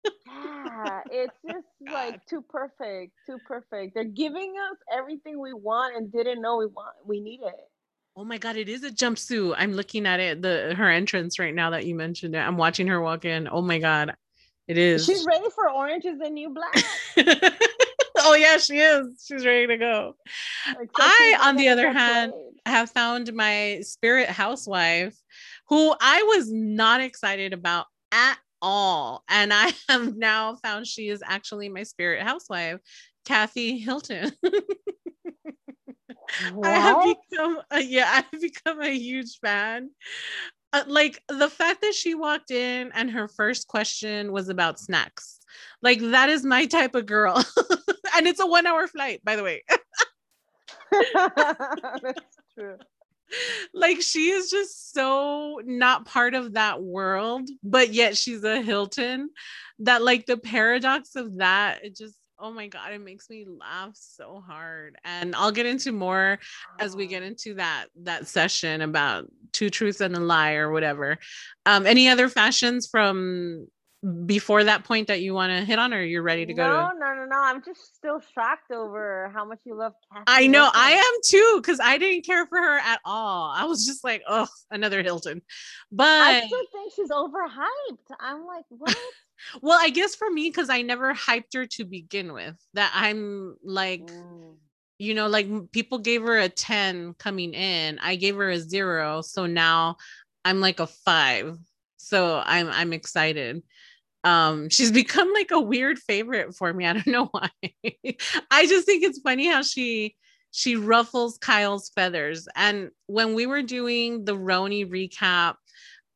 yeah, 0.05 1.01
it's 1.11 1.33
just 1.45 1.67
like 1.91 2.25
too 2.27 2.43
perfect, 2.49 3.11
too 3.25 3.37
perfect. 3.45 3.93
They're 3.93 4.03
giving 4.03 4.53
us 4.71 4.77
everything 4.91 5.39
we 5.39 5.53
want 5.53 5.97
and 5.97 6.11
didn't 6.11 6.41
know 6.41 6.57
we 6.57 6.67
want 6.67 6.95
we 7.05 7.19
need 7.19 7.41
it. 7.43 7.69
Oh 8.15 8.23
my 8.23 8.37
god, 8.37 8.55
it 8.55 8.69
is 8.69 8.83
a 8.83 8.91
jumpsuit. 8.91 9.55
I'm 9.57 9.73
looking 9.73 10.05
at 10.05 10.19
it, 10.19 10.41
the 10.41 10.75
her 10.77 10.89
entrance 10.89 11.39
right 11.39 11.53
now 11.53 11.71
that 11.71 11.85
you 11.85 11.95
mentioned 11.95 12.35
it. 12.35 12.39
I'm 12.39 12.57
watching 12.57 12.87
her 12.87 13.01
walk 13.01 13.25
in. 13.25 13.49
Oh 13.51 13.61
my 13.61 13.79
god. 13.79 14.15
It 14.65 14.77
is. 14.77 15.05
She's 15.05 15.25
ready 15.25 15.49
for 15.53 15.69
orange 15.69 16.05
is 16.05 16.17
the 16.19 16.29
new 16.29 16.49
black. 16.49 17.67
oh 18.25 18.35
yeah, 18.35 18.57
she 18.57 18.79
is. 18.79 19.23
She's 19.25 19.45
ready 19.45 19.67
to 19.67 19.77
go. 19.77 20.15
Except 20.67 20.89
I, 20.97 21.37
on 21.43 21.55
the 21.55 21.69
other 21.69 21.91
hand, 21.91 22.33
have 22.65 22.89
found 22.89 23.33
my 23.33 23.81
spirit 23.81 24.29
housewife, 24.29 25.15
who 25.67 25.93
I 25.99 26.23
was 26.23 26.51
not 26.51 27.01
excited 27.01 27.53
about 27.53 27.85
at 28.11 28.37
all, 28.61 29.23
and 29.29 29.53
I 29.53 29.73
have 29.89 30.15
now 30.15 30.55
found 30.55 30.87
she 30.87 31.09
is 31.09 31.21
actually 31.25 31.69
my 31.69 31.83
spirit 31.83 32.23
housewife, 32.23 32.79
Kathy 33.25 33.77
Hilton. 33.79 34.31
I 36.63 36.71
have 36.71 37.03
become 37.29 37.59
a, 37.69 37.81
yeah, 37.81 38.23
I've 38.31 38.41
become 38.41 38.81
a 38.81 38.89
huge 38.89 39.39
fan. 39.39 39.89
Uh, 40.71 40.83
like 40.87 41.21
the 41.27 41.49
fact 41.49 41.81
that 41.81 41.93
she 41.93 42.15
walked 42.15 42.49
in 42.49 42.91
and 42.93 43.11
her 43.11 43.27
first 43.27 43.67
question 43.67 44.31
was 44.31 44.49
about 44.49 44.79
snacks. 44.79 45.39
Like 45.81 45.99
that 45.99 46.29
is 46.29 46.43
my 46.43 46.65
type 46.65 46.95
of 46.95 47.05
girl. 47.05 47.35
and 48.15 48.27
it's 48.27 48.39
a 48.39 48.47
1 48.47 48.65
hour 48.65 48.87
flight, 48.87 49.21
by 49.23 49.35
the 49.35 49.43
way. 49.43 49.63
That's 51.13 52.37
true. 52.57 52.77
Like 53.73 54.01
she 54.01 54.29
is 54.29 54.49
just 54.49 54.93
so 54.93 55.59
not 55.65 56.05
part 56.05 56.35
of 56.35 56.53
that 56.53 56.83
world, 56.83 57.49
but 57.63 57.93
yet 57.93 58.15
she's 58.15 58.43
a 58.43 58.61
Hilton. 58.61 59.29
That 59.79 60.03
like 60.03 60.25
the 60.25 60.37
paradox 60.37 61.15
of 61.15 61.37
that, 61.37 61.83
it 61.83 61.95
just 61.95 62.15
oh 62.39 62.51
my 62.51 62.67
god 62.67 62.91
it 62.91 62.99
makes 62.99 63.29
me 63.29 63.45
laugh 63.45 63.91
so 63.93 64.43
hard 64.45 64.97
and 65.05 65.35
i'll 65.35 65.51
get 65.51 65.65
into 65.65 65.91
more 65.91 66.39
as 66.79 66.95
we 66.95 67.07
get 67.07 67.23
into 67.23 67.53
that 67.53 67.85
that 67.95 68.27
session 68.27 68.81
about 68.81 69.25
two 69.51 69.69
truths 69.69 70.01
and 70.01 70.15
a 70.15 70.19
lie 70.19 70.53
or 70.53 70.71
whatever 70.71 71.17
um 71.65 71.85
any 71.85 72.09
other 72.09 72.27
fashions 72.27 72.87
from 72.87 73.67
before 74.25 74.65
that 74.65 74.83
point 74.83 75.07
that 75.07 75.21
you 75.21 75.33
want 75.33 75.49
to 75.49 75.63
hit 75.63 75.79
on 75.79 75.93
or 75.93 76.01
you're 76.01 76.23
ready 76.23 76.45
to 76.45 76.53
go 76.53 76.67
no 76.67 76.89
to... 76.89 76.99
no 76.99 77.13
no 77.13 77.25
no 77.25 77.41
i'm 77.41 77.63
just 77.63 77.95
still 77.95 78.21
shocked 78.35 78.69
over 78.69 79.31
how 79.33 79.45
much 79.45 79.59
you 79.65 79.75
love 79.75 79.93
Kathy 80.11 80.23
i 80.27 80.47
know 80.47 80.63
Hilton. 80.63 80.81
i 80.81 80.91
am 80.91 81.13
too 81.23 81.59
because 81.61 81.79
i 81.81 81.97
didn't 81.97 82.25
care 82.25 82.45
for 82.47 82.57
her 82.57 82.79
at 82.79 82.99
all. 83.05 83.53
I 83.55 83.63
was 83.65 83.85
just 83.85 84.03
like 84.03 84.21
oh 84.27 84.47
another 84.71 85.03
hilton. 85.03 85.41
But 85.91 86.05
i 86.05 86.45
still 86.45 86.59
think 86.73 86.93
she's 86.93 87.09
overhyped. 87.09 88.17
I'm 88.19 88.45
like 88.45 88.65
what? 88.69 88.97
Well 89.61 89.79
i 89.81 89.89
guess 89.89 90.15
for 90.15 90.29
me 90.29 90.49
because 90.49 90.69
i 90.69 90.81
never 90.81 91.13
hyped 91.13 91.53
her 91.53 91.65
to 91.65 91.85
begin 91.85 92.33
with 92.33 92.55
that 92.73 92.91
i'm 92.93 93.55
like 93.63 94.05
mm. 94.05 94.53
you 94.97 95.13
know 95.13 95.27
like 95.27 95.47
people 95.71 95.97
gave 95.97 96.23
her 96.23 96.39
a 96.39 96.49
10 96.49 97.15
coming 97.15 97.53
in 97.53 97.99
i 97.99 98.15
gave 98.15 98.35
her 98.35 98.49
a 98.49 98.59
zero 98.59 99.21
so 99.21 99.45
now 99.45 99.97
i'm 100.45 100.59
like 100.59 100.79
a 100.79 100.87
five 100.87 101.57
so 101.97 102.41
i'm 102.45 102.69
i'm 102.69 102.93
excited 102.93 103.61
um 104.23 104.69
she's 104.69 104.91
become 105.03 105.31
like 105.33 105.51
a 105.51 105.59
weird 105.59 105.99
favorite 105.99 106.55
for 106.55 106.73
me 106.73 106.85
i 106.85 106.93
don't 106.93 107.07
know 107.07 107.27
why 107.31 107.49
i 108.51 108.65
just 108.65 108.85
think 108.85 109.03
it's 109.03 109.19
funny 109.19 109.47
how 109.47 109.61
she 109.61 110.15
she 110.51 110.75
ruffles 110.75 111.37
kyle's 111.37 111.89
feathers 111.95 112.47
and 112.55 112.89
when 113.07 113.33
we 113.33 113.45
were 113.45 113.61
doing 113.61 114.23
the 114.25 114.35
RHONY 114.35 114.89
recap 114.89 115.55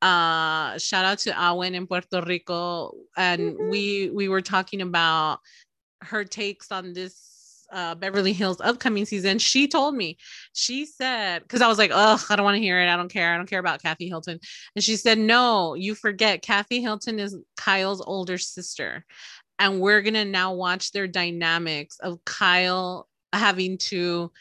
uh 0.01 0.77
shout 0.77 1.05
out 1.05 1.17
to 1.17 1.31
Awen 1.31 1.73
in 1.73 1.87
Puerto 1.87 2.21
Rico 2.21 2.93
and 3.17 3.55
mm-hmm. 3.55 3.69
we 3.69 4.11
we 4.11 4.29
were 4.29 4.43
talking 4.43 4.81
about 4.81 5.39
her 6.01 6.23
takes 6.23 6.71
on 6.71 6.93
this 6.93 7.36
uh, 7.71 7.95
Beverly 7.95 8.33
Hills 8.33 8.61
upcoming 8.61 9.05
season, 9.05 9.39
she 9.39 9.67
told 9.67 9.95
me, 9.95 10.17
she 10.53 10.85
said, 10.85 11.41
because 11.41 11.61
I 11.61 11.67
was 11.67 11.77
like, 11.77 11.91
oh, 11.93 12.23
I 12.29 12.35
don't 12.35 12.45
want 12.45 12.55
to 12.55 12.61
hear 12.61 12.81
it. 12.81 12.89
I 12.89 12.95
don't 12.95 13.11
care. 13.11 13.33
I 13.33 13.37
don't 13.37 13.49
care 13.49 13.59
about 13.59 13.81
Kathy 13.81 14.07
Hilton. 14.07 14.39
And 14.75 14.83
she 14.83 14.95
said, 14.95 15.17
no, 15.17 15.73
you 15.73 15.95
forget 15.95 16.41
Kathy 16.41 16.81
Hilton 16.81 17.19
is 17.19 17.37
Kyle's 17.55 18.01
older 18.01 18.37
sister. 18.37 19.05
And 19.59 19.79
we're 19.79 20.01
going 20.01 20.13
to 20.13 20.25
now 20.25 20.53
watch 20.53 20.91
their 20.91 21.07
dynamics 21.07 21.97
of 21.99 22.23
Kyle 22.25 23.07
having 23.33 23.77
to 23.77 24.31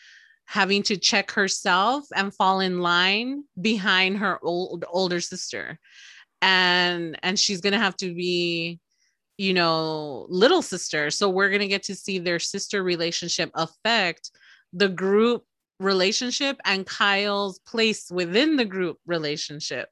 having 0.44 0.82
to 0.84 0.96
check 0.96 1.32
herself 1.32 2.04
and 2.14 2.32
fall 2.32 2.60
in 2.60 2.80
line 2.80 3.42
behind 3.60 4.18
her 4.18 4.38
old 4.44 4.84
older 4.88 5.20
sister 5.20 5.78
and 6.40 7.18
and 7.22 7.38
she's 7.38 7.60
going 7.60 7.72
to 7.72 7.78
have 7.78 7.96
to 7.96 8.14
be 8.14 8.78
you 9.38 9.52
know, 9.52 10.26
little 10.28 10.62
sister. 10.62 11.10
So 11.10 11.28
we're 11.28 11.50
going 11.50 11.60
to 11.60 11.68
get 11.68 11.82
to 11.84 11.94
see 11.94 12.18
their 12.18 12.38
sister 12.38 12.82
relationship 12.82 13.50
affect 13.54 14.30
the 14.72 14.88
group 14.88 15.44
relationship 15.78 16.58
and 16.64 16.86
Kyle's 16.86 17.58
place 17.60 18.10
within 18.10 18.56
the 18.56 18.64
group 18.64 18.98
relationship. 19.06 19.88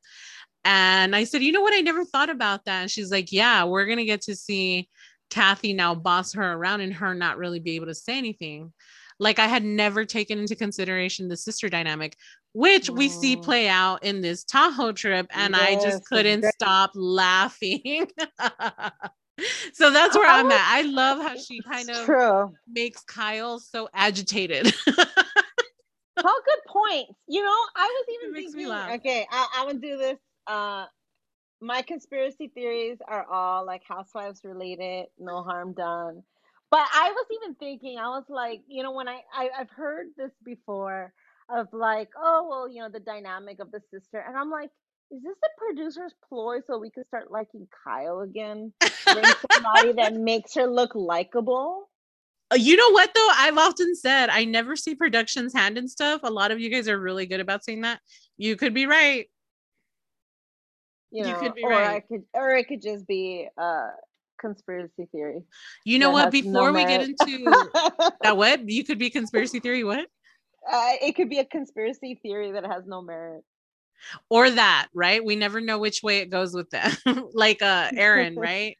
And 0.65 1.15
I 1.15 1.25
said, 1.25 1.43
you 1.43 1.53
know 1.53 1.61
what? 1.61 1.75
I 1.75 1.83
never 1.83 2.05
thought 2.05 2.31
about 2.31 2.65
that. 2.65 2.83
And 2.83 2.91
she's 2.91 3.11
like, 3.11 3.33
yeah, 3.33 3.65
we're 3.65 3.85
going 3.85 3.99
to 3.99 4.05
get 4.05 4.23
to 4.23 4.35
see 4.35 4.89
Kathy 5.31 5.75
now 5.75 5.95
boss 5.95 6.33
her 6.33 6.53
around 6.53 6.81
and 6.81 6.95
her 6.95 7.15
not 7.15 7.37
really 7.37 7.61
be 7.61 7.77
able 7.77 7.87
to 7.87 7.95
say 7.95 8.17
anything. 8.17 8.73
Like 9.19 9.39
I 9.39 9.47
had 9.47 9.63
never 9.63 10.05
taken 10.05 10.39
into 10.39 10.57
consideration 10.57 11.29
the 11.29 11.37
sister 11.37 11.69
dynamic, 11.69 12.17
which 12.53 12.89
we 12.89 13.09
see 13.09 13.37
play 13.37 13.69
out 13.69 14.03
in 14.05 14.23
this 14.23 14.43
Tahoe 14.45 14.93
trip. 14.93 15.27
And 15.31 15.55
yes, 15.55 15.63
I 15.63 15.75
just 15.75 16.05
couldn't 16.07 16.45
stop 16.55 16.93
laughing. 16.95 18.09
so 19.73 19.91
that's 19.91 20.17
where 20.17 20.29
I'm 20.29 20.51
at. 20.51 20.67
I 20.69 20.83
love 20.83 21.21
how 21.21 21.37
she 21.37 21.61
kind 21.61 21.91
of 21.91 22.05
true. 22.05 22.53
makes 22.69 23.03
Kyle 23.03 23.59
so 23.59 23.89
agitated. 23.93 24.67
All 26.25 26.41
good 26.47 26.65
points. 26.67 27.19
You 27.27 27.43
know, 27.43 27.57
I 27.77 27.87
was 27.87 28.07
even 28.15 28.35
thinking, 28.35 28.73
okay, 28.95 29.27
I, 29.31 29.49
I 29.59 29.65
would 29.67 29.83
do 29.83 29.99
this. 29.99 30.19
Uh, 30.47 30.87
my 31.61 31.83
conspiracy 31.83 32.49
theories 32.55 32.99
are 33.09 33.27
all 33.31 33.67
like 33.67 33.83
housewives 33.89 34.43
related, 34.45 35.07
no 35.19 35.43
harm 35.43 35.73
done. 35.73 36.23
But 36.71 36.87
I 36.93 37.11
was 37.11 37.27
even 37.33 37.55
thinking, 37.55 37.99
I 37.99 38.09
was 38.09 38.25
like, 38.29 38.63
you 38.69 38.83
know, 38.83 38.93
when 38.93 39.09
I, 39.09 39.21
I 39.33 39.49
I've 39.59 39.71
heard 39.71 40.09
this 40.17 40.33
before 40.45 41.13
of 41.49 41.69
like, 41.73 42.11
oh 42.17 42.47
well, 42.49 42.69
you 42.69 42.81
know, 42.81 42.89
the 42.89 43.01
dynamic 43.01 43.61
of 43.61 43.71
the 43.71 43.81
sister, 43.91 44.19
and 44.27 44.37
I'm 44.37 44.51
like, 44.51 44.71
is 45.11 45.23
this 45.23 45.37
the 45.43 45.51
producer's 45.57 46.15
ploy 46.29 46.59
so 46.67 46.79
we 46.79 46.91
can 46.91 47.05
start 47.07 47.31
liking 47.31 47.69
Kyle 47.85 48.21
again? 48.21 48.73
Bring 48.81 49.25
somebody 49.53 49.93
that 49.93 50.15
makes 50.15 50.55
her 50.55 50.67
look 50.67 50.95
likable. 50.95 51.89
Uh, 52.51 52.57
you 52.57 52.77
know 52.77 52.91
what 52.91 53.11
though? 53.15 53.31
I've 53.37 53.59
often 53.59 53.95
said 53.95 54.29
I 54.31 54.45
never 54.45 54.77
see 54.77 54.95
production's 54.95 55.55
hand 55.55 55.79
in 55.79 55.89
stuff. 55.89 56.21
A 56.25 56.31
lot 56.31 56.51
of 56.51 56.61
you 56.61 56.71
guys 56.71 56.89
are 56.89 56.99
really 56.99 57.27
good 57.27 57.41
about 57.41 57.65
saying 57.65 57.83
that. 57.83 58.01
You 58.37 58.57
could 58.57 58.75
be 58.75 58.87
right. 58.87 59.27
You, 61.11 61.23
know, 61.23 61.29
you 61.31 61.37
could 61.37 61.55
be 61.55 61.63
or 61.63 61.71
right. 61.71 61.91
I 61.91 62.01
could, 62.01 62.25
or 62.35 62.51
it 62.51 62.67
could 62.67 62.83
just 62.83 63.07
be 63.07 63.49
a 63.57 63.83
conspiracy 64.41 65.07
theory. 65.13 65.43
You 65.85 66.01
know 66.01 66.11
what? 66.11 66.33
Before 66.33 66.73
no 66.73 66.73
we 66.73 66.85
get 66.85 67.03
into 67.03 67.45
that, 68.23 68.37
what 68.37 68.69
you 68.69 68.85
could 68.85 68.99
be 68.99 69.11
conspiracy 69.11 69.61
theory. 69.61 69.85
What? 69.85 70.07
Uh, 70.71 70.93
it 71.01 71.15
could 71.15 71.29
be 71.29 71.39
a 71.39 71.45
conspiracy 71.45 72.19
theory 72.21 72.53
that 72.53 72.67
has 72.67 72.85
no 72.87 73.01
merit 73.01 73.45
or 74.29 74.51
that 74.51 74.89
right? 74.95 75.25
We 75.25 75.37
never 75.37 75.61
know 75.61 75.79
which 75.79 76.03
way 76.03 76.19
it 76.19 76.31
goes 76.31 76.55
with 76.55 76.71
them. 76.71 76.93
like 77.35 77.63
uh 77.63 77.91
aaron 77.97 78.37
right? 78.39 78.77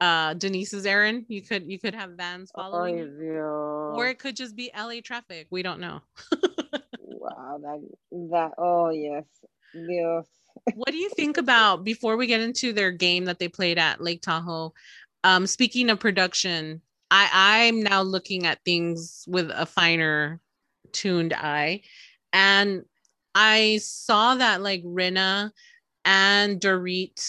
Uh 0.00 0.34
denise's 0.34 0.86
aaron 0.86 1.24
you 1.28 1.42
could 1.42 1.70
you 1.70 1.78
could 1.78 1.94
have 1.94 2.10
vans 2.12 2.50
following 2.54 3.00
oh, 3.32 3.94
or 3.96 4.06
it 4.06 4.18
could 4.18 4.36
just 4.36 4.56
be 4.56 4.70
la 4.76 4.94
traffic. 5.02 5.46
We 5.50 5.62
don't 5.62 5.80
know. 5.80 6.00
Wow 7.20 7.58
that 7.60 7.80
that 8.30 8.52
oh 8.58 8.90
yes. 8.90 9.24
Yes. 9.74 10.24
What 10.74 10.92
do 10.92 10.96
you 10.96 11.10
think 11.10 11.36
about 11.36 11.82
before 11.82 12.16
we 12.16 12.26
get 12.28 12.40
into 12.40 12.72
their 12.72 12.92
game 12.92 13.24
that 13.24 13.38
they 13.38 13.48
played 13.48 13.76
at 13.76 14.00
lake 14.00 14.22
tahoe 14.22 14.72
um 15.24 15.46
speaking 15.46 15.90
of 15.90 15.98
production 15.98 16.80
i 17.10 17.28
i'm 17.68 17.82
now 17.82 18.02
looking 18.02 18.46
at 18.46 18.64
things 18.64 19.24
with 19.26 19.50
a 19.52 19.66
finer 19.66 20.40
tuned 20.92 21.32
eye. 21.32 21.82
And 22.32 22.84
I 23.34 23.80
saw 23.82 24.34
that 24.36 24.62
like 24.62 24.82
Rinna 24.82 25.50
and 26.04 26.60
Dorit 26.60 27.20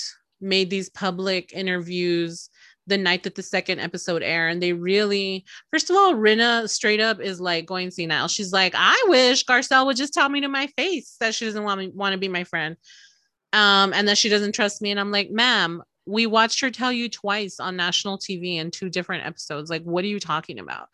made 0.41 0.70
these 0.70 0.89
public 0.89 1.54
interviews 1.54 2.50
the 2.88 2.97
night 2.97 3.24
that 3.24 3.36
the 3.36 3.43
second 3.43 3.80
episode 3.80 4.24
aired. 4.24 4.52
And 4.52 4.62
they 4.62 4.74
really, 4.74 5.45
first 5.72 5.89
of 5.89 5.95
all, 5.95 6.16
Rinna 6.16 6.68
straight 6.68 7.00
up 7.00 7.22
is 7.22 7.39
like 7.39 7.66
going 7.66 7.91
senile. 7.91 8.28
She's 8.28 8.52
like, 8.52 8.74
I 8.76 9.06
wish 9.08 9.45
Garcelle 9.45 9.86
would 9.86 9.97
just 9.97 10.14
tell 10.14 10.28
me 10.28 10.41
to 10.41 10.47
my 10.47 10.68
face 10.76 11.16
that 11.20 11.36
she 11.36 11.45
doesn't 11.45 11.64
want 11.64 11.80
me 11.80 11.91
want 11.93 12.14
to 12.14 12.20
be 12.20 12.28
my 12.28 12.43
friend. 12.43 12.76
Um, 13.54 13.93
and 13.93 14.08
that 14.08 14.18
she 14.18 14.30
doesn't 14.30 14.54
trust 14.54 14.82
me. 14.82 14.91
And 14.91 15.00
I'm 15.00 15.12
like, 15.12 15.32
ma'am, 15.32 15.82
we 16.06 16.26
watched 16.26 16.62
her 16.62 16.70
tell 16.70 16.91
you 16.91 17.10
twice 17.10 17.60
on 17.60 17.76
national 17.76 18.18
TV 18.18 18.58
in 18.58 18.72
two 18.72 18.89
different 18.89 19.26
episodes. 19.26 19.70
Like, 19.70 19.84
what 19.84 20.04
are 20.04 20.08
you 20.08 20.20
talking 20.20 20.60
about? 20.60 20.88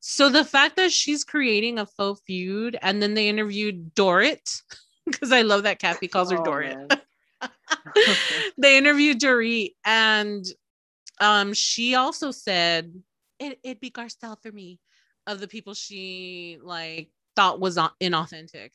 So 0.00 0.30
the 0.30 0.44
fact 0.44 0.76
that 0.76 0.90
she's 0.90 1.24
creating 1.24 1.78
a 1.78 1.86
faux 1.86 2.20
feud 2.26 2.78
and 2.80 3.02
then 3.02 3.14
they 3.14 3.28
interviewed 3.28 3.94
Dorit, 3.94 4.62
because 5.06 5.30
I 5.30 5.42
love 5.42 5.64
that 5.64 5.78
Kathy 5.78 6.08
calls 6.08 6.30
her 6.30 6.38
oh, 6.38 6.42
Dorit. 6.42 7.00
they 8.58 8.76
interviewed 8.76 9.20
Dorit 9.20 9.74
and 9.84 10.44
um, 11.20 11.52
she 11.52 11.94
also 11.94 12.30
said 12.30 12.92
it, 13.38 13.58
it'd 13.62 13.80
be 13.80 13.90
Garcelle 13.90 14.40
for 14.40 14.50
me 14.50 14.78
of 15.26 15.40
the 15.40 15.48
people 15.48 15.74
she 15.74 16.58
like 16.62 17.10
thought 17.36 17.60
was 17.60 17.76
inauthentic. 17.76 18.70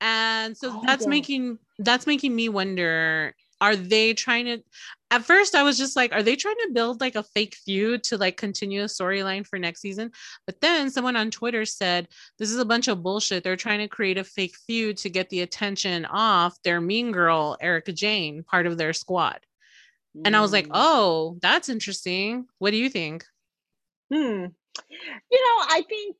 And 0.00 0.56
so 0.56 0.70
oh, 0.72 0.82
that's 0.86 1.04
yeah. 1.04 1.10
making 1.10 1.58
that's 1.78 2.06
making 2.06 2.34
me 2.36 2.48
wonder 2.48 3.34
are 3.60 3.76
they 3.76 4.14
trying 4.14 4.44
to 4.44 4.62
at 5.10 5.24
first 5.24 5.54
i 5.54 5.62
was 5.62 5.78
just 5.78 5.96
like 5.96 6.12
are 6.12 6.22
they 6.22 6.36
trying 6.36 6.56
to 6.56 6.70
build 6.72 7.00
like 7.00 7.16
a 7.16 7.22
fake 7.22 7.56
feud 7.64 8.02
to 8.04 8.16
like 8.16 8.36
continue 8.36 8.82
a 8.82 8.86
storyline 8.86 9.46
for 9.46 9.58
next 9.58 9.80
season 9.80 10.10
but 10.46 10.60
then 10.60 10.90
someone 10.90 11.16
on 11.16 11.30
twitter 11.30 11.64
said 11.64 12.08
this 12.38 12.50
is 12.50 12.58
a 12.58 12.64
bunch 12.64 12.88
of 12.88 13.02
bullshit 13.02 13.42
they're 13.42 13.56
trying 13.56 13.80
to 13.80 13.88
create 13.88 14.18
a 14.18 14.24
fake 14.24 14.56
feud 14.66 14.96
to 14.96 15.10
get 15.10 15.28
the 15.30 15.40
attention 15.40 16.04
off 16.06 16.56
their 16.62 16.80
mean 16.80 17.12
girl 17.12 17.56
Erika 17.60 17.92
Jayne, 17.92 18.42
part 18.42 18.66
of 18.66 18.78
their 18.78 18.92
squad 18.92 19.40
and 20.24 20.36
I 20.36 20.40
was 20.40 20.52
like, 20.52 20.66
mm. 20.66 20.72
oh, 20.74 21.38
that's 21.40 21.68
interesting. 21.68 22.46
What 22.58 22.70
do 22.70 22.76
you 22.76 22.88
think? 22.88 23.24
Hmm. 24.12 24.46
You 25.30 25.40
know, 25.42 25.64
I 25.68 25.82
think 25.88 26.16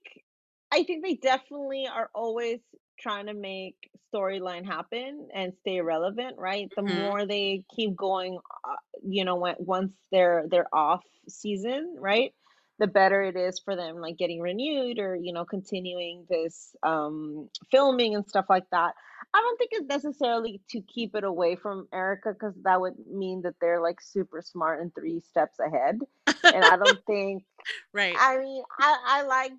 I 0.70 0.82
think 0.82 1.04
they 1.04 1.14
definitely 1.14 1.88
are 1.92 2.10
always 2.14 2.60
trying 3.00 3.26
to 3.26 3.34
make 3.34 3.76
storyline 4.12 4.64
happen 4.64 5.28
and 5.34 5.52
stay 5.60 5.80
relevant, 5.80 6.36
right? 6.38 6.68
The 6.74 6.82
mm-hmm. 6.82 7.02
more 7.02 7.26
they 7.26 7.64
keep 7.74 7.96
going, 7.96 8.38
uh, 8.64 8.74
you 9.02 9.24
know, 9.24 9.36
when, 9.36 9.54
once 9.58 9.92
they're 10.10 10.44
they're 10.50 10.72
off 10.72 11.04
season, 11.28 11.96
right? 11.98 12.32
The 12.78 12.86
better 12.86 13.22
it 13.22 13.36
is 13.36 13.58
for 13.58 13.74
them, 13.74 14.00
like 14.00 14.18
getting 14.18 14.40
renewed 14.40 14.98
or 14.98 15.16
you 15.16 15.32
know 15.32 15.44
continuing 15.44 16.26
this 16.30 16.74
um, 16.82 17.48
filming 17.70 18.14
and 18.14 18.26
stuff 18.28 18.46
like 18.48 18.68
that. 18.70 18.94
I 19.34 19.38
don't 19.38 19.58
think 19.58 19.70
it's 19.72 19.88
necessarily 19.88 20.60
to 20.70 20.80
keep 20.82 21.14
it 21.14 21.24
away 21.24 21.56
from 21.56 21.88
erika 21.92 22.32
because 22.32 22.54
that 22.62 22.80
would 22.80 22.94
mean 23.10 23.42
that 23.42 23.54
they're 23.60 23.82
like 23.82 24.00
super 24.00 24.42
smart 24.42 24.80
and 24.80 24.94
three 24.94 25.20
steps 25.20 25.58
ahead. 25.58 25.98
and 26.26 26.64
I 26.64 26.76
don't 26.76 26.98
think. 27.06 27.44
Right. 27.92 28.14
I 28.18 28.38
mean, 28.38 28.62
I, 28.80 28.98
I 29.06 29.22
like 29.24 29.52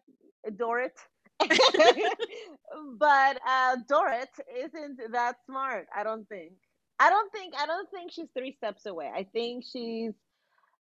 Dorit. 0.49 0.91
but 2.97 3.39
uh, 3.47 3.77
Dorit 3.89 4.27
isn't 4.57 4.99
that 5.11 5.35
smart. 5.45 5.87
I 5.95 6.03
don't 6.03 6.27
think. 6.27 6.53
I 6.99 7.09
don't 7.09 7.31
think. 7.31 7.53
I 7.57 7.65
don't 7.65 7.89
think 7.91 8.11
she's 8.11 8.27
three 8.37 8.53
steps 8.53 8.85
away. 8.85 9.09
I 9.13 9.23
think 9.23 9.63
she's. 9.71 10.13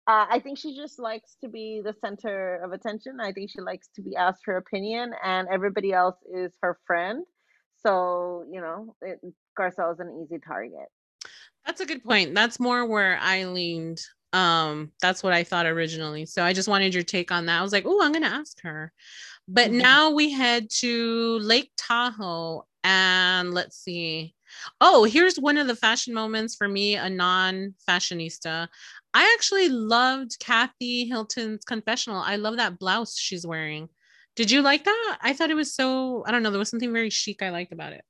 Uh, 0.08 0.26
I 0.30 0.40
think 0.40 0.58
she 0.58 0.76
just 0.76 1.00
likes 1.00 1.36
to 1.42 1.50
be 1.50 1.82
the 1.84 1.94
center 1.94 2.62
of 2.64 2.72
attention. 2.72 3.20
I 3.20 3.34
think 3.34 3.52
she 3.52 3.60
likes 3.60 3.90
to 3.96 4.02
be 4.02 4.16
asked 4.16 4.42
her 4.46 4.56
opinion, 4.56 5.12
and 5.24 5.48
everybody 5.52 5.92
else 5.92 6.16
is 6.34 6.54
her 6.62 6.80
friend. 6.88 7.26
So, 7.84 8.46
you 8.50 8.62
know, 8.62 8.96
it, 9.02 9.20
Garcelle 9.60 9.94
is 9.94 10.00
an 10.00 10.24
easy 10.24 10.40
target. 10.40 10.88
That's 11.66 11.82
a 11.82 11.86
good 11.86 12.04
point. 12.04 12.34
That's 12.34 12.60
more 12.60 12.86
where 12.86 13.20
I 13.22 13.44
leaned. 13.44 14.00
Um, 14.34 14.92
that's 15.02 15.24
what 15.24 15.34
I 15.34 15.44
thought 15.44 15.66
originally. 15.66 16.26
So 16.26 16.44
I 16.44 16.54
just 16.54 16.68
wanted 16.68 16.94
your 16.94 17.04
take 17.04 17.32
on 17.32 17.46
that. 17.46 17.60
I 17.60 17.62
was 17.62 17.74
like, 17.74 17.86
oh, 17.86 18.02
I'm 18.02 18.14
gonna 18.14 18.28
ask 18.28 18.62
her. 18.62 18.92
But 19.48 19.70
mm-hmm. 19.70 19.80
now 19.80 20.12
we 20.12 20.32
head 20.32 20.68
to 20.80 21.40
Lake 21.40 21.72
Tahoe 21.78 22.66
and 22.84 23.54
let's 23.54 23.78
see. 23.78 24.34
Oh, 24.82 25.04
here's 25.04 25.38
one 25.40 25.58
of 25.58 25.68
the 25.68 25.76
fashion 25.76 26.14
moments 26.14 26.56
for 26.56 26.68
me, 26.68 26.96
a 26.96 27.10
non-fashionista. 27.10 28.68
I 29.14 29.36
actually 29.38 29.70
loved 29.70 30.40
Kathy 30.40 31.06
Hilton's 31.06 31.64
confessional. 31.66 32.22
I 32.22 32.38
love 32.38 32.58
that 32.58 32.80
blouse 32.80 33.18
she's 33.18 33.46
wearing. 33.46 33.90
Did 34.36 34.52
you 34.52 34.62
like 34.62 34.84
that? 34.84 35.18
I 35.22 35.34
thought 35.34 35.50
it 35.50 35.56
was 35.56 35.74
so, 35.74 36.24
I 36.26 36.32
don't 36.32 36.44
know, 36.44 36.52
there 36.52 36.60
was 36.60 36.70
something 36.70 36.94
very 36.94 37.10
chic 37.10 37.42
I 37.42 37.50
liked 37.50 37.72
about 37.72 37.94
it. 37.94 38.04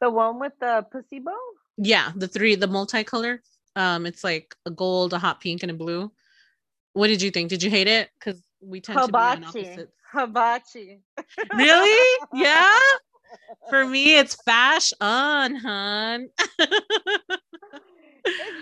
The 0.00 0.10
one 0.10 0.38
with 0.38 0.52
the 0.60 0.84
pussy 0.90 1.20
bow? 1.20 1.36
Yeah, 1.76 2.12
the 2.14 2.28
three, 2.28 2.54
the 2.54 2.68
multicolor. 2.68 3.38
Um, 3.76 4.06
it's 4.06 4.24
like 4.24 4.54
a 4.66 4.70
gold, 4.70 5.12
a 5.12 5.18
hot 5.18 5.40
pink, 5.40 5.62
and 5.62 5.70
a 5.70 5.74
blue. 5.74 6.10
What 6.92 7.06
did 7.06 7.22
you 7.22 7.30
think? 7.30 7.48
Did 7.50 7.62
you 7.62 7.70
hate 7.70 7.86
it? 7.86 8.10
Because 8.18 8.42
we 8.60 8.80
tend 8.80 8.98
Hibachi. 8.98 9.42
to 9.42 9.52
be 9.52 9.58
on 9.60 9.68
opposites. 9.68 9.92
Hibachi. 10.12 11.00
really? 11.54 12.18
Yeah. 12.34 12.78
For 13.70 13.84
me, 13.84 14.16
it's 14.16 14.34
fashion, 14.42 14.96
hun. 15.00 16.28
it's 16.58 16.76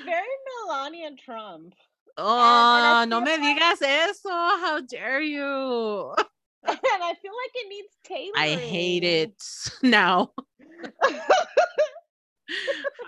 very 0.04 0.26
Melania 0.66 1.10
Trump. 1.24 1.74
Oh, 2.18 2.76
and, 2.76 3.02
and 3.02 3.10
no 3.10 3.20
me 3.20 3.36
like... 3.36 3.58
digas 3.58 3.82
eso. 3.82 4.28
How 4.28 4.80
dare 4.80 5.20
you? 5.20 6.14
and 6.66 6.78
I 6.82 7.14
feel 7.22 7.32
like 7.32 7.52
it 7.54 7.68
needs 7.68 7.88
tailoring. 8.04 8.32
I 8.36 8.56
hate 8.56 9.04
it 9.04 9.42
now. 9.82 10.32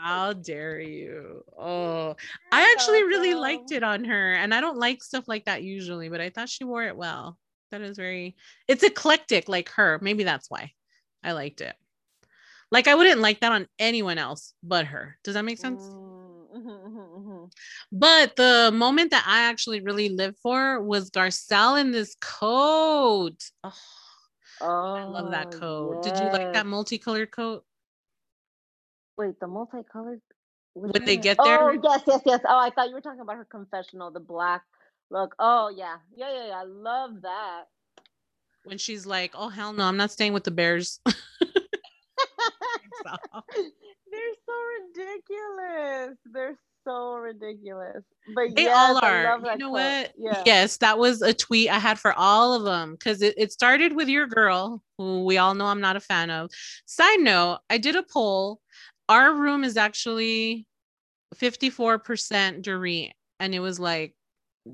How 0.01 0.33
dare 0.33 0.81
you? 0.81 1.45
Oh, 1.59 2.17
I 2.53 2.73
actually 2.73 3.05
really 3.05 3.35
liked 3.35 3.73
it 3.73 3.83
on 3.83 4.05
her, 4.05 4.35
and 4.35 4.55
I 4.55 4.61
don't 4.61 4.79
like 4.79 5.03
stuff 5.03 5.27
like 5.27 5.47
that 5.47 5.63
usually, 5.63 6.09
but 6.09 6.21
I 6.21 6.31
thought 6.31 6.49
she 6.49 6.65
wore 6.65 6.85
it 6.85 6.97
well. 6.97 7.39
That 7.71 7.83
is 7.83 7.97
very, 7.97 8.37
it's 8.67 8.83
eclectic 8.83 9.49
like 9.49 9.69
her. 9.71 9.99
Maybe 10.03 10.25
that's 10.25 10.51
why 10.51 10.73
I 11.23 11.33
liked 11.33 11.61
it. 11.61 11.75
Like 12.71 12.89
I 12.89 12.95
wouldn't 12.95 13.21
like 13.21 13.41
that 13.41 13.53
on 13.53 13.67
anyone 13.79 14.19
else 14.19 14.55
but 14.63 14.87
her. 14.87 15.17
Does 15.25 15.35
that 15.35 15.45
make 15.45 15.59
sense? 15.59 15.83
Mm. 15.83 16.09
Mm-hmm, 16.57 16.69
mm-hmm, 16.69 16.99
mm-hmm. 16.99 17.45
But 17.93 18.37
the 18.37 18.71
moment 18.75 19.11
that 19.11 19.25
I 19.27 19.43
actually 19.49 19.81
really 19.81 20.09
lived 20.09 20.39
for 20.43 20.83
was 20.83 21.11
Garcelle 21.11 21.81
in 21.81 21.93
this 21.93 22.17
coat. 22.21 23.37
Oh, 23.63 23.73
oh 24.61 24.95
I 24.95 25.05
love 25.05 25.31
that 25.31 25.55
oh, 25.55 25.59
coat. 25.59 26.03
Yes. 26.05 26.13
Did 26.13 26.25
you 26.25 26.33
like 26.33 26.53
that 26.55 26.67
multicolored 26.67 27.31
coat? 27.31 27.65
Wait, 29.17 29.39
the 29.41 29.47
multicolored. 29.47 30.21
When 30.75 31.05
they 31.05 31.17
get 31.17 31.39
there? 31.43 31.71
Oh 31.71 31.81
yes, 31.83 32.03
yes, 32.07 32.23
yes. 32.25 32.41
Oh, 32.49 32.59
I 32.59 32.71
thought 32.71 32.89
you 32.89 32.95
were 32.95 33.01
talking 33.01 33.21
about 33.21 33.37
her 33.37 33.45
confessional, 33.45 34.11
the 34.11 34.21
black 34.21 34.63
look. 35.11 35.35
Oh 35.39 35.73
yeah, 35.75 35.97
yeah, 36.17 36.33
yeah, 36.33 36.47
yeah. 36.49 36.61
I 36.61 36.65
love 36.65 37.23
that. 37.23 37.65
When 38.65 38.79
she's 38.79 39.07
like, 39.07 39.33
"Oh 39.35 39.49
hell 39.49 39.73
no, 39.73 39.85
I'm 39.85 39.97
not 39.97 40.11
staying 40.11 40.33
with 40.33 40.45
the 40.45 40.51
Bears." 40.51 41.01
They're 44.11 44.35
so 44.47 44.53
ridiculous. 44.97 46.17
They're 46.33 46.59
so 46.85 47.15
ridiculous. 47.15 48.03
But 48.35 48.57
they 48.57 48.65
yes, 48.65 48.77
all 48.77 48.99
are. 49.05 49.23
you 49.23 49.59
know 49.59 49.71
quote. 49.71 49.71
what? 49.71 50.13
Yeah. 50.19 50.43
Yes, 50.47 50.79
that 50.79 50.99
was 50.99 51.23
a 51.23 51.35
tweet 51.35 51.71
I 51.71 51.79
had 51.79 51.99
for 51.99 52.13
all 52.15 52.55
of 52.55 52.65
them 52.65 52.93
because 52.93 53.23
it, 53.23 53.35
it 53.37 53.53
started 53.53 53.95
with 53.95 54.09
your 54.09 54.27
girl, 54.27 54.83
who 54.97 55.25
we 55.25 55.39
all 55.39 55.55
know 55.55 55.67
I'm 55.67 55.81
not 55.81 55.97
a 55.97 56.01
fan 56.01 56.31
of. 56.31 56.51
Side 56.87 57.21
note, 57.21 57.61
I 57.71 57.79
did 57.79 57.97
a 57.97 58.03
poll. 58.03 58.61
Our 59.09 59.35
room 59.35 59.65
is 59.65 59.77
actually 59.77 60.67
54% 61.37 62.63
Dorit, 62.63 63.13
and 63.41 63.55
it 63.55 63.61
was 63.61 63.79
like, 63.79 64.15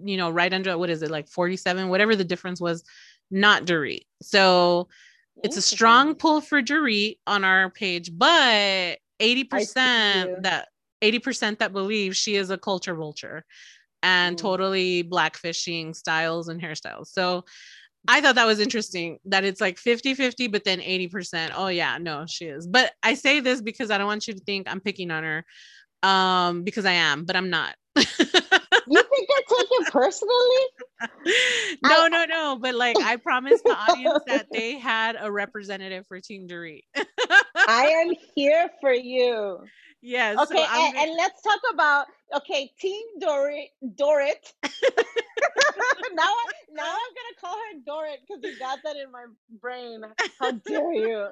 you 0.05 0.16
know, 0.16 0.30
right 0.30 0.53
under 0.53 0.76
what 0.78 0.90
is 0.90 1.03
it, 1.03 1.11
like 1.11 1.28
47, 1.28 1.88
whatever 1.88 2.16
the 2.16 2.24
difference 2.24 2.61
was, 2.61 2.84
not 3.30 3.64
Dorit. 3.64 4.03
So 4.22 4.88
it's 5.42 5.57
a 5.57 5.62
strong 5.62 6.14
pull 6.14 6.40
for 6.40 6.62
Dorit 6.62 7.18
on 7.26 7.45
our 7.45 7.70
page, 7.70 8.11
but 8.16 8.99
80% 9.20 10.42
that 10.42 10.68
80% 11.03 11.59
that 11.59 11.72
believe 11.72 12.16
she 12.16 12.36
is 12.36 12.51
a 12.51 12.59
culture 12.59 12.95
vulture 12.95 13.45
and 14.03 14.36
mm. 14.36 14.40
totally 14.40 15.05
blackfishing 15.05 15.95
styles 15.95 16.49
and 16.49 16.61
hairstyles. 16.61 17.09
So 17.09 17.45
I 18.07 18.20
thought 18.20 18.34
that 18.36 18.47
was 18.47 18.61
interesting 18.61 19.18
that 19.26 19.45
it's 19.45 19.61
like 19.61 19.78
50 19.78 20.14
50, 20.14 20.49
but 20.49 20.64
then 20.64 20.80
80%. 20.80 21.53
Oh, 21.55 21.68
yeah, 21.68 21.99
no, 21.99 22.24
she 22.28 22.47
is. 22.47 22.66
But 22.66 22.92
I 23.03 23.14
say 23.14 23.40
this 23.40 23.61
because 23.61 23.90
I 23.90 23.99
don't 23.99 24.07
want 24.07 24.28
you 24.28 24.34
to 24.34 24.40
think 24.40 24.70
I'm 24.70 24.80
picking 24.80 25.11
on 25.11 25.24
her 25.24 25.45
um, 26.03 26.62
because 26.62 26.84
I 26.84 26.92
am, 26.92 27.24
but 27.24 27.36
I'm 27.36 27.51
not. 27.51 27.74
you 28.89 29.03
think 29.03 29.28
I 29.30 29.43
take 29.49 29.68
it 29.70 29.93
personally? 29.93 30.64
no, 31.82 32.05
I, 32.05 32.09
no, 32.09 32.24
no. 32.24 32.59
But 32.61 32.74
like, 32.74 32.97
I 33.01 33.16
promised 33.16 33.64
the 33.64 33.76
audience 33.76 34.22
that 34.26 34.47
they 34.53 34.78
had 34.78 35.16
a 35.18 35.30
representative 35.30 36.07
for 36.07 36.20
Team 36.20 36.49
Dorit. 36.49 36.82
I 37.57 37.87
am 38.07 38.14
here 38.35 38.70
for 38.80 38.93
you. 38.93 39.59
Yes. 40.03 40.39
Okay, 40.39 40.64
so 40.74 40.87
and, 40.87 40.97
and, 40.99 41.16
let's 41.16 41.41
talk 41.41 41.61
about 41.72 42.07
okay, 42.37 42.70
Team 42.78 43.03
Dorit. 43.22 43.68
Dorit. 43.82 44.53
now, 46.14 46.22
I, 46.22 46.45
now 46.72 46.85
I'm 46.85 47.12
gonna 47.14 47.41
call 47.41 47.57
her 47.57 47.78
Dorit 47.89 48.16
because 48.20 48.43
you 48.43 48.59
got 48.59 48.80
that 48.85 48.97
in 48.97 49.11
my 49.11 49.24
brain. 49.61 50.03
How 50.39 50.51
dare 50.51 50.93
you? 50.93 51.28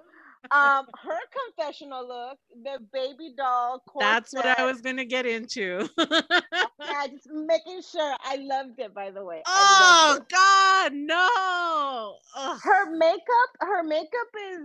Um, 0.51 0.87
her 1.03 1.19
confessional 1.57 2.07
look, 2.07 2.39
the 2.63 2.79
baby 2.93 3.35
doll. 3.37 3.83
That's 3.99 4.33
what 4.33 4.47
I 4.47 4.65
was 4.65 4.81
gonna 4.81 5.05
get 5.05 5.27
into. 5.27 5.89
yeah, 5.99 7.07
just 7.07 7.29
making 7.31 7.83
sure. 7.83 8.17
I 8.25 8.37
loved 8.37 8.79
it, 8.79 8.93
by 8.95 9.11
the 9.11 9.25
way. 9.25 9.43
Oh 9.47 10.19
God, 10.31 10.93
no! 10.95 12.17
Ugh. 12.37 12.61
Her 12.63 12.97
makeup, 12.97 13.51
her 13.61 13.83
makeup 13.85 14.09
is 14.53 14.61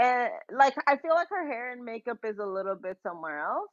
uh, 0.00 0.28
like 0.56 0.74
I 0.86 0.96
feel 0.96 1.14
like 1.14 1.28
her 1.30 1.46
hair 1.46 1.72
and 1.72 1.84
makeup 1.84 2.18
is 2.24 2.38
a 2.38 2.46
little 2.46 2.76
bit 2.76 2.96
somewhere 3.02 3.40
else. 3.40 3.70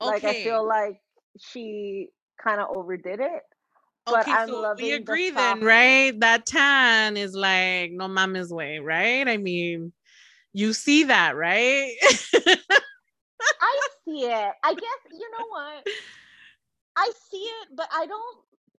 Okay. 0.00 0.10
Like 0.10 0.24
I 0.24 0.42
feel 0.42 0.66
like 0.66 1.00
she 1.38 2.08
kind 2.42 2.60
of 2.60 2.68
overdid 2.76 3.20
it. 3.20 3.42
But 4.06 4.22
okay, 4.22 4.32
I'm 4.32 4.48
so 4.48 4.74
we 4.76 4.92
agree 4.92 5.28
the 5.30 5.36
then, 5.36 5.60
right? 5.60 6.18
That 6.20 6.46
tan 6.46 7.16
is 7.16 7.34
like 7.34 7.92
no 7.92 8.08
mama's 8.08 8.52
way, 8.52 8.78
right? 8.78 9.28
I 9.28 9.36
mean, 9.36 9.92
you 10.52 10.72
see 10.72 11.04
that, 11.04 11.36
right? 11.36 11.94
I 13.60 13.80
see 14.04 14.24
it. 14.24 14.52
I 14.64 14.74
guess 14.74 15.12
you 15.12 15.30
know 15.38 15.46
what? 15.48 15.86
I 16.96 17.10
see 17.30 17.38
it, 17.38 17.68
but 17.74 17.88
I 17.92 18.06
don't 18.06 18.36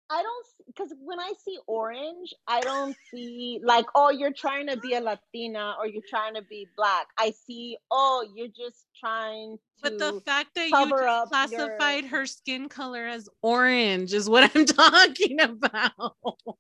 I 0.09 0.22
don't 0.24 0.47
because 0.67 0.93
when 1.01 1.22
I 1.22 1.32
see 1.43 1.57
orange, 1.67 2.34
I 2.45 2.59
don't 2.59 2.95
see 3.09 3.61
like, 3.63 3.86
oh, 3.95 4.09
you're 4.09 4.34
trying 4.34 4.67
to 4.67 4.76
be 4.76 4.93
a 4.93 4.99
Latina 4.99 5.76
or 5.80 5.88
you're 5.88 6.03
trying 6.07 6.36
to 6.36 6.41
be 6.41 6.67
black. 6.76 7.07
I 7.17 7.32
see, 7.47 7.78
oh, 7.89 8.28
you're 8.36 8.49
just 8.49 8.86
trying 9.01 9.57
but 9.81 9.97
the 9.97 10.21
fact 10.21 10.53
that 10.55 10.69
you 10.69 10.89
just 10.89 11.29
classified 11.29 12.03
your... 12.03 12.09
her 12.09 12.25
skin 12.25 12.69
color 12.69 13.05
as 13.05 13.27
orange 13.41 14.13
is 14.13 14.29
what 14.29 14.51
I'm 14.55 14.65
talking 14.65 15.41
about. 15.41 16.15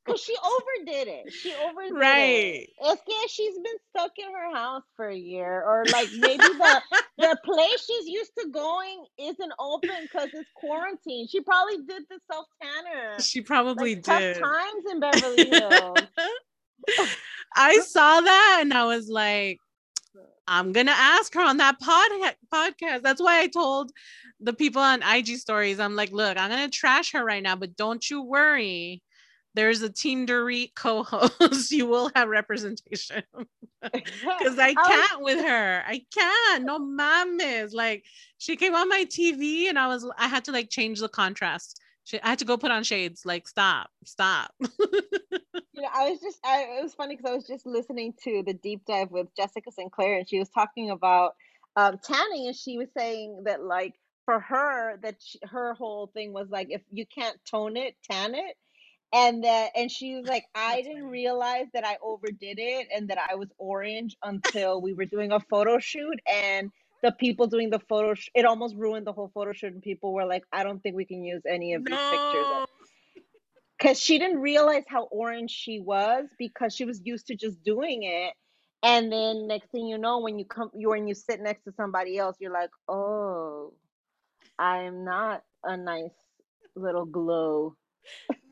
Because 0.05 0.21
she 0.21 0.35
overdid 0.43 1.07
it. 1.07 1.31
She 1.31 1.53
overdid 1.53 1.91
it. 1.91 1.99
right. 1.99 2.19
it. 2.19 2.69
It's 2.81 3.01
yeah, 3.07 3.27
she's 3.29 3.55
been 3.55 3.77
stuck 3.89 4.11
in 4.17 4.33
her 4.33 4.55
house 4.55 4.83
for 4.95 5.07
a 5.09 5.15
year, 5.15 5.63
or 5.63 5.85
like 5.91 6.09
maybe 6.17 6.43
the 6.43 6.81
the 7.17 7.37
place 7.45 7.85
she's 7.85 8.07
used 8.07 8.31
to 8.39 8.49
going 8.49 9.05
isn't 9.19 9.53
open 9.59 9.91
because 10.01 10.29
it's 10.33 10.49
quarantine. 10.55 11.27
She 11.27 11.41
probably 11.41 11.77
did 11.77 12.03
the 12.09 12.19
self 12.31 12.47
tanner. 12.61 13.19
She 13.19 13.41
probably 13.41 13.95
like, 13.95 14.03
did. 14.03 14.35
Tough 14.35 14.43
times 14.43 14.83
in 14.91 14.99
Beverly 14.99 15.49
Hills. 15.49 15.99
I 17.55 17.79
saw 17.81 18.21
that 18.21 18.59
and 18.61 18.73
I 18.73 18.85
was 18.85 19.07
like, 19.09 19.59
I'm 20.47 20.71
gonna 20.71 20.93
ask 20.95 21.33
her 21.33 21.41
on 21.41 21.57
that 21.57 21.79
pod 21.79 22.09
podcast. 22.53 23.01
That's 23.01 23.21
why 23.21 23.41
I 23.41 23.47
told 23.47 23.91
the 24.39 24.53
people 24.53 24.81
on 24.81 25.03
IG 25.03 25.37
stories. 25.37 25.79
I'm 25.79 25.95
like, 25.95 26.11
look, 26.11 26.37
I'm 26.37 26.49
gonna 26.49 26.69
trash 26.69 27.13
her 27.13 27.23
right 27.23 27.43
now, 27.43 27.55
but 27.55 27.75
don't 27.75 28.07
you 28.09 28.21
worry. 28.23 29.01
There's 29.53 29.81
a 29.81 29.89
Team 29.89 30.25
Dorit 30.25 30.73
co-host. 30.75 31.71
you 31.71 31.85
will 31.85 32.09
have 32.15 32.29
representation 32.29 33.23
because 33.81 34.59
I 34.59 34.73
can't 34.73 35.21
with 35.21 35.43
her. 35.43 35.83
I 35.85 36.03
can't. 36.13 36.63
No 36.63 36.79
mames. 36.79 37.73
Like 37.73 38.05
she 38.37 38.55
came 38.55 38.75
on 38.75 38.87
my 38.87 39.05
TV 39.05 39.69
and 39.69 39.77
I 39.77 39.87
was 39.87 40.07
I 40.17 40.27
had 40.27 40.45
to 40.45 40.51
like 40.51 40.69
change 40.69 40.99
the 40.99 41.09
contrast. 41.09 41.79
She, 42.05 42.21
I 42.21 42.29
had 42.29 42.39
to 42.39 42.45
go 42.45 42.57
put 42.57 42.71
on 42.71 42.83
shades. 42.83 43.25
Like 43.25 43.47
stop, 43.47 43.89
stop. 44.05 44.53
you 45.73 45.83
know, 45.83 45.89
I 45.93 46.09
was 46.09 46.19
just, 46.21 46.39
I, 46.45 46.77
it 46.79 46.83
was 46.83 46.93
funny 46.95 47.15
because 47.15 47.31
I 47.31 47.35
was 47.35 47.47
just 47.47 47.65
listening 47.65 48.13
to 48.23 48.43
the 48.45 48.53
deep 48.53 48.83
dive 48.87 49.11
with 49.11 49.27
Jessica 49.35 49.71
Sinclair, 49.71 50.17
and 50.17 50.29
she 50.29 50.39
was 50.39 50.49
talking 50.49 50.91
about 50.91 51.35
um, 51.77 51.99
tanning, 52.03 52.47
and 52.47 52.55
she 52.55 52.77
was 52.77 52.89
saying 52.97 53.43
that 53.45 53.63
like 53.63 53.95
for 54.25 54.39
her, 54.39 54.97
that 55.03 55.17
she, 55.21 55.39
her 55.43 55.73
whole 55.75 56.07
thing 56.07 56.33
was 56.33 56.49
like, 56.49 56.67
if 56.71 56.81
you 56.91 57.05
can't 57.07 57.39
tone 57.49 57.77
it, 57.77 57.95
tan 58.09 58.35
it, 58.35 58.57
and 59.13 59.43
that, 59.45 59.71
and 59.75 59.91
she 59.91 60.15
was 60.15 60.27
like, 60.27 60.45
I 60.55 60.81
didn't 60.81 61.05
realize 61.07 61.67
that 61.73 61.85
I 61.85 61.97
overdid 62.03 62.59
it 62.59 62.87
and 62.95 63.09
that 63.09 63.19
I 63.19 63.35
was 63.35 63.49
orange 63.57 64.17
until 64.23 64.81
we 64.81 64.93
were 64.93 65.05
doing 65.05 65.31
a 65.31 65.39
photo 65.39 65.79
shoot, 65.79 66.19
and 66.31 66.71
the 67.01 67.11
people 67.11 67.47
doing 67.47 67.69
the 67.69 67.79
photo, 67.79 68.13
sh- 68.13 68.29
it 68.35 68.45
almost 68.45 68.75
ruined 68.75 69.07
the 69.07 69.13
whole 69.13 69.31
photo 69.33 69.53
shoot, 69.53 69.73
and 69.73 69.81
people 69.81 70.13
were 70.13 70.25
like, 70.25 70.43
I 70.51 70.63
don't 70.63 70.81
think 70.81 70.95
we 70.95 71.05
can 71.05 71.23
use 71.23 71.41
any 71.47 71.73
of 71.73 71.83
these 71.83 71.97
no. 71.97 72.09
pictures 72.11 72.47
because 73.77 73.99
she 73.99 74.19
didn't 74.19 74.39
realize 74.39 74.83
how 74.87 75.03
orange 75.11 75.51
she 75.51 75.79
was 75.79 76.27
because 76.37 76.75
she 76.75 76.85
was 76.85 77.01
used 77.03 77.27
to 77.27 77.35
just 77.35 77.63
doing 77.63 78.03
it 78.03 78.33
and 78.83 79.11
then 79.11 79.47
next 79.47 79.71
thing 79.71 79.87
you 79.87 79.97
know 79.97 80.19
when 80.19 80.37
you 80.37 80.45
come 80.45 80.69
you 80.75 80.89
when 80.89 81.07
you 81.07 81.15
sit 81.15 81.39
next 81.41 81.63
to 81.63 81.71
somebody 81.71 82.15
else 82.17 82.37
you're 82.39 82.53
like 82.53 82.69
oh 82.87 83.73
i 84.59 84.83
am 84.83 85.03
not 85.03 85.41
a 85.63 85.75
nice 85.75 86.11
little 86.75 87.05
glow. 87.05 87.75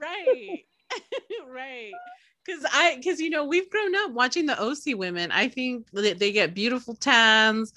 Right. 0.02 0.66
Right. 1.48 1.92
Because 2.44 2.66
i 2.74 2.96
because 2.96 3.20
you 3.20 3.30
know 3.30 3.46
we've 3.46 3.70
grown 3.70 3.96
up 3.96 4.12
watching 4.12 4.48
the 4.48 4.60
oc 4.60 4.80
women. 4.88 5.32
I 5.32 5.48
think 5.50 5.86
that 5.94 6.18
they 6.18 6.32
get 6.32 6.56
beautiful 6.56 6.96
tans 6.96 7.74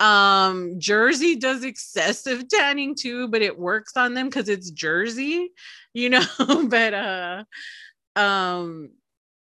um 0.00 0.74
jersey 0.78 1.36
does 1.36 1.62
excessive 1.62 2.48
tanning 2.52 2.94
too 2.94 3.28
but 3.28 3.42
it 3.42 3.58
works 3.58 3.96
on 3.96 4.14
them 4.14 4.26
because 4.26 4.48
it's 4.48 4.70
jersey 4.70 5.50
you 5.92 6.10
know 6.10 6.24
but 6.68 6.94
uh 6.94 7.44
um 8.16 8.90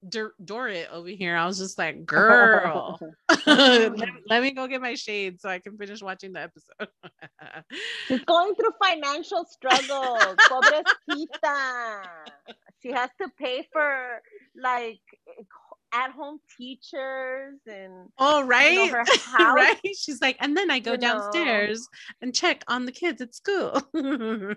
Dor- 0.08 0.34
Dorit 0.44 0.90
over 0.92 1.10
here 1.10 1.36
i 1.36 1.46
was 1.46 1.60
just 1.60 1.78
like 1.78 2.06
girl 2.08 3.00
let, 3.46 3.98
let, 4.28 4.42
me 4.42 4.52
go 4.52 4.68
get 4.68 4.82
my 4.82 4.96
shade 4.96 5.40
so 5.40 5.48
i 5.48 5.60
can 5.60 5.78
finish 5.78 6.02
watching 6.02 6.34
the 6.34 6.42
episode. 6.42 6.90
She's 8.08 8.22
going 8.22 8.56
through 8.56 8.72
financial 8.84 9.46
struggles 9.46 10.36
pobrecita. 10.50 12.02
She 12.82 12.92
has 12.92 13.10
to 13.22 13.30
pay 13.38 13.68
for 13.72 14.22
like 14.56 15.02
at 15.94 16.12
home 16.12 16.40
teachers 16.58 17.60
and 17.68 18.10
oh 18.18 18.44
right 18.46 18.74
you 18.74 18.92
know, 18.92 19.04
right? 19.54 19.80
she's 19.98 20.22
like 20.22 20.38
and 20.40 20.56
then 20.56 20.72
i 20.72 20.80
go 20.80 20.94
you 20.94 20.98
downstairs 20.98 21.80
know. 21.80 22.16
and 22.22 22.36
check 22.36 22.64
on 22.68 22.86
the 22.86 22.92
kids 22.92 23.22
at 23.22 23.36
school. 23.36 23.82
There's 23.94 24.56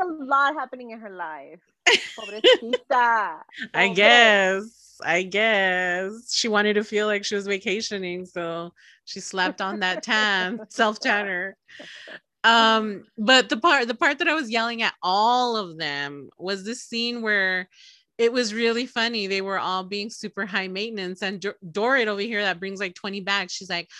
a 0.00 0.24
lot 0.24 0.54
happening 0.54 0.90
in 0.90 1.00
her 1.00 1.10
life. 1.10 1.60
I 3.74 3.88
guess. 3.88 4.98
I 5.04 5.22
guess. 5.22 6.32
She 6.32 6.48
wanted 6.48 6.74
to 6.74 6.84
feel 6.84 7.06
like 7.06 7.24
she 7.24 7.34
was 7.34 7.46
vacationing 7.46 8.26
so 8.26 8.72
she 9.04 9.20
slapped 9.20 9.60
on 9.60 9.80
that 9.80 10.02
tan 10.02 10.60
self 10.68 11.00
tanner 11.00 11.56
um 12.44 13.04
but 13.18 13.48
the 13.48 13.56
part 13.56 13.86
the 13.86 13.94
part 13.94 14.18
that 14.18 14.28
i 14.28 14.34
was 14.34 14.50
yelling 14.50 14.82
at 14.82 14.94
all 15.02 15.56
of 15.56 15.78
them 15.78 16.28
was 16.38 16.64
this 16.64 16.82
scene 16.82 17.22
where 17.22 17.68
it 18.22 18.32
was 18.32 18.54
really 18.54 18.86
funny. 18.86 19.26
They 19.26 19.40
were 19.40 19.58
all 19.58 19.82
being 19.82 20.08
super 20.08 20.46
high 20.46 20.68
maintenance. 20.68 21.22
And 21.22 21.40
Dor- 21.40 21.56
Dorit 21.68 22.06
over 22.06 22.20
here 22.20 22.40
that 22.42 22.60
brings 22.60 22.78
like 22.78 22.94
20 22.94 23.20
bags, 23.22 23.52
she's 23.52 23.68
like, 23.68 23.90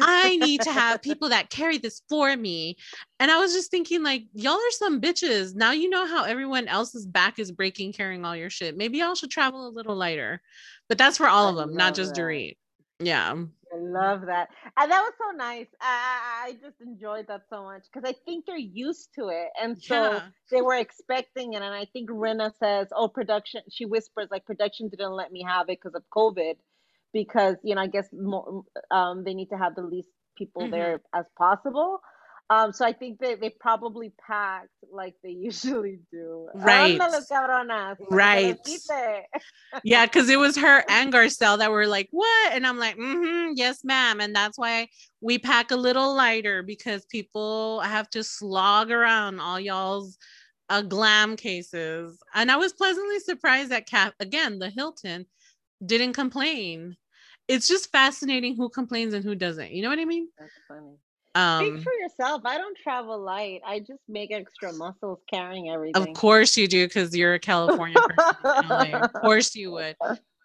I 0.00 0.36
need 0.36 0.60
to 0.60 0.70
have 0.70 1.02
people 1.02 1.30
that 1.30 1.50
carry 1.50 1.78
this 1.78 2.00
for 2.08 2.36
me. 2.36 2.76
And 3.18 3.28
I 3.28 3.38
was 3.38 3.52
just 3.52 3.72
thinking, 3.72 4.04
like, 4.04 4.22
y'all 4.34 4.54
are 4.54 4.70
some 4.70 5.00
bitches. 5.00 5.56
Now 5.56 5.72
you 5.72 5.90
know 5.90 6.06
how 6.06 6.22
everyone 6.22 6.68
else's 6.68 7.06
back 7.06 7.40
is 7.40 7.50
breaking 7.50 7.92
carrying 7.92 8.24
all 8.24 8.36
your 8.36 8.50
shit. 8.50 8.76
Maybe 8.76 8.98
y'all 8.98 9.16
should 9.16 9.32
travel 9.32 9.66
a 9.66 9.70
little 9.70 9.96
lighter. 9.96 10.40
But 10.88 10.98
that's 10.98 11.16
for 11.16 11.26
all 11.26 11.48
I 11.48 11.50
of 11.50 11.56
them, 11.56 11.74
not 11.74 11.96
just 11.96 12.14
that. 12.14 12.20
Dorit. 12.20 12.56
Yeah. 13.00 13.34
I 13.76 13.80
love 13.80 14.26
that. 14.26 14.48
And 14.76 14.90
that 14.90 15.00
was 15.02 15.12
so 15.18 15.36
nice. 15.36 15.66
I, 15.80 16.46
I 16.48 16.52
just 16.54 16.80
enjoyed 16.80 17.26
that 17.28 17.42
so 17.50 17.64
much 17.64 17.82
because 17.92 18.08
I 18.08 18.14
think 18.24 18.46
they're 18.46 18.56
used 18.56 19.10
to 19.16 19.28
it. 19.28 19.48
And 19.62 19.80
so 19.80 20.12
yeah. 20.12 20.22
they 20.50 20.62
were 20.62 20.76
expecting 20.76 21.52
it. 21.52 21.62
And 21.62 21.74
I 21.74 21.86
think 21.92 22.10
Rinna 22.10 22.52
says, 22.58 22.88
oh, 22.94 23.08
production, 23.08 23.62
she 23.70 23.84
whispers, 23.84 24.28
like, 24.30 24.46
production 24.46 24.88
didn't 24.88 25.12
let 25.12 25.30
me 25.30 25.44
have 25.46 25.68
it 25.68 25.78
because 25.82 25.94
of 25.94 26.02
COVID. 26.14 26.54
Because, 27.12 27.56
you 27.62 27.74
know, 27.74 27.82
I 27.82 27.86
guess 27.86 28.08
more, 28.12 28.64
um, 28.90 29.24
they 29.24 29.34
need 29.34 29.48
to 29.50 29.56
have 29.58 29.74
the 29.74 29.82
least 29.82 30.08
people 30.36 30.62
mm-hmm. 30.62 30.72
there 30.72 31.00
as 31.14 31.24
possible. 31.36 32.00
Um, 32.48 32.72
so 32.72 32.84
I 32.84 32.92
think 32.92 33.18
they, 33.18 33.34
they 33.34 33.50
probably 33.50 34.12
packed 34.24 34.68
like 34.92 35.14
they 35.22 35.30
usually 35.38 35.98
do. 36.12 36.48
Right. 36.54 36.92
Right. 38.10 38.56
yeah, 39.84 40.06
because 40.06 40.28
it 40.28 40.38
was 40.38 40.56
her 40.56 40.84
and 40.88 41.12
Garcelle 41.12 41.58
that 41.58 41.70
were 41.70 41.86
like, 41.86 42.08
what? 42.12 42.52
And 42.52 42.66
I'm 42.66 42.78
like, 42.78 42.96
mm-hmm, 42.96 43.52
yes, 43.56 43.82
ma'am. 43.84 44.20
And 44.20 44.34
that's 44.34 44.58
why 44.58 44.88
we 45.20 45.38
pack 45.38 45.70
a 45.70 45.76
little 45.76 46.14
lighter 46.14 46.62
because 46.62 47.04
people 47.06 47.80
have 47.80 48.08
to 48.10 48.22
slog 48.22 48.90
around 48.90 49.40
all 49.40 49.58
y'all's 49.58 50.16
uh, 50.68 50.82
glam 50.82 51.36
cases. 51.36 52.18
And 52.34 52.50
I 52.50 52.56
was 52.56 52.72
pleasantly 52.72 53.18
surprised 53.20 53.70
that 53.70 53.86
Cap, 53.86 54.14
again, 54.20 54.58
the 54.58 54.70
Hilton 54.70 55.26
didn't 55.84 56.12
complain. 56.12 56.96
It's 57.48 57.68
just 57.68 57.92
fascinating 57.92 58.56
who 58.56 58.68
complains 58.68 59.14
and 59.14 59.24
who 59.24 59.34
doesn't. 59.34 59.72
You 59.72 59.82
know 59.82 59.88
what 59.88 59.98
I 59.98 60.04
mean? 60.04 60.28
That's 60.38 60.52
funny. 60.66 60.96
Um, 61.36 61.66
Speak 61.66 61.82
for 61.84 61.92
yourself. 61.92 62.42
I 62.46 62.56
don't 62.56 62.78
travel 62.78 63.20
light. 63.20 63.60
I 63.64 63.80
just 63.80 64.00
make 64.08 64.32
extra 64.32 64.72
muscles 64.72 65.18
carrying 65.30 65.68
everything. 65.68 66.02
Of 66.08 66.14
course 66.14 66.56
you 66.56 66.66
do, 66.66 66.86
because 66.86 67.14
you're 67.14 67.34
a 67.34 67.38
California 67.38 67.98
person. 68.00 68.94
of 68.94 69.12
course 69.12 69.54
you 69.54 69.70
would. 69.72 69.96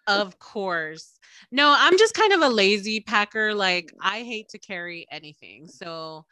Of 0.06 0.38
course. 0.38 1.18
No, 1.50 1.74
I'm 1.74 1.96
just 1.96 2.12
kind 2.12 2.34
of 2.34 2.42
a 2.42 2.48
lazy 2.48 3.00
packer. 3.00 3.54
Like 3.54 3.94
I 4.02 4.18
hate 4.20 4.50
to 4.50 4.58
carry 4.58 5.06
anything. 5.10 5.66
So 5.66 6.26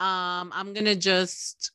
um 0.00 0.52
I'm 0.54 0.74
gonna 0.74 0.96
just 0.96 1.72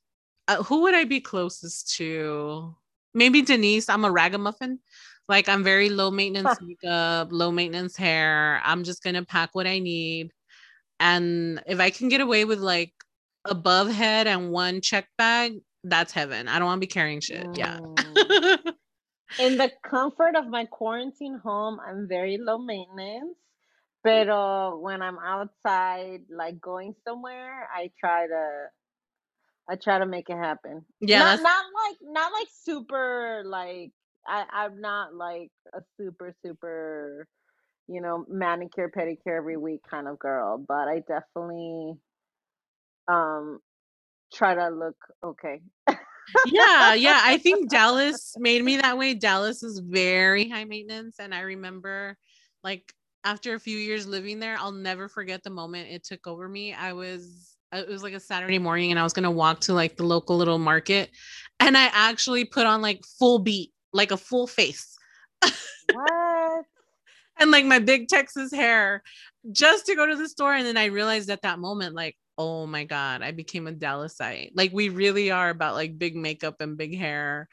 uh, 0.48 0.62
who 0.64 0.82
would 0.82 0.94
I 0.94 1.06
be 1.06 1.22
closest 1.22 1.96
to? 1.96 2.76
Maybe 3.16 3.42
Denise. 3.42 3.90
I'm 3.90 4.06
a 4.06 4.12
ragamuffin. 4.12 4.80
Like 5.28 5.50
I'm 5.50 5.64
very 5.64 5.90
low 5.90 6.12
maintenance 6.12 6.58
makeup, 6.62 7.30
low 7.32 7.52
maintenance 7.52 7.96
hair. 7.96 8.62
I'm 8.64 8.84
just 8.84 9.02
gonna 9.02 9.26
pack 9.26 9.56
what 9.56 9.66
I 9.66 9.80
need. 9.80 10.32
And 11.00 11.62
if 11.66 11.80
I 11.80 11.90
can 11.90 12.10
get 12.10 12.22
away 12.22 12.46
with 12.46 12.60
like 12.60 12.94
above 13.46 13.90
head 13.90 14.28
and 14.28 14.52
one 14.52 14.82
check 14.82 15.08
bag, 15.18 15.60
that's 15.84 16.12
heaven. 16.12 16.48
I 16.48 16.60
don't 16.60 16.68
want 16.68 16.82
to 16.82 16.88
be 16.88 16.92
carrying 16.92 17.22
shit. 17.22 17.46
Mm. 17.46 17.58
Yeah. 17.58 18.72
In 19.40 19.58
the 19.58 19.72
comfort 19.84 20.36
of 20.36 20.48
my 20.48 20.66
quarantine 20.66 21.40
home, 21.44 21.80
I'm 21.80 22.08
very 22.08 22.38
low 22.38 22.58
maintenance. 22.58 23.38
But 24.04 24.30
uh, 24.30 24.72
when 24.72 25.02
I'm 25.02 25.20
outside, 25.20 26.22
like 26.30 26.60
going 26.60 26.96
somewhere, 27.06 27.68
I 27.74 27.92
try 28.00 28.28
to 28.28 28.68
I 29.70 29.76
try 29.76 30.00
to 30.00 30.06
make 30.06 30.30
it 30.30 30.38
happen. 30.38 30.86
Yeah, 31.00 31.20
not, 31.20 31.42
not 31.42 31.66
like 31.86 31.98
not 32.02 32.32
like 32.32 32.48
super 32.64 33.44
like 33.46 33.92
I 34.26 34.46
I'm 34.52 34.80
not 34.82 35.14
like 35.14 35.52
a 35.74 35.82
super 35.98 36.34
super 36.44 37.28
you 37.90 38.02
know 38.02 38.26
manicure 38.30 38.92
pedicure 38.96 39.38
every 39.38 39.58
week 39.58 39.82
kind 39.90 40.08
of 40.08 40.20
girl, 40.20 40.58
but 40.58 40.88
I 40.88 41.00
definitely 41.00 41.96
um 43.08 43.60
try 44.34 44.56
to 44.56 44.70
look 44.70 44.96
okay. 45.24 45.62
yeah, 46.48 46.94
yeah. 46.94 47.22
I 47.24 47.38
think 47.38 47.70
Dallas 47.70 48.36
made 48.38 48.64
me 48.64 48.78
that 48.78 48.98
way. 48.98 49.14
Dallas 49.14 49.64
is 49.64 49.80
very 49.80 50.48
high 50.48 50.66
maintenance, 50.66 51.18
and 51.20 51.34
I 51.34 51.42
remember 51.42 52.18
like 52.64 52.94
after 53.24 53.54
a 53.54 53.60
few 53.60 53.78
years 53.78 54.08
living 54.08 54.40
there, 54.40 54.56
I'll 54.58 54.72
never 54.72 55.10
forget 55.10 55.44
the 55.44 55.50
moment 55.50 55.90
it 55.90 56.04
took 56.04 56.28
over 56.28 56.48
me. 56.48 56.74
I 56.74 56.94
was 56.94 57.58
it 57.72 57.88
was 57.88 58.04
like 58.04 58.14
a 58.14 58.20
Saturday 58.20 58.58
morning 58.58 58.92
and 58.92 59.00
I 59.00 59.04
was 59.04 59.14
going 59.14 59.24
to 59.24 59.32
walk 59.32 59.60
to 59.62 59.74
like 59.74 59.96
the 59.96 60.04
local 60.04 60.38
little 60.38 60.58
market 60.58 61.12
and 61.60 61.78
I 61.78 61.90
actually 61.94 62.46
put 62.46 62.66
on 62.66 62.82
like 62.82 63.02
full 63.20 63.40
beat, 63.40 63.72
like 63.94 64.12
a 64.12 64.18
full 64.18 64.48
face. 64.48 64.98
What? 65.92 66.66
And 67.40 67.52
like 67.52 67.66
my 67.66 67.80
big 67.80 68.08
Texas 68.08 68.52
hair 68.52 69.04
just 69.52 69.86
to 69.86 69.96
go 69.96 70.06
to 70.06 70.16
the 70.16 70.30
store 70.30 70.54
and 70.54 70.66
then 70.66 70.78
I 70.78 70.86
realized 70.86 71.30
at 71.30 71.42
that 71.44 71.60
moment 71.60 71.96
like 71.96 72.16
oh 72.38 72.66
my 72.66 72.86
god, 72.86 73.22
I 73.22 73.32
became 73.32 73.68
a 73.68 73.74
Dallasite. 73.74 74.52
Like 74.56 74.72
we 74.72 74.88
really 74.88 75.30
are 75.30 75.50
about 75.50 75.76
like 75.76 76.00
big 76.00 76.16
makeup 76.16 76.62
and 76.62 76.78
big 76.78 76.98
hair 76.98 77.50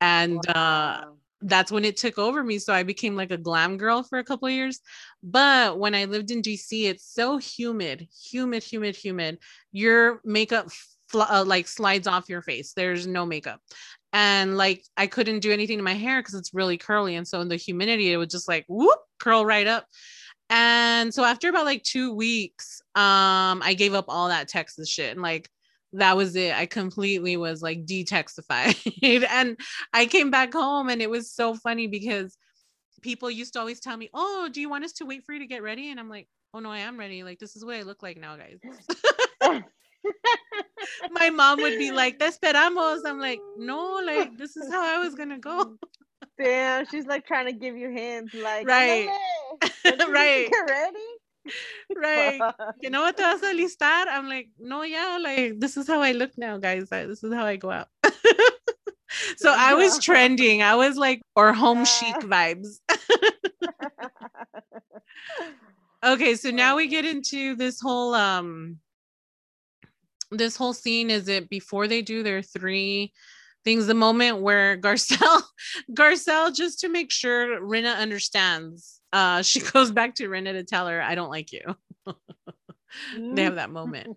and 0.00 0.38
uh, 0.48 0.52
wow. 0.54 1.02
uh 1.02 1.10
that's 1.42 1.70
when 1.70 1.84
it 1.84 1.96
took 1.96 2.18
over 2.18 2.42
me. 2.42 2.58
So 2.58 2.72
I 2.72 2.82
became 2.82 3.14
like 3.14 3.30
a 3.30 3.36
glam 3.36 3.76
girl 3.76 4.02
for 4.02 4.18
a 4.18 4.24
couple 4.24 4.48
of 4.48 4.54
years. 4.54 4.80
But 5.22 5.78
when 5.78 5.94
I 5.94 6.06
lived 6.06 6.30
in 6.30 6.42
DC, 6.42 6.84
it's 6.84 7.04
so 7.04 7.36
humid, 7.36 8.08
humid, 8.30 8.64
humid, 8.64 8.96
humid. 8.96 9.38
Your 9.70 10.20
makeup 10.24 10.70
fl- 11.08 11.22
uh, 11.22 11.44
like 11.46 11.68
slides 11.68 12.06
off 12.06 12.28
your 12.28 12.42
face. 12.42 12.72
There's 12.72 13.06
no 13.06 13.26
makeup. 13.26 13.60
And 14.16 14.56
like 14.56 14.82
I 14.96 15.08
couldn't 15.08 15.40
do 15.40 15.52
anything 15.52 15.76
to 15.76 15.84
my 15.84 15.92
hair 15.92 16.20
because 16.20 16.32
it's 16.32 16.54
really 16.54 16.78
curly. 16.78 17.16
And 17.16 17.28
so 17.28 17.42
in 17.42 17.48
the 17.48 17.56
humidity, 17.56 18.10
it 18.10 18.16
would 18.16 18.30
just 18.30 18.48
like 18.48 18.64
whoop, 18.66 18.98
curl 19.20 19.44
right 19.44 19.66
up. 19.66 19.84
And 20.48 21.12
so 21.12 21.22
after 21.22 21.50
about 21.50 21.66
like 21.66 21.82
two 21.82 22.14
weeks, 22.14 22.80
um, 22.94 23.60
I 23.62 23.74
gave 23.76 23.92
up 23.92 24.06
all 24.08 24.28
that 24.28 24.48
Texas 24.48 24.88
shit 24.88 25.12
and 25.12 25.20
like 25.20 25.50
that 25.92 26.16
was 26.16 26.34
it. 26.34 26.56
I 26.56 26.64
completely 26.64 27.36
was 27.36 27.60
like 27.60 27.84
detoxified. 27.84 29.26
and 29.30 29.60
I 29.92 30.06
came 30.06 30.30
back 30.30 30.54
home 30.54 30.88
and 30.88 31.02
it 31.02 31.10
was 31.10 31.30
so 31.30 31.52
funny 31.52 31.86
because 31.86 32.38
people 33.02 33.30
used 33.30 33.52
to 33.52 33.60
always 33.60 33.80
tell 33.80 33.98
me, 33.98 34.08
Oh, 34.14 34.48
do 34.50 34.62
you 34.62 34.70
want 34.70 34.84
us 34.84 34.92
to 34.94 35.04
wait 35.04 35.24
for 35.26 35.34
you 35.34 35.40
to 35.40 35.46
get 35.46 35.62
ready? 35.62 35.90
And 35.90 36.00
I'm 36.00 36.08
like, 36.08 36.26
Oh 36.54 36.60
no, 36.60 36.70
I 36.70 36.78
am 36.78 36.98
ready. 36.98 37.22
Like 37.22 37.38
this 37.38 37.54
is 37.54 37.66
what 37.66 37.76
I 37.76 37.82
look 37.82 38.02
like 38.02 38.16
now, 38.16 38.38
guys. 38.38 38.60
My 41.10 41.30
mom 41.30 41.60
would 41.60 41.78
be 41.78 41.90
like, 41.92 42.18
esperamos. 42.18 43.02
I'm 43.04 43.20
like, 43.20 43.40
no, 43.56 44.00
like 44.04 44.36
this 44.36 44.56
is 44.56 44.70
how 44.70 44.82
I 44.82 44.98
was 44.98 45.14
gonna 45.14 45.38
go. 45.38 45.76
Damn, 46.38 46.86
she's 46.86 47.06
like 47.06 47.26
trying 47.26 47.46
to 47.46 47.52
give 47.52 47.76
you 47.76 47.90
hints, 47.90 48.34
like 48.34 48.66
right, 48.66 49.08
right. 50.08 50.50
Ready 50.68 50.98
right. 51.96 52.40
You 52.80 52.90
know 52.90 53.02
what 53.02 53.16
te 53.16 53.22
vas 53.22 53.42
a 53.42 53.54
listar? 53.54 54.06
I'm 54.08 54.28
like, 54.28 54.48
no, 54.58 54.82
yeah, 54.82 55.18
like 55.20 55.58
this 55.58 55.76
is 55.76 55.86
how 55.86 56.00
I 56.00 56.12
look 56.12 56.32
now, 56.36 56.58
guys. 56.58 56.88
This 56.90 57.22
is 57.22 57.32
how 57.32 57.44
I 57.46 57.56
go 57.56 57.70
out. 57.70 57.88
so 59.36 59.54
I 59.56 59.74
was 59.74 59.98
trending. 59.98 60.62
I 60.62 60.74
was 60.74 60.96
like, 60.96 61.22
or 61.34 61.52
home 61.52 61.84
chic 61.84 62.16
vibes. 62.16 62.80
okay, 66.04 66.34
so 66.34 66.50
now 66.50 66.76
we 66.76 66.88
get 66.88 67.04
into 67.04 67.56
this 67.56 67.80
whole 67.80 68.14
um 68.14 68.78
this 70.30 70.56
whole 70.56 70.72
scene. 70.72 71.10
Is 71.10 71.28
it 71.28 71.48
before 71.48 71.88
they 71.88 72.02
do 72.02 72.22
their 72.22 72.42
three 72.42 73.12
things? 73.64 73.86
The 73.86 73.94
moment 73.94 74.40
where 74.40 74.76
Garcelle, 74.80 75.42
Garcelle, 75.92 76.54
just 76.54 76.80
to 76.80 76.88
make 76.88 77.10
sure 77.10 77.60
Rinna 77.60 77.96
understands 77.96 78.96
uh, 79.16 79.42
she 79.42 79.60
goes 79.72 79.90
back 79.90 80.14
to 80.16 80.28
Rinna 80.28 80.52
to 80.52 80.64
tell 80.64 80.86
her, 80.88 81.00
I 81.00 81.14
don't 81.14 81.30
like 81.30 81.52
you. 81.52 81.62
they 83.16 83.44
have 83.44 83.56
that 83.56 83.70
moment. 83.70 84.16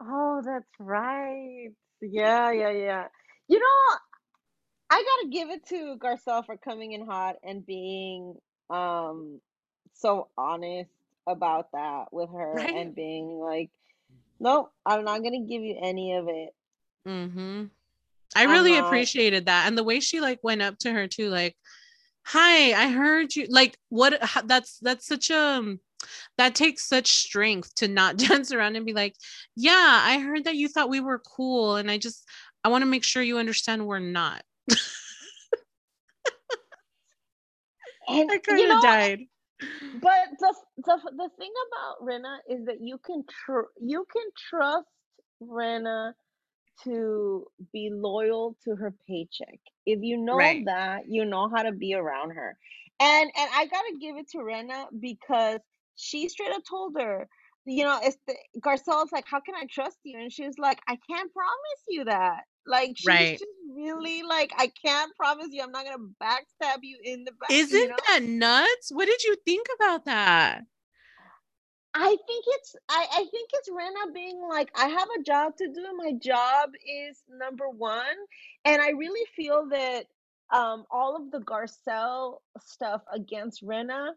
oh, 0.00 0.42
that's 0.44 0.70
right. 0.78 1.68
Yeah, 2.00 2.50
yeah, 2.50 2.70
yeah. 2.70 3.04
You 3.48 3.58
know, 3.58 3.96
I 4.90 5.02
gotta 5.02 5.28
give 5.30 5.50
it 5.50 5.66
to 5.68 5.96
Garcelle 5.98 6.44
for 6.44 6.56
coming 6.56 6.92
in 6.92 7.06
hot 7.06 7.36
and 7.42 7.64
being 7.64 8.34
um 8.70 9.40
so 9.92 10.28
honest 10.38 10.90
about 11.26 11.70
that 11.72 12.06
with 12.10 12.30
her 12.30 12.54
right? 12.54 12.74
and 12.74 12.94
being 12.94 13.38
like, 13.38 13.70
Nope, 14.40 14.72
I'm 14.84 15.04
not 15.04 15.22
gonna 15.22 15.40
give 15.40 15.62
you 15.62 15.78
any 15.82 16.14
of 16.14 16.28
it. 16.28 16.50
Mm-hmm. 17.06 17.64
I 18.36 18.44
really 18.44 18.76
appreciated 18.76 19.46
that. 19.46 19.68
And 19.68 19.78
the 19.78 19.84
way 19.84 20.00
she 20.00 20.20
like 20.20 20.40
went 20.42 20.62
up 20.62 20.78
to 20.78 20.92
her 20.92 21.06
too, 21.06 21.28
like, 21.28 21.56
hi 22.26 22.72
i 22.72 22.88
heard 22.90 23.36
you 23.36 23.46
like 23.50 23.76
what 23.90 24.18
that's 24.46 24.78
that's 24.78 25.06
such 25.06 25.30
a 25.30 25.38
um, 25.38 25.78
that 26.38 26.54
takes 26.54 26.88
such 26.88 27.08
strength 27.08 27.74
to 27.74 27.86
not 27.86 28.16
dance 28.28 28.50
around 28.50 28.76
and 28.76 28.86
be 28.86 28.94
like 28.94 29.14
yeah 29.56 30.00
i 30.04 30.18
heard 30.18 30.44
that 30.44 30.56
you 30.56 30.68
thought 30.68 30.88
we 30.88 31.00
were 31.00 31.18
cool 31.18 31.76
and 31.76 31.90
i 31.90 31.98
just 31.98 32.26
i 32.64 32.68
want 32.68 32.82
to 32.82 32.86
make 32.86 33.04
sure 33.04 33.22
you 33.22 33.38
understand 33.38 33.86
we're 33.86 33.98
not 33.98 34.42
and 38.08 38.30
i 38.30 38.40
you 38.48 38.68
know, 38.68 38.80
died 38.80 39.20
but 39.60 40.28
the, 40.38 40.54
the 40.78 40.98
the 41.16 41.30
thing 41.38 41.52
about 41.68 42.06
Rinna 42.06 42.38
is 42.48 42.66
that 42.66 42.80
you 42.80 42.98
can 42.98 43.24
tr- 43.28 43.70
you 43.80 44.06
can 44.12 44.24
trust 44.50 44.86
Rinna 45.42 46.12
to 46.84 47.46
be 47.72 47.90
loyal 47.92 48.56
to 48.64 48.74
her 48.74 48.94
paycheck. 49.06 49.60
If 49.86 50.00
you 50.02 50.16
know 50.16 50.36
right. 50.36 50.64
that, 50.66 51.02
you 51.08 51.24
know 51.24 51.48
how 51.48 51.62
to 51.62 51.72
be 51.72 51.94
around 51.94 52.30
her. 52.30 52.56
And 53.00 53.30
and 53.36 53.50
I 53.54 53.66
gotta 53.66 53.94
give 54.00 54.16
it 54.16 54.28
to 54.30 54.38
Rinna 54.38 54.86
because 55.00 55.60
she 55.96 56.28
straight 56.28 56.50
up 56.52 56.62
told 56.68 56.94
her, 56.98 57.28
you 57.66 57.84
know, 57.84 57.98
it's 58.02 58.16
the 58.26 58.34
Garcelle's 58.60 59.12
like, 59.12 59.26
How 59.26 59.40
can 59.40 59.54
I 59.54 59.66
trust 59.70 59.98
you? 60.04 60.18
And 60.18 60.32
she 60.32 60.46
was 60.46 60.58
like, 60.58 60.80
I 60.88 60.98
can't 61.08 61.32
promise 61.32 61.82
you 61.88 62.04
that. 62.04 62.42
Like 62.66 62.92
she's 62.96 63.06
right. 63.06 63.38
just 63.38 63.44
really 63.74 64.22
like, 64.22 64.52
I 64.56 64.70
can't 64.84 65.14
promise 65.16 65.48
you 65.50 65.62
I'm 65.62 65.72
not 65.72 65.84
gonna 65.84 66.08
backstab 66.22 66.78
you 66.82 66.98
in 67.02 67.24
the 67.24 67.32
back. 67.32 67.50
Isn't 67.50 67.78
you 67.78 67.88
know? 67.88 67.96
that 68.08 68.22
nuts? 68.22 68.90
What 68.90 69.06
did 69.06 69.22
you 69.24 69.36
think 69.44 69.66
about 69.76 70.04
that? 70.06 70.62
I 71.96 72.08
think 72.08 72.44
it's 72.48 72.74
I, 72.88 73.06
I 73.12 73.24
think 73.30 73.50
it's 73.52 73.70
Rinna 73.70 74.12
being 74.12 74.40
like, 74.48 74.70
I 74.76 74.88
have 74.88 75.08
a 75.18 75.22
job 75.22 75.56
to 75.58 75.66
do. 75.68 75.86
My 75.96 76.12
job 76.20 76.70
is 76.84 77.22
number 77.28 77.68
one. 77.68 78.16
And 78.64 78.82
I 78.82 78.90
really 78.90 79.26
feel 79.36 79.68
that 79.70 80.06
um 80.52 80.84
all 80.90 81.16
of 81.16 81.30
the 81.30 81.40
Garcelle 81.40 82.38
stuff 82.60 83.02
against 83.12 83.64
Rinna 83.64 84.10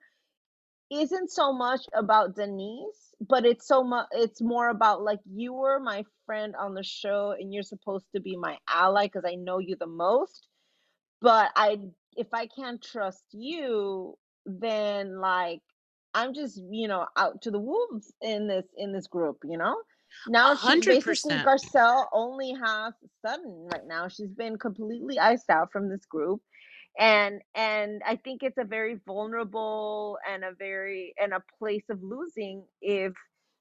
isn't 0.92 1.32
so 1.32 1.54
much 1.54 1.82
about 1.94 2.36
Denise, 2.36 3.14
but 3.28 3.46
it's 3.46 3.68
so 3.68 3.84
much 3.84 4.08
it's 4.14 4.42
more 4.42 4.70
about 4.70 5.02
like 5.02 5.20
you 5.26 5.54
were 5.54 5.80
my 5.80 6.04
friend 6.26 6.56
on 6.60 6.74
the 6.74 6.84
show 6.84 7.36
and 7.38 7.54
you're 7.54 7.64
supposed 7.64 8.06
to 8.16 8.22
be 8.22 8.38
my 8.38 8.58
ally 8.70 9.06
because 9.06 9.24
I 9.26 9.36
know 9.36 9.60
you 9.60 9.76
the 9.80 9.88
most. 9.88 10.48
But 11.22 11.52
I 11.56 11.80
if 12.16 12.28
I 12.34 12.48
can't 12.48 12.82
trust 12.82 13.24
you, 13.32 14.18
then 14.46 15.20
like 15.20 15.62
I'm 16.14 16.34
just, 16.34 16.60
you 16.72 16.88
know, 16.88 17.06
out 17.16 17.42
to 17.44 17.52
the 17.52 17.60
wolves 17.60 18.12
in 18.22 18.48
this 18.48 18.66
in 18.78 18.94
this 18.94 19.08
group, 19.08 19.38
you 19.44 19.58
know. 19.58 19.76
Now 20.28 20.56
she's 20.56 20.86
basically 20.86 21.36
Garcelle 21.36 22.06
only 22.14 22.54
has 22.54 22.94
Sutton 23.26 23.68
right 23.72 23.86
now. 23.86 24.08
She's 24.08 24.32
been 24.32 24.58
completely 24.58 25.20
iced 25.20 25.50
out 25.50 25.72
from 25.72 25.90
this 25.90 26.06
group. 26.06 26.42
And 27.00 27.42
and 27.56 28.02
I 28.06 28.16
think 28.18 28.44
it's 28.44 28.58
a 28.58 28.66
very 28.66 29.00
vulnerable 29.06 30.18
and 30.30 30.44
a 30.44 30.52
very 30.58 31.14
and 31.22 31.34
a 31.34 31.44
place 31.60 31.84
of 31.90 32.02
losing 32.02 32.64
if 32.82 33.14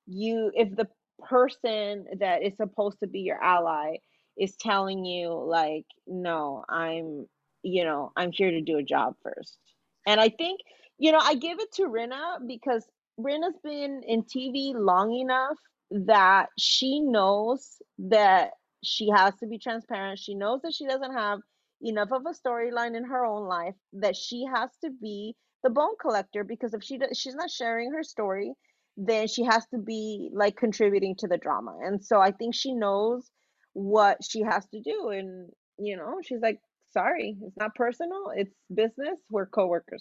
you 0.07 0.51
if 0.55 0.75
the 0.75 0.89
person 1.29 2.07
that 2.21 2.43
is 2.43 2.57
supposed 2.57 3.01
to 3.01 3.07
be 3.07 3.21
your 3.21 3.43
ally 3.43 3.97
is 4.37 4.55
telling 4.57 5.05
you 5.05 5.33
like 5.33 5.87
no 6.07 6.63
i'm 6.69 7.27
you 7.63 7.83
know 7.83 8.13
i'm 8.17 8.31
here 8.33 8.51
to 8.51 8.61
do 8.61 8.77
a 8.77 8.83
job 8.83 9.15
first 9.23 9.59
and 10.07 10.21
i 10.21 10.29
think 10.29 10.61
you 10.99 11.13
know, 11.13 11.19
I 11.21 11.35
give 11.35 11.59
it 11.61 11.73
to 11.75 11.83
Rinna 11.83 12.47
because 12.47 12.87
Rinna's 13.21 13.59
been 13.63 14.03
in 14.07 14.23
TV 14.23 14.73
long 14.75 15.15
enough 15.15 15.59
that 15.91 16.49
she 16.59 17.01
knows 17.01 17.81
that 17.99 18.53
she 18.83 19.11
has 19.15 19.35
to 19.37 19.47
be 19.47 19.59
transparent. 19.59 20.19
She 20.19 20.35
knows 20.35 20.61
that 20.63 20.75
she 20.75 20.87
doesn't 20.87 21.13
have 21.13 21.41
enough 21.83 22.09
of 22.13 22.23
a 22.27 22.49
storyline 22.49 22.97
in 22.97 23.05
her 23.05 23.25
own 23.25 23.47
life 23.47 23.75
that 23.93 24.17
she 24.17 24.45
has 24.53 24.71
to 24.83 24.91
be 24.91 25.35
the 25.63 25.71
bone 25.71 25.95
collector 26.01 26.45
because 26.45 26.75
if 26.75 26.83
she 26.83 26.99
does, 26.99 27.19
she's 27.19 27.35
not 27.35 27.51
sharing 27.51 27.93
her 27.93 28.03
story 28.03 28.53
then 28.97 29.29
she 29.29 29.45
has 29.45 29.67
to 29.67 29.79
be 29.79 30.31
like 30.33 30.57
contributing 30.57 31.15
to 31.19 31.29
the 31.29 31.37
drama. 31.37 31.77
And 31.83 32.03
so 32.03 32.21
i 32.21 32.31
think 32.31 32.55
she 32.55 32.73
knows 32.75 33.31
what 33.73 34.19
she 34.25 34.41
has 34.43 34.67
to 34.69 34.81
do 34.81 35.11
and 35.11 35.51
you 35.79 35.97
know 35.97 36.17
she's 36.25 36.41
like 36.41 36.59
sorry 36.93 37.37
it's 37.43 37.57
not 37.59 37.75
personal 37.75 38.31
it's 38.35 38.55
business 38.75 39.19
we're 39.31 39.47
coworkers. 39.47 40.01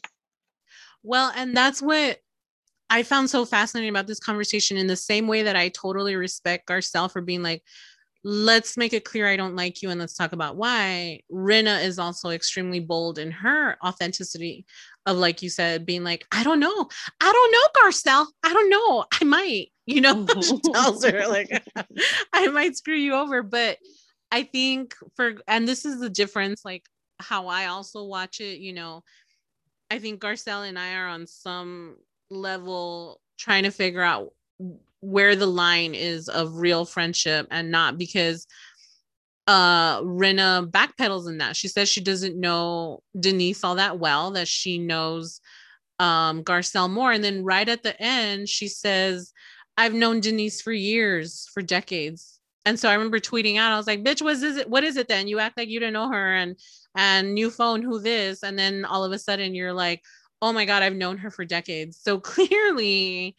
Well 1.03 1.31
and 1.35 1.55
that's 1.55 1.81
what 1.81 2.21
i 2.89 3.03
found 3.03 3.29
so 3.29 3.45
fascinating 3.45 3.89
about 3.89 4.07
this 4.07 4.19
conversation 4.19 4.77
in 4.77 4.87
the 4.87 4.95
same 4.95 5.27
way 5.27 5.43
that 5.43 5.57
i 5.57 5.69
totally 5.69 6.15
respect 6.15 6.69
Garcelle 6.69 7.11
for 7.11 7.21
being 7.21 7.43
like 7.43 7.63
let's 8.27 8.75
make 8.75 8.91
it 8.91 9.05
clear 9.05 9.27
I 9.27 9.37
don't 9.37 9.55
like 9.55 9.83
you 9.83 9.91
and 9.91 9.99
let's 9.99 10.15
talk 10.15 10.33
about 10.33 10.55
why. 10.55 11.21
Rinna 11.31 11.83
is 11.83 11.99
also 11.99 12.31
extremely 12.31 12.79
bold 12.79 13.19
in 13.19 13.29
her 13.29 13.77
authenticity 13.85 14.65
of, 15.05 15.17
like 15.17 15.43
you 15.43 15.49
said, 15.51 15.85
being 15.85 16.03
like, 16.03 16.25
I 16.31 16.43
don't 16.43 16.59
know. 16.59 16.89
I 17.21 17.31
don't 17.31 17.51
know, 17.51 17.81
Garcelle. 17.81 18.25
I 18.43 18.51
don't 18.51 18.69
know. 18.71 19.05
I 19.13 19.23
might, 19.25 19.67
you 19.85 20.01
know, 20.01 20.25
she 20.41 20.59
tells 20.73 21.05
her, 21.05 21.27
like, 21.27 21.51
I 22.33 22.47
might 22.47 22.75
screw 22.75 22.95
you 22.95 23.13
over. 23.13 23.43
But 23.43 23.77
I 24.31 24.41
think 24.41 24.95
for, 25.15 25.35
and 25.47 25.67
this 25.67 25.85
is 25.85 25.99
the 25.99 26.09
difference, 26.09 26.65
like 26.65 26.83
how 27.19 27.45
I 27.47 27.67
also 27.67 28.05
watch 28.05 28.39
it, 28.39 28.57
you 28.57 28.73
know, 28.73 29.03
I 29.91 29.99
think 29.99 30.19
Garcelle 30.19 30.67
and 30.67 30.79
I 30.79 30.95
are 30.95 31.07
on 31.07 31.27
some 31.27 31.97
level 32.31 33.21
trying 33.37 33.63
to 33.63 33.71
figure 33.71 34.01
out 34.01 34.31
where 35.05 35.35
the 35.35 35.45
line 35.45 35.93
is 35.93 36.27
of 36.27 36.57
real 36.57 36.85
friendship 36.85 37.47
and 37.51 37.71
not 37.71 37.97
because 37.97 38.47
uh 39.47 40.01
Rinna 40.01 40.69
backpedals 40.69 41.29
in 41.29 41.37
that. 41.37 41.55
She 41.55 41.67
says 41.67 41.87
she 41.87 42.01
doesn't 42.01 42.39
know 42.39 43.03
Denise 43.19 43.63
all 43.63 43.75
that 43.75 43.99
well, 43.99 44.31
that 44.31 44.47
she 44.47 44.79
knows 44.79 45.39
um 45.99 46.43
Garcelle 46.43 46.89
more. 46.89 47.11
And 47.11 47.23
then 47.23 47.43
right 47.43 47.67
at 47.69 47.83
the 47.83 47.99
end, 48.01 48.49
she 48.49 48.67
says, 48.67 49.31
I've 49.77 49.93
known 49.93 50.19
Denise 50.19 50.61
for 50.61 50.71
years, 50.71 51.47
for 51.53 51.61
decades. 51.61 52.39
And 52.65 52.79
so 52.79 52.89
I 52.89 52.93
remember 52.93 53.19
tweeting 53.19 53.57
out, 53.57 53.71
I 53.71 53.77
was 53.77 53.85
like, 53.85 54.03
bitch, 54.03 54.23
what 54.23 54.37
is 54.37 54.57
it? 54.57 54.69
What 54.69 54.83
is 54.83 54.97
it 54.97 55.07
then? 55.07 55.27
You 55.27 55.37
act 55.39 55.57
like 55.57 55.69
you 55.69 55.79
didn't 55.79 55.93
know 55.93 56.09
her 56.09 56.35
and 56.35 56.57
and 56.95 57.35
new 57.35 57.51
phone, 57.51 57.83
who 57.83 57.99
this? 57.99 58.41
And 58.41 58.57
then 58.57 58.85
all 58.85 59.03
of 59.03 59.11
a 59.11 59.19
sudden 59.19 59.53
you're 59.53 59.73
like, 59.73 60.01
oh 60.41 60.51
my 60.53 60.65
God, 60.65 60.81
I've 60.81 60.95
known 60.95 61.17
her 61.19 61.29
for 61.29 61.45
decades. 61.45 61.99
So 62.01 62.19
clearly 62.19 63.35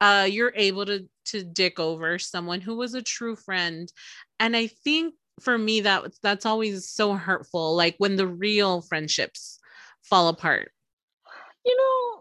uh, 0.00 0.26
you're 0.30 0.52
able 0.56 0.86
to 0.86 1.08
to 1.26 1.44
dick 1.44 1.78
over 1.78 2.18
someone 2.18 2.60
who 2.60 2.76
was 2.76 2.94
a 2.94 3.02
true 3.02 3.36
friend. 3.36 3.92
And 4.38 4.56
i 4.56 4.66
think 4.66 5.14
for 5.40 5.56
me 5.56 5.80
that 5.80 6.04
that's 6.22 6.44
always 6.46 6.88
so 6.88 7.14
hurtful 7.14 7.74
like 7.74 7.94
when 7.98 8.16
the 8.16 8.26
real 8.26 8.82
friendships 8.82 9.58
fall 10.02 10.28
apart. 10.28 10.72
You 11.64 11.76
know 11.76 12.20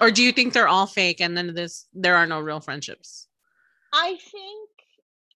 or 0.00 0.10
do 0.10 0.22
you 0.22 0.32
think 0.32 0.52
they're 0.52 0.68
all 0.68 0.86
fake 0.86 1.20
and 1.20 1.36
then 1.36 1.54
this 1.54 1.86
there 1.92 2.16
are 2.16 2.26
no 2.26 2.40
real 2.40 2.60
friendships? 2.60 3.28
I 3.92 4.16
think 4.30 4.70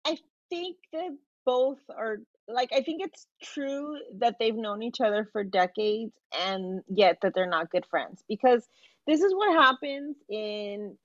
i 0.07 0.17
think 0.49 0.77
that 0.93 1.17
both 1.45 1.79
are 1.91 2.19
like 2.49 2.73
i 2.73 2.81
think 2.81 3.03
it's 3.05 3.27
true 3.43 3.99
that 4.19 4.37
they've 4.39 4.55
known 4.55 4.83
each 4.83 5.01
other 5.01 5.29
for 5.33 5.45
decades 5.45 6.13
and 6.39 6.83
yet 6.89 7.19
that 7.23 7.35
they're 7.35 7.49
not 7.49 7.71
good 7.71 7.85
friends 7.87 8.23
because 8.29 8.67
this 9.07 9.23
is 9.23 9.33
what 9.35 9.53
happens 9.53 10.17
in 10.29 10.97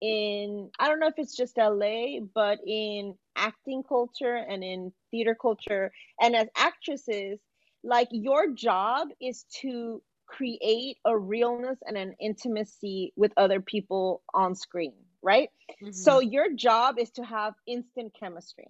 in 0.00 0.70
I 0.78 0.88
don't 0.88 1.00
know 1.00 1.08
if 1.08 1.18
it's 1.18 1.36
just 1.36 1.56
LA, 1.56 2.20
but 2.34 2.58
in 2.66 3.14
acting 3.36 3.82
culture 3.82 4.34
and 4.34 4.62
in 4.62 4.92
theater 5.10 5.36
culture 5.40 5.92
and 6.20 6.36
as 6.36 6.48
actresses, 6.56 7.40
like 7.82 8.08
your 8.10 8.52
job 8.52 9.08
is 9.20 9.44
to 9.60 10.02
create 10.26 10.98
a 11.04 11.16
realness 11.16 11.78
and 11.86 11.96
an 11.96 12.14
intimacy 12.20 13.12
with 13.16 13.32
other 13.36 13.60
people 13.60 14.22
on 14.32 14.54
screen, 14.54 14.94
right? 15.22 15.50
Mm-hmm. 15.82 15.92
So 15.92 16.20
your 16.20 16.52
job 16.54 16.98
is 16.98 17.10
to 17.12 17.24
have 17.24 17.54
instant 17.66 18.12
chemistry. 18.18 18.68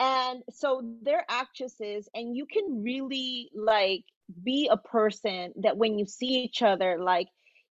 And 0.00 0.42
so 0.50 0.82
they're 1.02 1.24
actresses 1.28 2.08
and 2.14 2.36
you 2.36 2.46
can 2.46 2.82
really 2.84 3.50
like 3.54 4.04
be 4.44 4.68
a 4.70 4.76
person 4.76 5.52
that 5.62 5.76
when 5.76 5.98
you 5.98 6.06
see 6.06 6.26
each 6.26 6.62
other 6.62 6.98
like 7.00 7.28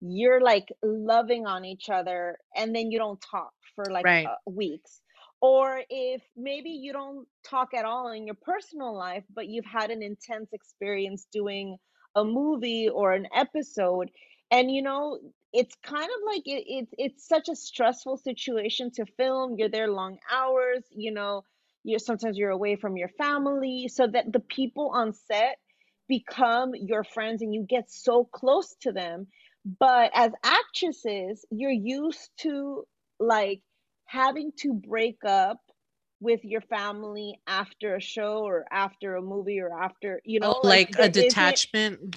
you're 0.06 0.40
like 0.40 0.68
loving 0.82 1.46
on 1.46 1.64
each 1.64 1.88
other 1.88 2.38
and 2.54 2.74
then 2.74 2.90
you 2.90 2.98
don't 2.98 3.20
talk 3.20 3.52
for 3.74 3.86
like 3.90 4.04
right. 4.04 4.26
uh, 4.26 4.34
weeks 4.46 5.00
or 5.40 5.80
if 5.88 6.22
maybe 6.36 6.70
you 6.70 6.92
don't 6.92 7.26
talk 7.48 7.74
at 7.74 7.84
all 7.84 8.12
in 8.12 8.26
your 8.26 8.36
personal 8.42 8.94
life 8.94 9.24
but 9.34 9.46
you've 9.48 9.64
had 9.64 9.90
an 9.90 10.02
intense 10.02 10.52
experience 10.52 11.26
doing 11.32 11.76
a 12.14 12.24
movie 12.24 12.88
or 12.88 13.12
an 13.12 13.26
episode 13.34 14.10
and 14.50 14.70
you 14.70 14.82
know 14.82 15.18
it's 15.52 15.74
kind 15.82 16.04
of 16.04 16.26
like 16.26 16.42
it, 16.44 16.64
it 16.66 16.88
it's 16.98 17.26
such 17.26 17.48
a 17.48 17.56
stressful 17.56 18.18
situation 18.18 18.90
to 18.90 19.06
film 19.16 19.54
you're 19.56 19.70
there 19.70 19.88
long 19.88 20.18
hours 20.30 20.84
you 20.90 21.12
know 21.12 21.42
you're 21.82 21.98
sometimes 21.98 22.36
you're 22.36 22.50
away 22.50 22.76
from 22.76 22.96
your 22.96 23.10
family 23.16 23.88
so 23.88 24.06
that 24.06 24.30
the 24.32 24.40
people 24.40 24.90
on 24.94 25.12
set 25.12 25.56
become 26.08 26.72
your 26.74 27.04
friends 27.04 27.40
and 27.40 27.54
you 27.54 27.64
get 27.66 27.90
so 27.90 28.24
close 28.24 28.74
to 28.82 28.92
them 28.92 29.26
but 29.64 30.10
as 30.14 30.32
actresses, 30.42 31.44
you're 31.50 31.70
used 31.70 32.30
to 32.38 32.84
like 33.18 33.62
having 34.06 34.52
to 34.58 34.74
break 34.74 35.18
up 35.26 35.58
with 36.20 36.40
your 36.44 36.60
family 36.62 37.40
after 37.46 37.96
a 37.96 38.00
show 38.00 38.38
or 38.44 38.64
after 38.70 39.16
a 39.16 39.22
movie 39.22 39.60
or 39.60 39.78
after, 39.78 40.20
you 40.24 40.40
know, 40.40 40.60
oh, 40.62 40.66
like, 40.66 40.98
like 40.98 41.08
a 41.08 41.12
detachment. 41.12 42.16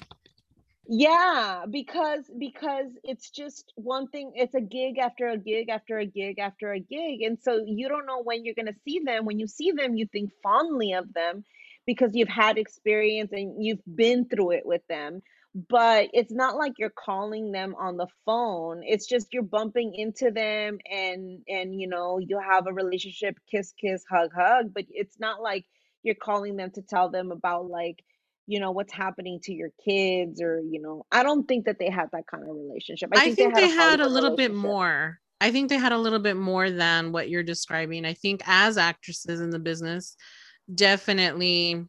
Yeah, 0.90 1.64
because 1.70 2.30
because 2.38 2.90
it's 3.04 3.30
just 3.30 3.72
one 3.76 4.08
thing, 4.08 4.32
it's 4.34 4.54
a 4.54 4.60
gig 4.60 4.96
after 4.98 5.28
a 5.28 5.36
gig 5.36 5.68
after 5.68 5.98
a 5.98 6.06
gig 6.06 6.38
after 6.38 6.72
a 6.72 6.80
gig. 6.80 7.20
And 7.20 7.38
so 7.42 7.62
you 7.66 7.90
don't 7.90 8.06
know 8.06 8.22
when 8.22 8.44
you're 8.44 8.54
going 8.54 8.72
to 8.72 8.80
see 8.86 9.00
them. 9.04 9.26
When 9.26 9.38
you 9.38 9.46
see 9.46 9.72
them, 9.72 9.96
you 9.96 10.06
think 10.10 10.30
fondly 10.42 10.94
of 10.94 11.12
them 11.12 11.44
because 11.86 12.12
you've 12.14 12.28
had 12.28 12.56
experience 12.56 13.32
and 13.32 13.62
you've 13.62 13.82
been 13.86 14.26
through 14.26 14.52
it 14.52 14.64
with 14.64 14.82
them 14.88 15.20
but 15.68 16.08
it's 16.12 16.32
not 16.32 16.56
like 16.56 16.74
you're 16.78 16.90
calling 16.90 17.50
them 17.50 17.74
on 17.76 17.96
the 17.96 18.06
phone 18.24 18.82
it's 18.84 19.06
just 19.06 19.32
you're 19.32 19.42
bumping 19.42 19.92
into 19.94 20.30
them 20.30 20.78
and 20.90 21.40
and 21.48 21.74
you 21.74 21.88
know 21.88 22.18
you 22.18 22.38
have 22.38 22.66
a 22.66 22.72
relationship 22.72 23.36
kiss 23.50 23.72
kiss 23.80 24.04
hug 24.08 24.30
hug 24.34 24.72
but 24.72 24.84
it's 24.90 25.18
not 25.18 25.42
like 25.42 25.64
you're 26.02 26.14
calling 26.14 26.56
them 26.56 26.70
to 26.70 26.82
tell 26.82 27.10
them 27.10 27.32
about 27.32 27.68
like 27.68 28.04
you 28.46 28.60
know 28.60 28.70
what's 28.70 28.92
happening 28.92 29.40
to 29.42 29.52
your 29.52 29.70
kids 29.84 30.40
or 30.40 30.60
you 30.60 30.80
know 30.80 31.04
i 31.10 31.22
don't 31.22 31.48
think 31.48 31.64
that 31.64 31.78
they 31.78 31.90
had 31.90 32.08
that 32.12 32.26
kind 32.30 32.44
of 32.44 32.54
relationship 32.54 33.10
i 33.12 33.24
think, 33.24 33.32
I 33.32 33.34
think 33.34 33.54
they 33.54 33.62
had, 33.62 33.70
they 33.70 33.74
a, 33.74 33.80
had 33.80 34.00
a 34.00 34.08
little 34.08 34.36
bit 34.36 34.54
more 34.54 35.18
i 35.40 35.50
think 35.50 35.70
they 35.70 35.78
had 35.78 35.92
a 35.92 35.98
little 35.98 36.20
bit 36.20 36.36
more 36.36 36.70
than 36.70 37.10
what 37.10 37.30
you're 37.30 37.42
describing 37.42 38.04
i 38.04 38.14
think 38.14 38.42
as 38.46 38.78
actresses 38.78 39.40
in 39.40 39.50
the 39.50 39.58
business 39.58 40.14
definitely 40.72 41.84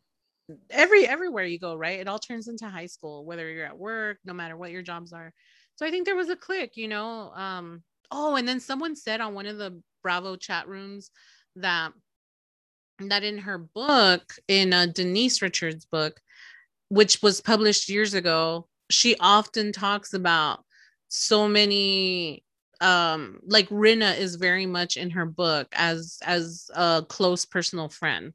every 0.69 1.07
everywhere 1.07 1.45
you 1.45 1.59
go 1.59 1.75
right? 1.75 1.99
It 1.99 2.07
all 2.07 2.19
turns 2.19 2.47
into 2.47 2.67
high 2.67 2.87
school 2.87 3.25
whether 3.25 3.49
you're 3.51 3.65
at 3.65 3.77
work 3.77 4.17
no 4.25 4.33
matter 4.33 4.57
what 4.57 4.71
your 4.71 4.81
jobs 4.81 5.13
are. 5.13 5.33
So 5.79 5.85
i 5.85 5.91
think 5.91 6.05
there 6.05 6.15
was 6.17 6.29
a 6.29 6.35
clique 6.35 6.75
you 6.75 6.89
know 6.89 7.31
um 7.35 7.83
oh 8.11 8.35
and 8.35 8.45
then 8.45 8.59
someone 8.59 8.97
said 8.97 9.21
on 9.21 9.33
one 9.33 9.45
of 9.45 9.57
the 9.57 9.81
bravo 10.03 10.35
chat 10.35 10.67
rooms 10.67 11.09
that 11.55 11.91
that 12.99 13.23
in 13.23 13.37
her 13.37 13.57
book 13.57 14.33
in 14.49 14.73
uh, 14.73 14.87
denise 14.87 15.41
richards 15.41 15.85
book 15.85 16.19
which 16.89 17.21
was 17.21 17.39
published 17.39 17.87
years 17.87 18.13
ago 18.13 18.67
she 18.89 19.15
often 19.21 19.71
talks 19.71 20.13
about 20.13 20.65
so 21.07 21.47
many 21.47 22.43
um 22.81 23.39
like 23.45 23.69
Rinna 23.69 24.17
is 24.17 24.35
very 24.35 24.65
much 24.65 24.97
in 24.97 25.11
her 25.11 25.25
book 25.25 25.67
as 25.73 26.17
as 26.23 26.69
a 26.75 27.05
close 27.07 27.45
personal 27.45 27.87
friend 27.87 28.33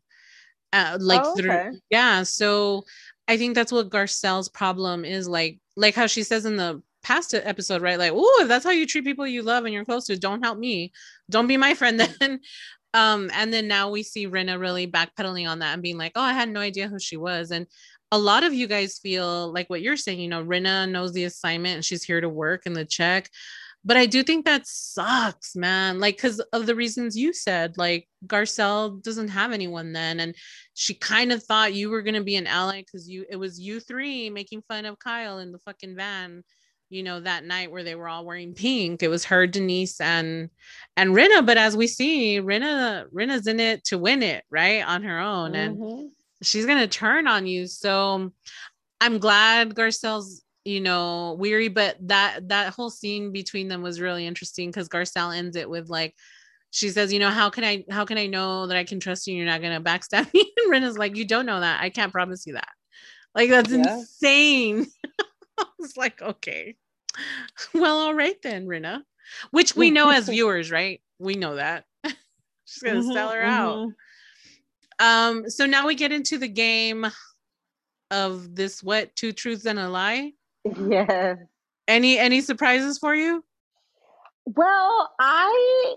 uh, 0.74 0.98
like 1.00 1.22
oh, 1.24 1.32
okay. 1.32 1.42
through, 1.42 1.78
yeah 1.90 2.22
so 2.22 2.84
i 3.28 3.36
think 3.36 3.54
that's 3.54 3.72
what 3.72 3.88
garcelle's 3.88 4.48
problem 4.48 5.04
is 5.04 5.28
like 5.28 5.58
like 5.76 5.94
how 5.94 6.06
she 6.06 6.22
says 6.22 6.44
in 6.44 6.56
the 6.56 6.82
past 7.04 7.34
episode 7.34 7.82
right? 7.82 7.98
Like 7.98 8.12
oh 8.14 8.46
that's 8.48 8.64
how 8.64 8.70
you 8.72 8.86
treat 8.86 9.04
people 9.04 9.26
you 9.26 9.42
love 9.42 9.64
and 9.64 9.72
you're 9.72 9.84
close 9.84 10.06
to 10.06 10.16
don't 10.16 10.42
help 10.42 10.58
me. 10.58 10.92
Don't 11.30 11.46
be 11.46 11.56
my 11.56 11.74
friend 11.74 12.00
then. 12.20 12.40
Um 12.94 13.30
and 13.32 13.52
then 13.52 13.68
now 13.68 13.90
we 13.90 14.02
see 14.02 14.26
Rinna 14.26 14.58
really 14.58 14.88
backpedaling 14.88 15.48
on 15.48 15.60
that 15.60 15.74
and 15.74 15.82
being 15.82 15.98
like 15.98 16.12
oh 16.16 16.22
i 16.22 16.32
had 16.32 16.48
no 16.48 16.60
idea 16.60 16.88
who 16.88 16.98
she 16.98 17.16
was. 17.16 17.52
And 17.52 17.66
a 18.10 18.18
lot 18.18 18.44
of 18.44 18.54
you 18.54 18.66
guys 18.66 18.98
feel 18.98 19.52
like 19.52 19.68
what 19.68 19.82
you're 19.82 19.96
saying 19.96 20.20
you 20.20 20.28
know 20.28 20.44
Rinna 20.44 20.90
knows 20.90 21.12
the 21.12 21.24
assignment 21.24 21.76
and 21.76 21.84
she's 21.84 22.02
here 22.02 22.20
to 22.20 22.28
work 22.28 22.62
and 22.66 22.74
the 22.74 22.84
check 22.84 23.30
but 23.84 23.96
I 23.96 24.06
do 24.06 24.22
think 24.22 24.44
that 24.44 24.66
sucks, 24.66 25.54
man. 25.54 26.00
Like, 26.00 26.16
because 26.16 26.40
of 26.52 26.66
the 26.66 26.74
reasons 26.74 27.16
you 27.16 27.32
said, 27.32 27.76
like, 27.76 28.08
Garcelle 28.26 29.02
doesn't 29.02 29.28
have 29.28 29.52
anyone 29.52 29.92
then. 29.92 30.20
And 30.20 30.34
she 30.74 30.94
kind 30.94 31.32
of 31.32 31.42
thought 31.42 31.74
you 31.74 31.90
were 31.90 32.02
going 32.02 32.14
to 32.14 32.22
be 32.22 32.36
an 32.36 32.46
ally 32.46 32.80
because 32.80 33.08
you, 33.08 33.26
it 33.30 33.36
was 33.36 33.60
you 33.60 33.80
three 33.80 34.30
making 34.30 34.62
fun 34.68 34.86
of 34.86 34.98
Kyle 34.98 35.38
in 35.38 35.52
the 35.52 35.58
fucking 35.58 35.96
van, 35.96 36.44
you 36.88 37.02
know, 37.02 37.20
that 37.20 37.44
night 37.44 37.70
where 37.70 37.84
they 37.84 37.94
were 37.94 38.08
all 38.08 38.24
wearing 38.24 38.54
pink. 38.54 39.02
It 39.02 39.08
was 39.08 39.24
her, 39.26 39.46
Denise, 39.46 40.00
and, 40.00 40.48
and 40.96 41.10
Rinna. 41.10 41.44
But 41.44 41.58
as 41.58 41.76
we 41.76 41.86
see, 41.86 42.40
Rinna, 42.40 43.06
Rinna's 43.12 43.46
in 43.46 43.60
it 43.60 43.84
to 43.84 43.98
win 43.98 44.22
it, 44.22 44.44
right? 44.50 44.82
On 44.86 45.02
her 45.02 45.20
own. 45.20 45.52
Mm-hmm. 45.52 45.82
And, 45.82 46.10
she's 46.44 46.66
gonna 46.66 46.88
turn 46.88 47.26
on 47.26 47.46
you. 47.46 47.66
So 47.66 48.32
I'm 49.00 49.18
glad 49.18 49.74
Garcelle's 49.74 50.43
you 50.64 50.80
know 50.80 51.36
weary, 51.38 51.68
but 51.68 51.96
that 52.08 52.48
that 52.48 52.72
whole 52.74 52.90
scene 52.90 53.32
between 53.32 53.68
them 53.68 53.82
was 53.82 54.00
really 54.00 54.26
interesting 54.26 54.70
because 54.70 54.88
Garcelle 54.88 55.36
ends 55.36 55.56
it 55.56 55.68
with 55.68 55.88
like 55.88 56.14
she 56.70 56.88
says, 56.88 57.12
you 57.12 57.20
know, 57.20 57.30
how 57.30 57.50
can 57.50 57.62
I 57.62 57.84
how 57.90 58.04
can 58.04 58.18
I 58.18 58.26
know 58.26 58.66
that 58.66 58.76
I 58.76 58.84
can 58.84 58.98
trust 58.98 59.26
you 59.26 59.32
and 59.32 59.38
you're 59.38 59.46
not 59.46 59.62
gonna 59.62 59.80
backstab 59.80 60.30
me? 60.34 60.52
And 60.56 60.72
Rinna's 60.72 60.98
like, 60.98 61.16
you 61.16 61.24
don't 61.24 61.46
know 61.46 61.60
that. 61.60 61.80
I 61.80 61.90
can't 61.90 62.12
promise 62.12 62.46
you 62.46 62.54
that. 62.54 62.70
Like 63.34 63.50
that's 63.50 63.70
yeah. 63.70 63.98
insane. 63.98 64.86
I 65.58 65.66
was 65.78 65.96
like, 65.96 66.20
okay. 66.20 66.76
Well, 67.72 67.98
all 67.98 68.14
right 68.14 68.36
then, 68.42 68.66
Rinna. 68.66 69.02
Which 69.52 69.76
we 69.76 69.92
know 69.92 70.10
as 70.10 70.28
viewers, 70.28 70.72
right? 70.72 71.00
We 71.20 71.36
know 71.36 71.54
that. 71.54 71.84
She's 72.64 72.82
gonna 72.82 73.00
mm-hmm, 73.00 73.12
sell 73.12 73.28
her 73.28 73.40
mm-hmm. 73.40 73.90
out. 75.00 75.28
Um, 75.30 75.48
so 75.48 75.64
now 75.66 75.86
we 75.86 75.94
get 75.94 76.10
into 76.10 76.38
the 76.38 76.48
game 76.48 77.06
of 78.10 78.54
this 78.54 78.82
what 78.82 79.14
two 79.14 79.30
truths 79.30 79.66
and 79.66 79.78
a 79.78 79.88
lie. 79.88 80.32
Yeah. 80.64 81.36
Any 81.86 82.18
any 82.18 82.40
surprises 82.40 82.98
for 82.98 83.14
you? 83.14 83.44
Well, 84.46 85.10
I 85.18 85.96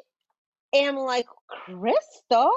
am 0.74 0.98
like 0.98 1.26
Crystal. 1.48 2.52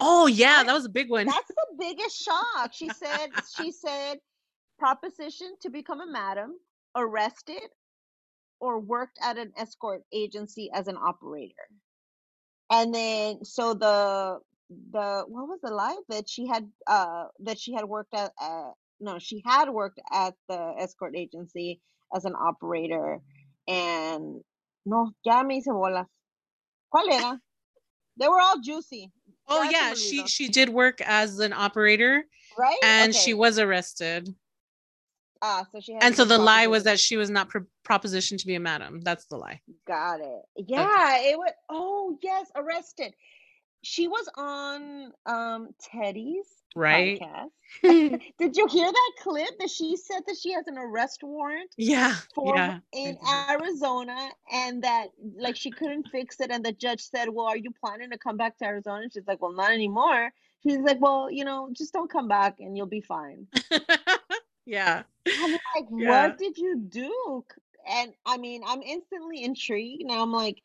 Oh 0.00 0.26
yeah, 0.26 0.62
that 0.62 0.72
was 0.72 0.86
a 0.86 0.90
big 0.90 1.10
one. 1.10 1.26
That's 1.26 1.48
the 1.48 1.76
biggest 1.78 2.22
shock. 2.22 2.72
She 2.72 2.88
said 2.96 3.28
she 3.56 3.72
said 3.72 4.18
proposition 4.78 5.54
to 5.62 5.70
become 5.70 6.00
a 6.00 6.10
madam, 6.10 6.58
arrested, 6.96 7.68
or 8.60 8.80
worked 8.80 9.18
at 9.22 9.38
an 9.38 9.52
escort 9.56 10.02
agency 10.12 10.70
as 10.72 10.88
an 10.88 10.96
operator. 10.96 11.68
And 12.70 12.94
then 12.94 13.44
so 13.44 13.74
the 13.74 14.38
the 14.92 15.24
what 15.28 15.48
was 15.48 15.60
the 15.62 15.70
lie 15.70 15.98
that 16.08 16.28
she 16.28 16.46
had 16.46 16.70
uh 16.86 17.26
that 17.40 17.58
she 17.58 17.74
had 17.74 17.84
worked 17.84 18.14
at 18.14 18.32
uh 18.40 18.70
no 19.02 19.18
she 19.18 19.42
had 19.44 19.68
worked 19.68 20.00
at 20.10 20.34
the 20.48 20.74
escort 20.78 21.14
agency 21.16 21.80
as 22.14 22.24
an 22.24 22.34
operator 22.34 23.20
and 23.68 24.40
no 24.86 25.10
ya 25.24 25.42
me 25.42 25.56
hice 25.56 25.66
bolas 25.66 26.06
¿Cuál 26.92 27.10
era? 27.10 27.40
They 28.18 28.28
were 28.28 28.40
all 28.40 28.60
juicy. 28.60 29.10
Oh 29.48 29.62
yeah, 29.62 29.94
she 29.94 30.26
she 30.26 30.48
did 30.48 30.68
work 30.68 31.00
as 31.00 31.38
an 31.38 31.52
operator, 31.52 32.24
right? 32.58 32.76
And 32.84 33.10
okay. 33.10 33.18
she 33.18 33.34
was 33.34 33.58
arrested. 33.58 34.28
Ah, 35.40 35.66
so 35.72 35.80
she 35.80 35.94
and 36.00 36.14
so 36.14 36.24
the 36.24 36.38
lie 36.38 36.68
was 36.68 36.84
that 36.84 37.00
she 37.00 37.16
was 37.16 37.28
not 37.28 37.48
pro- 37.48 37.66
propositioned 37.84 38.38
to 38.38 38.46
be 38.46 38.54
a 38.54 38.60
madam. 38.60 39.00
That's 39.00 39.24
the 39.26 39.36
lie. 39.36 39.60
Got 39.88 40.20
it. 40.20 40.42
Yeah, 40.56 40.82
okay. 40.82 41.30
it 41.30 41.38
was. 41.38 41.52
Oh 41.68 42.18
yes, 42.22 42.50
arrested. 42.54 43.14
She 43.82 44.06
was 44.06 44.28
on 44.36 45.12
um 45.26 45.70
Teddi's 45.82 46.61
right 46.74 47.20
Did 47.82 48.56
you 48.56 48.66
hear 48.66 48.86
that 48.90 49.12
clip 49.20 49.58
that 49.58 49.70
she 49.70 49.96
said 49.96 50.20
that 50.26 50.36
she 50.40 50.52
has 50.52 50.66
an 50.66 50.76
arrest 50.76 51.22
warrant? 51.22 51.70
Yeah. 51.76 52.14
For 52.34 52.54
yeah. 52.54 52.78
in 52.92 53.16
mm-hmm. 53.16 53.50
Arizona 53.52 54.30
and 54.52 54.82
that 54.84 55.08
like 55.36 55.56
she 55.56 55.70
couldn't 55.70 56.08
fix 56.08 56.40
it 56.40 56.50
and 56.50 56.64
the 56.64 56.72
judge 56.72 57.00
said, 57.00 57.28
"Well, 57.30 57.46
are 57.46 57.56
you 57.56 57.70
planning 57.70 58.10
to 58.10 58.18
come 58.18 58.36
back 58.36 58.58
to 58.58 58.66
Arizona?" 58.66 59.06
she's 59.12 59.26
like, 59.26 59.40
"Well, 59.40 59.52
not 59.52 59.72
anymore." 59.72 60.30
She's 60.62 60.78
like, 60.78 61.00
"Well, 61.00 61.30
you 61.30 61.44
know, 61.44 61.70
just 61.72 61.92
don't 61.92 62.10
come 62.10 62.28
back 62.28 62.56
and 62.60 62.76
you'll 62.76 62.86
be 62.86 63.00
fine." 63.00 63.46
yeah. 64.66 65.02
I'm 65.26 65.52
like, 65.52 65.86
yeah. 65.90 66.28
"What 66.28 66.38
did 66.38 66.58
you 66.58 66.78
do?" 66.78 67.44
And 67.88 68.12
I 68.26 68.36
mean, 68.36 68.62
I'm 68.66 68.82
instantly 68.82 69.42
intrigued. 69.42 70.04
Now 70.04 70.22
I'm 70.22 70.32
like, 70.32 70.62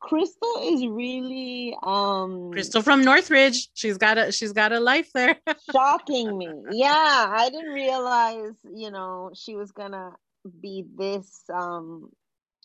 Crystal 0.00 0.54
is 0.62 0.86
really 0.86 1.76
um 1.82 2.52
Crystal 2.52 2.82
from 2.82 3.04
Northridge. 3.04 3.68
She's 3.74 3.98
got 3.98 4.18
a 4.18 4.32
she's 4.32 4.52
got 4.52 4.72
a 4.72 4.80
life 4.80 5.10
there. 5.14 5.36
shocking 5.72 6.36
me. 6.36 6.50
Yeah, 6.72 7.26
I 7.28 7.48
didn't 7.50 7.72
realize, 7.72 8.54
you 8.74 8.90
know, 8.90 9.30
she 9.34 9.56
was 9.56 9.72
gonna 9.72 10.12
be 10.60 10.84
this 10.96 11.42
um 11.52 12.10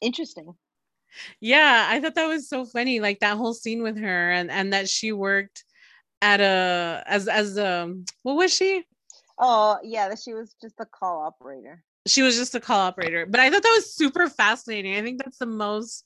interesting. 0.01 0.53
Yeah, 1.39 1.88
I 1.89 1.99
thought 1.99 2.15
that 2.15 2.27
was 2.27 2.47
so 2.47 2.65
funny. 2.65 2.99
Like 2.99 3.19
that 3.19 3.38
whole 3.38 3.53
scene 3.53 3.84
with 3.84 3.97
her 3.97 4.32
and 4.32 4.51
and 4.51 4.73
that 4.73 4.89
she 4.89 5.11
worked 5.11 5.63
at 6.21 6.41
a 6.41 7.03
as 7.07 7.27
as 7.27 7.57
um 7.57 8.05
what 8.23 8.36
was 8.36 8.53
she? 8.53 8.86
Oh 9.38 9.79
yeah, 9.84 10.09
that 10.09 10.19
she 10.19 10.34
was 10.34 10.55
just 10.61 10.75
a 10.79 10.86
call 10.86 11.21
operator. 11.21 11.84
She 12.07 12.21
was 12.23 12.36
just 12.36 12.55
a 12.55 12.59
call 12.59 12.79
operator. 12.79 13.25
But 13.25 13.39
I 13.39 13.49
thought 13.49 13.63
that 13.63 13.75
was 13.75 13.93
super 13.93 14.27
fascinating. 14.27 14.95
I 14.95 15.01
think 15.01 15.19
that's 15.19 15.38
the 15.38 15.45
most 15.45 16.03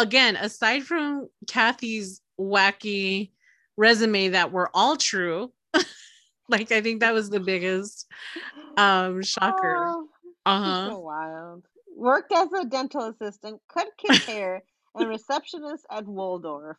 again, 0.00 0.36
aside 0.36 0.84
from 0.84 1.28
Kathy's 1.46 2.20
wacky 2.38 3.30
resume 3.76 4.28
that 4.30 4.52
were 4.52 4.70
all 4.74 4.96
true, 4.96 5.52
like 6.48 6.72
I 6.72 6.80
think 6.80 7.00
that 7.00 7.14
was 7.14 7.30
the 7.30 7.40
biggest 7.40 8.06
um 8.76 9.22
shocker. 9.22 9.76
Oh, 9.88 10.08
uh-huh. 10.46 10.90
So 10.90 10.98
wild. 10.98 11.64
Worked 11.96 12.32
as 12.32 12.52
a 12.52 12.64
dental 12.64 13.08
assistant, 13.08 13.60
cut 13.72 13.88
kids 13.98 14.24
hair, 14.26 14.62
and 14.94 15.08
receptionist 15.08 15.84
at 15.90 16.06
Waldorf. 16.06 16.78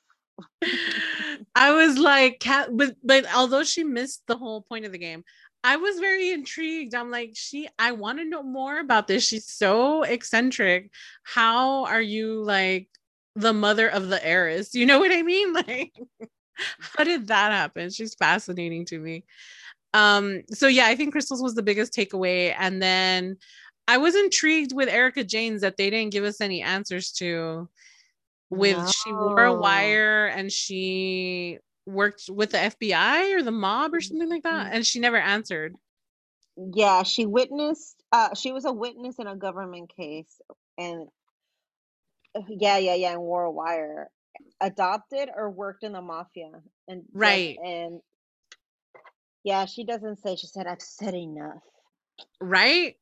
I 1.56 1.72
was 1.72 1.98
like, 1.98 2.40
Cat, 2.40 2.70
but 2.72 2.96
but 3.04 3.26
although 3.36 3.64
she 3.64 3.84
missed 3.84 4.24
the 4.28 4.38
whole 4.38 4.62
point 4.62 4.86
of 4.86 4.92
the 4.92 4.98
game, 4.98 5.24
I 5.64 5.76
was 5.78 6.00
very 6.00 6.32
intrigued. 6.32 6.96
I'm 6.96 7.12
like, 7.12 7.32
she, 7.36 7.70
I 7.78 7.92
want 7.92 8.18
to 8.20 8.26
know 8.26 8.42
more 8.42 8.80
about 8.80 9.08
this. 9.08 9.28
She's 9.28 9.48
so 9.48 10.04
eccentric. 10.04 10.90
How 11.24 11.86
are 11.86 12.02
you 12.02 12.44
like 12.44 12.88
the 13.36 13.54
mother 13.54 13.88
of 13.88 14.10
the 14.10 14.24
heiress. 14.26 14.74
You 14.74 14.86
know 14.86 15.00
what 15.00 15.12
I 15.12 15.22
mean? 15.22 15.54
Like, 15.68 15.94
how 16.80 17.04
did 17.04 17.28
that 17.28 17.52
happen? 17.52 17.90
She's 17.90 18.14
fascinating 18.14 18.86
to 18.86 19.00
me. 19.00 19.24
Um, 19.94 20.44
so 20.52 20.68
yeah, 20.68 20.86
I 20.88 20.96
think 20.96 21.12
Crystals 21.12 21.42
was 21.42 21.56
the 21.56 21.64
biggest 21.64 21.94
takeaway. 21.94 22.54
And 22.58 22.82
then 22.82 23.38
I 23.88 23.98
was 23.98 24.16
intrigued 24.16 24.74
with 24.74 24.90
Erika 24.90 25.24
Jayne's 25.24 25.62
that 25.62 25.78
they 25.78 25.90
didn't 25.90 26.12
give 26.12 26.24
us 26.24 26.42
any 26.42 26.62
answers 26.62 27.12
to. 27.14 27.68
With 28.50 28.78
no. 28.78 28.86
she 28.86 29.12
wore 29.14 29.46
a 29.46 29.56
wire 29.56 30.28
and 30.28 30.52
she 30.52 31.60
worked 31.86 32.30
with 32.30 32.52
the 32.52 32.58
FBI 32.58 33.34
or 33.34 33.44
the 33.44 33.52
mob 33.52 33.94
or 33.94 34.02
something 34.02 34.30
like 34.30 34.44
that, 34.44 34.66
mm-hmm. 34.66 34.76
and 34.76 34.86
she 34.86 35.00
never 35.00 35.18
answered. 35.18 35.76
Yeah, 36.58 37.04
she 37.04 37.26
witnessed. 37.26 38.02
Uh, 38.12 38.34
she 38.36 38.52
was 38.52 38.66
a 38.66 38.74
witness 38.74 39.20
in 39.20 39.28
a 39.28 39.36
government 39.36 39.94
case, 39.96 40.42
and 40.78 41.08
Uh, 42.36 42.42
yeah, 42.48 42.78
yeah, 42.78 42.96
yeah, 42.96 43.12
and 43.12 43.22
wore 43.22 43.44
a 43.44 43.52
wire. 43.52 44.10
Adopted 44.60 45.30
or 45.36 45.50
worked 45.50 45.84
in 45.84 45.92
the 45.92 46.02
mafia, 46.02 46.52
and 46.88 47.04
right, 47.14 47.58
and 47.64 48.00
yeah, 49.44 49.66
she 49.66 49.84
doesn't 49.84 50.22
say. 50.22 50.36
She 50.36 50.48
said, 50.48 50.68
"I've 50.68 50.82
said 50.82 51.14
enough." 51.14 51.62
Right. 52.40 52.96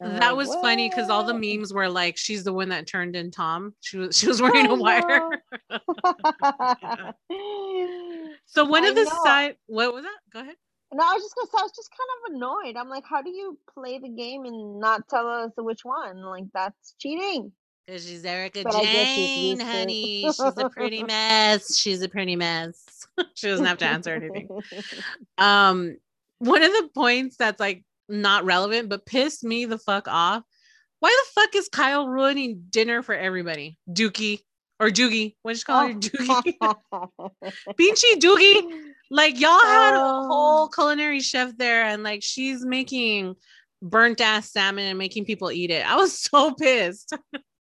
that 0.00 0.20
like, 0.20 0.36
was 0.36 0.48
what? 0.48 0.62
funny 0.62 0.88
because 0.88 1.08
all 1.10 1.24
the 1.24 1.34
memes 1.34 1.72
were 1.72 1.88
like, 1.88 2.16
"She's 2.16 2.44
the 2.44 2.52
one 2.52 2.70
that 2.70 2.86
turned 2.86 3.14
in 3.14 3.30
Tom." 3.30 3.74
She 3.80 3.98
was 3.98 4.16
she 4.18 4.26
was 4.26 4.42
wearing 4.42 4.66
a 4.66 4.74
wire. 4.74 5.30
so 8.46 8.64
one 8.64 8.84
I 8.84 8.88
of 8.88 8.94
the 8.94 9.06
side, 9.24 9.56
what 9.66 9.94
was 9.94 10.04
that? 10.04 10.18
Go 10.32 10.40
ahead. 10.40 10.56
No, 10.92 11.04
I 11.04 11.14
was 11.14 11.22
just 11.22 11.34
gonna 11.34 11.48
say 11.48 11.58
I 11.58 11.62
was 11.62 11.72
just 11.76 11.90
kind 11.90 12.08
of 12.16 12.34
annoyed. 12.34 12.76
I'm 12.76 12.88
like, 12.88 13.04
how 13.08 13.20
do 13.20 13.30
you 13.30 13.58
play 13.74 13.98
the 13.98 14.08
game 14.08 14.44
and 14.44 14.78
not 14.78 15.08
tell 15.08 15.26
us 15.28 15.52
which 15.56 15.84
one? 15.84 16.22
Like 16.22 16.44
that's 16.54 16.94
cheating. 16.98 17.52
Because 17.86 18.06
she's 18.06 18.24
Erika 18.24 18.62
but 18.64 18.82
Jayne, 18.82 19.60
honey. 19.60 20.22
She's 20.22 20.40
a 20.40 20.68
pretty 20.70 21.04
mess. 21.04 21.76
She's 21.76 22.02
a 22.02 22.08
pretty 22.08 22.34
mess. 22.34 23.06
she 23.34 23.46
doesn't 23.46 23.66
have 23.66 23.78
to 23.78 23.84
answer 23.84 24.14
anything. 24.14 24.48
Um, 25.38 25.96
one 26.38 26.62
of 26.62 26.72
the 26.72 26.88
points 26.94 27.36
that's 27.36 27.60
like 27.60 27.84
not 28.08 28.44
relevant, 28.44 28.88
but 28.88 29.06
pissed 29.06 29.44
me 29.44 29.66
the 29.66 29.78
fuck 29.78 30.08
off. 30.08 30.42
Why 31.00 31.10
the 31.10 31.40
fuck 31.40 31.54
is 31.54 31.68
Kyle 31.68 32.08
ruining 32.08 32.64
dinner 32.70 33.02
for 33.02 33.14
everybody? 33.14 33.78
Dookie 33.88 34.40
or 34.80 34.88
Doogie. 34.88 35.34
What 35.42 35.52
did 35.52 35.60
you 35.60 35.64
call 35.64 35.86
her? 35.86 35.94
Doogie. 35.94 36.54
Pinchy 37.78 38.18
Doogie. 38.18 38.92
Like 39.10 39.38
y'all 39.38 39.60
had 39.60 39.94
a 39.94 40.00
oh. 40.00 40.26
whole 40.26 40.68
culinary 40.68 41.20
chef 41.20 41.56
there, 41.56 41.84
and 41.84 42.02
like 42.02 42.22
she's 42.22 42.64
making 42.64 43.36
burnt 43.82 44.20
ass 44.20 44.50
salmon 44.50 44.86
and 44.86 44.98
making 44.98 45.24
people 45.24 45.50
eat 45.50 45.70
it. 45.70 45.88
I 45.88 45.96
was 45.96 46.18
so 46.18 46.52
pissed. 46.54 47.14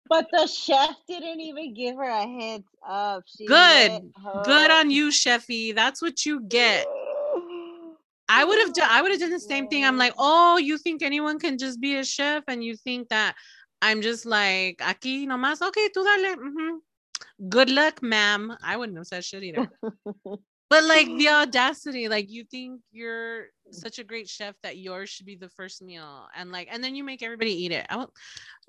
But 0.09 0.27
the 0.31 0.47
chef 0.47 0.95
didn't 1.07 1.39
even 1.39 1.73
give 1.75 1.95
her 1.95 2.09
a 2.09 2.27
heads 2.27 2.67
up. 2.87 3.23
She 3.27 3.45
Good. 3.45 4.11
Good 4.43 4.71
on 4.71 4.89
you, 4.89 5.09
Chefy. 5.09 5.73
That's 5.73 6.01
what 6.01 6.25
you 6.25 6.41
get. 6.41 6.87
I 8.31 8.43
would 8.43 8.59
have 8.59 8.73
done 8.73 8.87
I 8.89 9.01
would 9.01 9.11
have 9.11 9.19
done 9.19 9.31
the 9.31 9.39
same 9.39 9.67
thing. 9.67 9.85
I'm 9.85 9.97
like, 9.97 10.13
oh, 10.17 10.57
you 10.57 10.77
think 10.77 11.01
anyone 11.01 11.39
can 11.39 11.57
just 11.57 11.79
be 11.79 11.95
a 11.95 12.03
chef 12.03 12.43
and 12.47 12.63
you 12.63 12.75
think 12.75 13.09
that 13.09 13.35
I'm 13.81 14.01
just 14.01 14.25
like 14.25 14.77
aquí 14.79 15.25
nomás, 15.27 15.61
okay, 15.61 15.89
tú 15.95 16.03
dale. 16.03 16.35
Mm-hmm. 16.35 17.49
Good 17.49 17.69
luck, 17.69 18.01
ma'am. 18.01 18.57
I 18.63 18.77
wouldn't 18.77 18.97
have 18.97 19.07
said 19.07 19.23
shit 19.23 19.43
either. 19.43 19.69
but 20.69 20.83
like 20.83 21.07
the 21.17 21.29
audacity, 21.29 22.07
like 22.07 22.29
you 22.29 22.43
think 22.43 22.81
you're 22.91 23.47
such 23.71 23.99
a 23.99 24.03
great 24.03 24.27
chef 24.27 24.55
that 24.63 24.77
yours 24.77 25.09
should 25.09 25.25
be 25.25 25.35
the 25.35 25.49
first 25.49 25.81
meal 25.81 26.27
and 26.35 26.51
like 26.51 26.67
and 26.71 26.83
then 26.83 26.95
you 26.95 27.03
make 27.03 27.23
everybody 27.23 27.51
eat 27.51 27.71
it. 27.71 27.85
I, 27.89 27.93
w- 27.93 28.11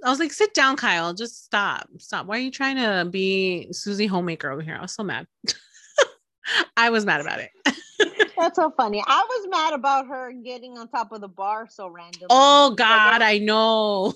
I 0.05 0.11
was 0.11 0.19
like, 0.19 0.33
sit 0.33 0.55
down, 0.55 0.77
Kyle. 0.77 1.15
Just 1.15 1.45
stop. 1.45 1.89
Stop. 1.99 2.27
Why 2.27 2.37
are 2.37 2.41
you 2.41 2.51
trying 2.51 2.77
to 2.77 3.09
be 3.11 3.69
Susie 3.73 4.07
homemaker 4.07 4.51
over 4.51 4.63
here? 4.63 4.77
I 4.77 4.83
was 4.83 4.95
so 4.95 5.03
mad. 5.03 5.27
I 6.77 6.91
was 6.91 7.05
mad 7.05 7.21
about 7.21 7.41
it. 7.41 7.51
That's 8.39 8.57
so 8.57 8.73
funny. 8.77 9.03
I 9.07 9.23
was 9.29 9.49
mad 9.51 9.75
about 9.75 10.07
her 10.07 10.33
getting 10.33 10.79
on 10.79 10.89
top 10.89 11.13
of 11.13 11.21
the 11.21 11.29
bar 11.29 11.69
so 11.69 11.89
random. 11.89 12.27
Oh 12.31 12.75
God, 12.75 13.21
I 13.23 13.39
know. 13.39 14.15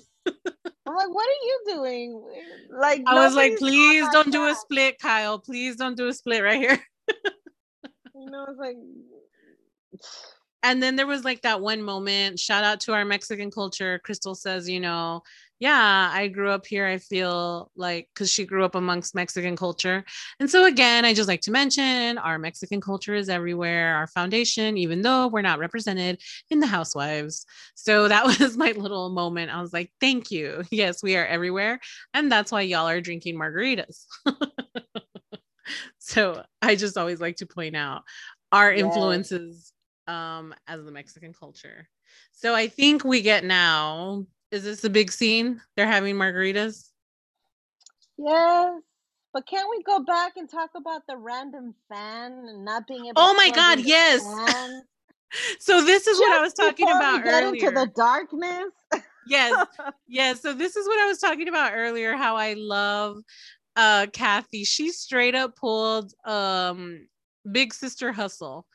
I'm 0.87 0.95
like, 0.95 1.13
what 1.13 1.27
are 1.27 1.45
you 1.45 1.61
doing? 1.67 2.23
Like 2.71 3.03
I 3.05 3.15
was 3.15 3.35
like, 3.35 3.57
please 3.57 4.05
don't 4.11 4.31
do 4.31 4.47
a 4.47 4.55
split, 4.55 4.99
Kyle. 4.99 5.39
Please 5.39 5.75
don't 5.75 5.95
do 5.95 6.07
a 6.07 6.13
split 6.13 6.43
right 6.43 6.59
here. 6.59 6.79
You 8.15 8.31
know, 8.31 8.45
it's 8.49 8.59
like 8.59 8.77
and 10.63 10.81
then 10.81 10.95
there 10.95 11.05
was 11.05 11.23
like 11.23 11.43
that 11.43 11.61
one 11.61 11.83
moment 11.83 12.39
shout 12.39 12.63
out 12.63 12.79
to 12.81 12.93
our 12.93 13.05
mexican 13.05 13.51
culture. 13.51 13.99
Crystal 14.03 14.35
says 14.35 14.67
you 14.67 14.79
know 14.79 15.21
yeah 15.59 16.11
i 16.13 16.27
grew 16.27 16.49
up 16.49 16.65
here. 16.65 16.85
I 16.85 16.97
feel 16.97 17.71
like 17.75 18.09
because 18.13 18.31
she 18.31 18.45
grew 18.45 18.65
up 18.65 18.75
amongst 18.75 19.15
mexican 19.15 19.55
culture. 19.55 20.03
And 20.39 20.49
so 20.49 20.65
again 20.65 21.05
i 21.05 21.13
just 21.13 21.27
like 21.27 21.41
to 21.41 21.51
mention 21.51 22.17
our 22.17 22.39
mexican 22.39 22.81
culture 22.81 23.13
is 23.15 23.29
everywhere. 23.29 23.95
Our 23.95 24.07
foundation 24.07 24.77
even 24.77 25.01
though 25.01 25.27
we're 25.27 25.41
not 25.41 25.59
represented 25.59 26.21
in 26.49 26.59
the 26.59 26.67
housewives. 26.67 27.45
So 27.75 28.07
that 28.07 28.25
was 28.39 28.57
my 28.57 28.71
little 28.71 29.09
moment. 29.09 29.51
I 29.51 29.61
was 29.61 29.71
like 29.71 29.91
thank 30.01 30.31
you. 30.31 30.63
Yes 30.71 31.03
we 31.03 31.15
are 31.15 31.25
everywhere. 31.25 31.79
And 32.13 32.31
that's 32.31 32.51
why 32.51 32.61
y'all 32.61 32.89
are 32.89 33.01
drinking 33.01 33.37
margaritas 33.37 34.05
so 35.97 36.43
i 36.61 36.75
just 36.75 36.97
always 36.97 37.19
like 37.19 37.35
to 37.37 37.45
point 37.45 37.75
out 37.75 38.03
our 38.51 38.71
yes. 38.71 38.83
influences 38.83 39.73
um 40.07 40.53
as 40.67 40.83
the 40.83 40.91
Mexican 40.91 41.33
culture. 41.33 41.87
So 42.31 42.53
I 42.53 42.67
think 42.67 43.03
we 43.03 43.21
get 43.21 43.43
now. 43.43 44.25
Is 44.51 44.63
this 44.63 44.83
a 44.83 44.89
big 44.89 45.11
scene? 45.11 45.61
They're 45.75 45.87
having 45.87 46.15
margaritas. 46.15 46.89
Yes, 48.17 48.81
but 49.33 49.45
can't 49.47 49.67
we 49.69 49.83
go 49.83 49.99
back 49.99 50.37
and 50.37 50.49
talk 50.49 50.69
about 50.75 51.01
the 51.07 51.17
random 51.17 51.73
fan 51.89 52.31
and 52.47 52.63
not 52.63 52.87
being 52.87 53.07
able? 53.07 53.13
Oh 53.17 53.33
my 53.33 53.49
God! 53.49 53.79
Yes. 53.79 54.21
so 55.59 55.83
this 55.83 56.07
is 56.07 56.17
Just 56.17 56.19
what 56.21 56.37
I 56.37 56.41
was 56.41 56.53
talking 56.53 56.87
about 56.87 57.23
get 57.23 57.43
earlier. 57.43 57.67
Into 57.67 57.79
the 57.79 57.91
darkness. 57.95 58.71
yes, 59.27 59.67
yes. 60.07 60.41
So 60.41 60.53
this 60.53 60.75
is 60.75 60.87
what 60.87 60.99
I 60.99 61.07
was 61.07 61.17
talking 61.17 61.49
about 61.49 61.71
earlier. 61.73 62.15
How 62.15 62.37
I 62.37 62.53
love 62.53 63.17
uh 63.75 64.07
Kathy. 64.13 64.63
She 64.63 64.91
straight 64.91 65.35
up 65.35 65.55
pulled 65.55 66.13
um 66.25 67.07
Big 67.51 67.73
Sister 67.73 68.11
Hustle 68.11 68.65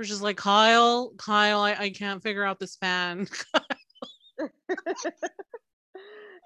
which 0.00 0.10
is 0.10 0.22
like 0.22 0.38
Kyle, 0.38 1.12
Kyle, 1.18 1.60
I, 1.60 1.74
I 1.74 1.90
can't 1.90 2.22
figure 2.22 2.42
out 2.42 2.58
this 2.58 2.74
fan. 2.76 3.28
that 3.52 4.54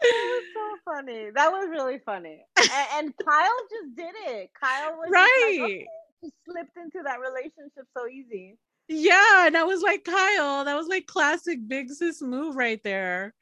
was 0.03 0.43
so 0.53 0.93
funny. 0.93 1.31
That 1.33 1.53
was 1.53 1.69
really 1.71 2.01
funny. 2.05 2.45
And, 2.59 2.71
and 2.97 3.15
Kyle 3.25 3.57
just 3.71 3.97
did 3.97 4.13
it. 4.27 4.51
Kyle 4.61 4.97
was 4.97 5.09
right. 5.09 5.59
Like, 5.61 5.71
okay. 5.71 5.87
He 6.21 6.33
slipped 6.45 6.77
into 6.77 7.05
that 7.05 7.21
relationship 7.21 7.87
so 7.97 8.09
easy. 8.09 8.59
Yeah, 8.89 9.47
and 9.47 9.57
I 9.57 9.63
was 9.63 9.83
like, 9.83 10.03
Kyle, 10.03 10.65
that 10.65 10.75
was 10.75 10.89
like 10.89 11.07
classic 11.07 11.61
big 11.69 11.91
sis 11.91 12.21
move 12.21 12.57
right 12.57 12.81
there. 12.83 13.35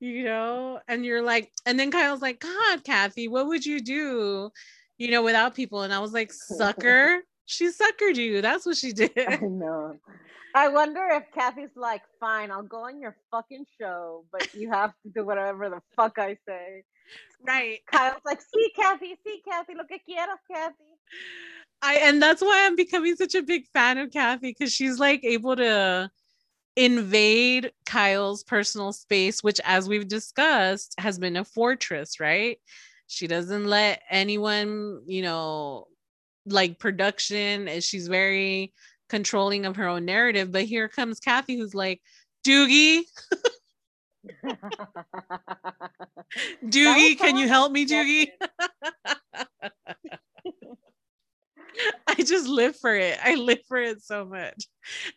You 0.00 0.24
know, 0.24 0.80
and 0.86 1.04
you're 1.04 1.22
like, 1.22 1.50
and 1.66 1.78
then 1.78 1.90
Kyle's 1.90 2.22
like, 2.22 2.40
God, 2.40 2.84
Kathy, 2.84 3.26
what 3.26 3.48
would 3.48 3.66
you 3.66 3.80
do, 3.80 4.50
you 4.96 5.10
know, 5.10 5.22
without 5.22 5.56
people? 5.56 5.82
And 5.82 5.92
I 5.92 5.98
was 5.98 6.12
like, 6.12 6.32
sucker. 6.32 7.20
She 7.50 7.68
suckered 7.68 8.16
you. 8.16 8.42
That's 8.42 8.66
what 8.66 8.76
she 8.76 8.92
did. 8.92 9.10
I 9.16 9.36
know. 9.36 9.96
I 10.54 10.68
wonder 10.68 11.00
if 11.12 11.24
Kathy's 11.34 11.74
like, 11.76 12.02
fine, 12.20 12.50
I'll 12.50 12.62
go 12.62 12.84
on 12.84 13.00
your 13.00 13.16
fucking 13.30 13.64
show, 13.80 14.26
but 14.30 14.52
you 14.52 14.70
have 14.70 14.92
to 15.02 15.08
do 15.14 15.24
whatever 15.24 15.70
the 15.70 15.80
fuck 15.96 16.18
I 16.18 16.36
say. 16.46 16.84
Right. 17.46 17.78
Kyle's 17.90 18.20
like, 18.26 18.40
see, 18.42 18.70
Kathy, 18.76 19.16
see, 19.24 19.40
Kathy, 19.48 19.74
look 19.74 19.90
at 19.90 20.00
quieras, 20.06 20.36
Kathy. 20.52 20.74
I 21.80 21.94
and 21.96 22.20
that's 22.20 22.42
why 22.42 22.66
I'm 22.66 22.76
becoming 22.76 23.14
such 23.16 23.34
a 23.34 23.42
big 23.42 23.66
fan 23.72 23.98
of 23.98 24.10
Kathy 24.10 24.50
because 24.50 24.72
she's 24.72 24.98
like 24.98 25.24
able 25.24 25.56
to 25.56 26.10
invade 26.78 27.72
Kyle's 27.86 28.44
personal 28.44 28.92
space, 28.92 29.42
which, 29.42 29.60
as 29.64 29.88
we've 29.88 30.06
discussed, 30.06 30.94
has 30.98 31.18
been 31.18 31.36
a 31.36 31.44
fortress, 31.44 32.20
right? 32.20 32.58
She 33.08 33.26
doesn't 33.26 33.64
let 33.64 34.02
anyone, 34.10 35.02
you 35.06 35.22
know, 35.22 35.88
like 36.46 36.78
production 36.78 37.66
and 37.68 37.82
she's 37.82 38.06
very 38.06 38.72
controlling 39.08 39.66
of 39.66 39.74
her 39.76 39.88
own 39.88 40.04
narrative. 40.04 40.52
But 40.52 40.64
here 40.64 40.88
comes 40.88 41.18
Kathy, 41.18 41.56
who's 41.56 41.74
like, 41.74 42.00
Doogie. 42.46 43.02
Doogie, 46.64 47.18
can 47.18 47.36
you 47.36 47.48
help 47.48 47.72
me, 47.72 47.86
Doogie? 47.86 48.28
I 52.06 52.14
just 52.22 52.48
live 52.48 52.76
for 52.76 52.94
it. 52.94 53.18
I 53.22 53.34
live 53.34 53.60
for 53.66 53.78
it 53.78 54.02
so 54.02 54.24
much. 54.24 54.66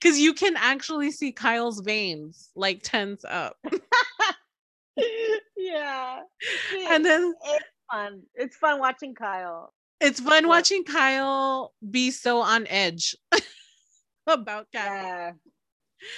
Cause 0.02 0.18
you 0.18 0.34
can 0.34 0.56
actually 0.58 1.12
see 1.12 1.32
Kyle's 1.32 1.82
veins 1.82 2.50
like 2.56 2.82
tense 2.84 3.24
up. 3.28 3.58
yeah. 5.58 6.20
And 6.90 7.06
then 7.06 7.34
it's 7.46 7.66
fun. 7.92 8.22
It's 8.36 8.58
fun 8.58 8.80
watching 8.80 9.16
Kyle. 9.16 9.74
It's 10.00 10.20
fun 10.20 10.48
watching 10.48 10.84
Kyle 10.84 11.74
be 11.90 12.12
so 12.12 12.40
on 12.40 12.68
edge 12.68 13.16
about 14.28 14.68
Kathy. 14.74 15.08
Yeah. 15.08 15.32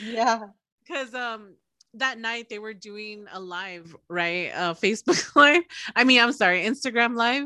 Yeah. 0.02 0.40
Because 0.82 1.14
um 1.14 1.56
that 1.96 2.18
night 2.18 2.50
they 2.50 2.58
were 2.58 2.74
doing 2.74 3.28
a 3.32 3.40
live, 3.40 3.96
right? 4.10 4.52
Uh 4.56 4.74
Facebook 4.74 5.36
live. 5.36 5.64
I 5.96 6.04
mean, 6.04 6.22
I'm 6.22 6.34
sorry, 6.34 6.64
Instagram 6.64 7.16
live. 7.16 7.46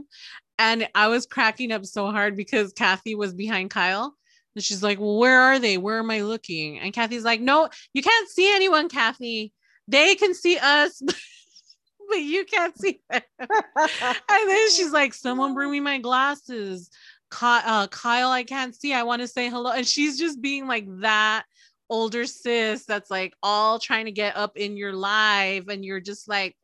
And 0.59 0.87
I 0.95 1.07
was 1.07 1.25
cracking 1.25 1.71
up 1.71 1.85
so 1.85 2.09
hard 2.11 2.35
because 2.35 2.73
Kathy 2.73 3.15
was 3.15 3.33
behind 3.33 3.69
Kyle. 3.69 4.15
And 4.55 4.63
she's 4.63 4.81
like, 4.81 4.99
Well, 4.99 5.17
where 5.17 5.39
are 5.39 5.59
they? 5.59 5.77
Where 5.77 5.99
am 5.99 6.09
I 6.09 6.21
looking? 6.21 6.79
And 6.79 6.93
Kathy's 6.93 7.23
like, 7.23 7.41
No, 7.41 7.69
you 7.93 8.01
can't 8.01 8.29
see 8.29 8.53
anyone, 8.53 8.89
Kathy. 8.89 9.53
They 9.87 10.15
can 10.15 10.33
see 10.33 10.57
us. 10.57 11.01
but 12.07 12.21
you 12.21 12.45
can't 12.45 12.77
see 12.77 12.99
them. 13.09 13.21
and 13.39 14.49
then 14.49 14.71
she's 14.71 14.91
like, 14.91 15.13
someone 15.13 15.53
bring 15.53 15.71
me 15.71 15.79
my 15.79 15.99
glasses. 15.99 16.89
Kyle, 17.29 17.63
uh, 17.65 17.87
Kyle, 17.87 18.29
I 18.29 18.43
can't 18.43 18.75
see. 18.75 18.93
I 18.93 19.03
want 19.03 19.21
to 19.21 19.27
say 19.27 19.49
hello. 19.49 19.71
And 19.71 19.85
she's 19.85 20.17
just 20.17 20.41
being 20.41 20.67
like 20.67 20.85
that 21.01 21.43
older 21.89 22.25
sis 22.25 22.85
that's 22.85 23.09
like 23.09 23.33
all 23.43 23.79
trying 23.79 24.05
to 24.05 24.11
get 24.11 24.37
up 24.37 24.57
in 24.57 24.77
your 24.77 24.93
life. 24.93 25.65
And 25.67 25.83
you're 25.83 25.99
just 25.99 26.27
like, 26.27 26.55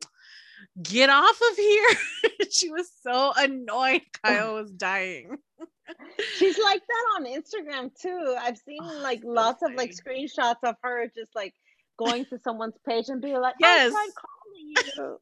get 0.82 1.10
off 1.10 1.40
of 1.50 1.56
here. 1.56 1.88
she 2.50 2.70
was 2.70 2.90
so 3.02 3.32
annoyed. 3.36 4.02
Kyle 4.24 4.54
was 4.54 4.70
dying. 4.70 5.36
She's 6.36 6.58
like 6.58 6.80
that 6.86 7.04
on 7.16 7.26
Instagram 7.26 7.90
too. 8.00 8.36
I've 8.40 8.58
seen 8.58 8.80
oh, 8.82 9.00
like 9.02 9.20
lots 9.24 9.60
funny. 9.60 9.74
of 9.74 9.78
like 9.78 9.92
screenshots 9.92 10.56
of 10.64 10.76
her 10.82 11.06
just 11.14 11.34
like 11.34 11.54
going 11.98 12.24
to 12.26 12.38
someone's 12.42 12.76
page 12.88 13.08
and 13.08 13.20
be 13.20 13.36
like, 13.36 13.54
oh, 13.62 13.66
yes, 13.66 13.92
I 13.94 14.08
calling 14.16 15.18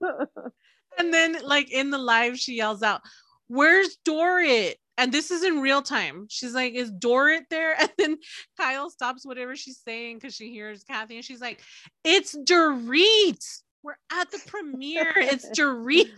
you. 0.00 0.50
and 0.98 1.12
then, 1.12 1.36
like 1.44 1.70
in 1.70 1.90
the 1.90 1.98
live, 1.98 2.38
she 2.38 2.54
yells 2.54 2.82
out, 2.82 3.02
Where's 3.48 3.98
Dorit? 4.04 4.74
And 4.98 5.12
this 5.12 5.30
is 5.30 5.44
in 5.44 5.60
real 5.60 5.82
time. 5.82 6.26
She's 6.28 6.54
like, 6.54 6.74
Is 6.74 6.90
Dorit 6.90 7.44
there? 7.50 7.76
And 7.78 7.90
then 7.98 8.18
Kyle 8.58 8.90
stops 8.90 9.26
whatever 9.26 9.56
she's 9.56 9.80
saying 9.84 10.16
because 10.16 10.34
she 10.34 10.50
hears 10.50 10.84
Kathy 10.84 11.16
and 11.16 11.24
she's 11.24 11.40
like, 11.40 11.60
It's 12.04 12.36
Dorit. 12.36 13.44
We're 13.82 13.96
at 14.10 14.30
the 14.30 14.40
premiere. 14.46 15.12
It's 15.16 15.48
Dorit. 15.58 16.10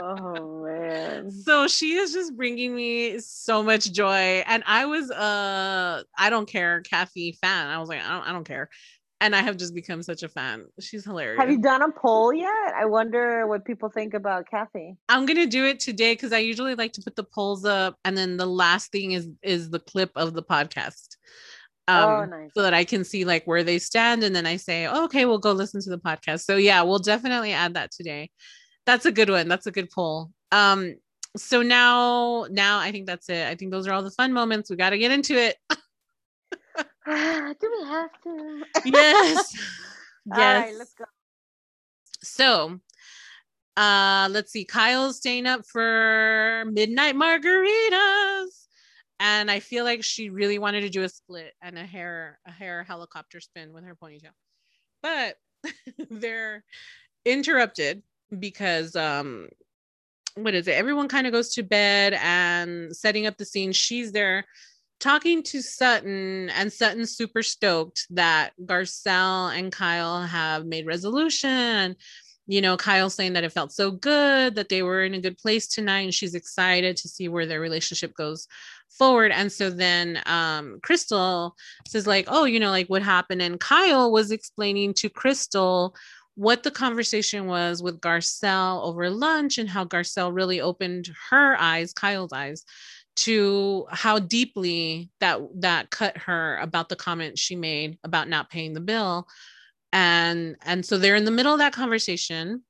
oh 0.00 0.64
man 0.64 1.30
so 1.30 1.68
she 1.68 1.94
is 1.94 2.12
just 2.12 2.36
bringing 2.36 2.74
me 2.74 3.20
so 3.20 3.62
much 3.62 3.92
joy 3.92 4.42
and 4.44 4.64
i 4.66 4.84
was 4.84 5.12
uh 5.12 6.02
i 6.18 6.28
don't 6.28 6.48
care 6.48 6.80
kathy 6.80 7.38
fan 7.40 7.68
i 7.68 7.78
was 7.78 7.88
like 7.88 8.00
i 8.00 8.08
don't, 8.08 8.28
I 8.28 8.32
don't 8.32 8.42
care 8.42 8.68
and 9.20 9.34
I 9.34 9.42
have 9.42 9.56
just 9.56 9.74
become 9.74 10.02
such 10.02 10.22
a 10.22 10.28
fan. 10.28 10.66
She's 10.80 11.04
hilarious. 11.04 11.40
Have 11.40 11.50
you 11.50 11.60
done 11.60 11.82
a 11.82 11.90
poll 11.90 12.32
yet? 12.32 12.74
I 12.76 12.84
wonder 12.84 13.46
what 13.46 13.64
people 13.64 13.88
think 13.88 14.14
about 14.14 14.48
Kathy. 14.50 14.96
I'm 15.08 15.24
gonna 15.26 15.46
do 15.46 15.64
it 15.64 15.80
today 15.80 16.12
because 16.12 16.32
I 16.32 16.38
usually 16.38 16.74
like 16.74 16.92
to 16.94 17.02
put 17.02 17.16
the 17.16 17.24
polls 17.24 17.64
up, 17.64 17.96
and 18.04 18.16
then 18.16 18.36
the 18.36 18.46
last 18.46 18.92
thing 18.92 19.12
is 19.12 19.28
is 19.42 19.70
the 19.70 19.80
clip 19.80 20.10
of 20.16 20.34
the 20.34 20.42
podcast. 20.42 21.16
Um, 21.88 22.08
oh, 22.08 22.24
nice. 22.24 22.50
So 22.54 22.62
that 22.62 22.74
I 22.74 22.84
can 22.84 23.04
see 23.04 23.24
like 23.24 23.44
where 23.44 23.62
they 23.62 23.78
stand, 23.78 24.24
and 24.24 24.34
then 24.34 24.46
I 24.46 24.56
say, 24.56 24.86
oh, 24.86 25.04
okay, 25.04 25.24
we'll 25.24 25.38
go 25.38 25.52
listen 25.52 25.80
to 25.82 25.90
the 25.90 25.98
podcast. 25.98 26.44
So 26.44 26.56
yeah, 26.56 26.82
we'll 26.82 26.98
definitely 26.98 27.52
add 27.52 27.74
that 27.74 27.92
today. 27.92 28.30
That's 28.86 29.06
a 29.06 29.12
good 29.12 29.30
one. 29.30 29.48
That's 29.48 29.66
a 29.66 29.72
good 29.72 29.90
poll. 29.90 30.30
Um, 30.52 30.94
so 31.36 31.62
now, 31.62 32.46
now 32.50 32.78
I 32.78 32.92
think 32.92 33.06
that's 33.06 33.28
it. 33.28 33.46
I 33.46 33.54
think 33.54 33.70
those 33.70 33.86
are 33.86 33.92
all 33.92 34.02
the 34.02 34.10
fun 34.10 34.32
moments. 34.32 34.70
We 34.70 34.76
got 34.76 34.90
to 34.90 34.98
get 34.98 35.10
into 35.10 35.34
it. 35.34 35.56
Do 35.70 35.76
we 37.06 37.88
have 37.88 38.10
to? 38.24 38.62
yes. 38.84 39.52
yes. 40.26 40.38
All 40.38 40.38
right, 40.38 40.74
let's 40.76 40.94
go. 40.94 41.04
So, 42.22 42.80
uh, 43.76 44.28
let's 44.30 44.50
see. 44.50 44.64
Kyle's 44.64 45.18
staying 45.18 45.46
up 45.46 45.64
for 45.66 46.64
midnight 46.72 47.14
margaritas. 47.14 48.65
And 49.18 49.50
I 49.50 49.60
feel 49.60 49.84
like 49.84 50.04
she 50.04 50.28
really 50.28 50.58
wanted 50.58 50.82
to 50.82 50.90
do 50.90 51.02
a 51.02 51.08
split 51.08 51.54
and 51.62 51.78
a 51.78 51.86
hair, 51.86 52.38
a 52.46 52.50
hair 52.50 52.84
helicopter 52.84 53.40
spin 53.40 53.72
with 53.72 53.84
her 53.84 53.96
ponytail. 53.96 54.32
But 55.02 55.36
they're 56.10 56.64
interrupted 57.24 58.02
because 58.38 58.94
um 58.94 59.48
what 60.34 60.54
is 60.54 60.68
it? 60.68 60.72
Everyone 60.72 61.08
kind 61.08 61.26
of 61.26 61.32
goes 61.32 61.54
to 61.54 61.62
bed 61.62 62.18
and 62.20 62.94
setting 62.94 63.26
up 63.26 63.38
the 63.38 63.46
scene. 63.46 63.72
She's 63.72 64.12
there 64.12 64.44
talking 65.00 65.42
to 65.42 65.62
Sutton, 65.62 66.50
and 66.50 66.72
Sutton's 66.72 67.16
super 67.16 67.42
stoked 67.42 68.06
that 68.10 68.52
Garcelle 68.62 69.56
and 69.56 69.72
Kyle 69.72 70.22
have 70.22 70.66
made 70.66 70.86
resolution. 70.86 71.96
You 72.46 72.60
know, 72.60 72.76
Kyle 72.76 73.10
saying 73.10 73.32
that 73.32 73.44
it 73.44 73.52
felt 73.52 73.72
so 73.72 73.90
good 73.90 74.54
that 74.54 74.68
they 74.68 74.82
were 74.82 75.02
in 75.02 75.14
a 75.14 75.20
good 75.20 75.38
place 75.38 75.66
tonight, 75.66 76.02
and 76.02 76.14
she's 76.14 76.34
excited 76.34 76.96
to 76.98 77.08
see 77.08 77.28
where 77.28 77.46
their 77.46 77.60
relationship 77.60 78.14
goes 78.14 78.46
forward. 78.90 79.32
And 79.32 79.50
so 79.50 79.70
then 79.70 80.20
um, 80.26 80.78
Crystal 80.82 81.54
says, 81.86 82.06
like, 82.06 82.26
oh, 82.28 82.44
you 82.44 82.60
know, 82.60 82.70
like 82.70 82.88
what 82.88 83.02
happened. 83.02 83.42
And 83.42 83.60
Kyle 83.60 84.10
was 84.10 84.30
explaining 84.30 84.94
to 84.94 85.08
Crystal 85.08 85.94
what 86.34 86.62
the 86.62 86.70
conversation 86.70 87.46
was 87.46 87.82
with 87.82 88.00
Garcelle 88.00 88.82
over 88.84 89.08
lunch 89.10 89.58
and 89.58 89.68
how 89.68 89.84
Garcelle 89.84 90.34
really 90.34 90.60
opened 90.60 91.10
her 91.30 91.56
eyes, 91.58 91.92
Kyle's 91.92 92.32
eyes, 92.32 92.64
to 93.16 93.86
how 93.90 94.18
deeply 94.18 95.10
that 95.20 95.40
that 95.54 95.90
cut 95.90 96.16
her 96.18 96.58
about 96.58 96.88
the 96.88 96.96
comment 96.96 97.38
she 97.38 97.56
made 97.56 97.98
about 98.04 98.28
not 98.28 98.50
paying 98.50 98.74
the 98.74 98.80
bill 98.80 99.26
and 99.92 100.56
and 100.62 100.84
so 100.84 100.98
they're 100.98 101.16
in 101.16 101.24
the 101.24 101.30
middle 101.30 101.52
of 101.52 101.58
that 101.58 101.72
conversation 101.72 102.62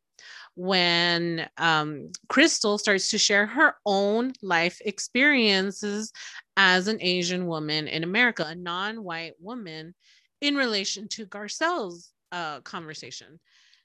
when 0.56 1.48
um, 1.58 2.10
crystal 2.28 2.78
starts 2.78 3.10
to 3.10 3.18
share 3.18 3.46
her 3.46 3.74
own 3.84 4.32
life 4.42 4.80
experiences 4.84 6.12
as 6.56 6.88
an 6.88 6.98
asian 7.00 7.46
woman 7.46 7.86
in 7.88 8.02
america 8.02 8.44
a 8.48 8.54
non-white 8.54 9.34
woman 9.40 9.94
in 10.40 10.56
relation 10.56 11.06
to 11.08 11.26
garcelle's 11.26 12.12
uh, 12.32 12.60
conversation 12.60 13.38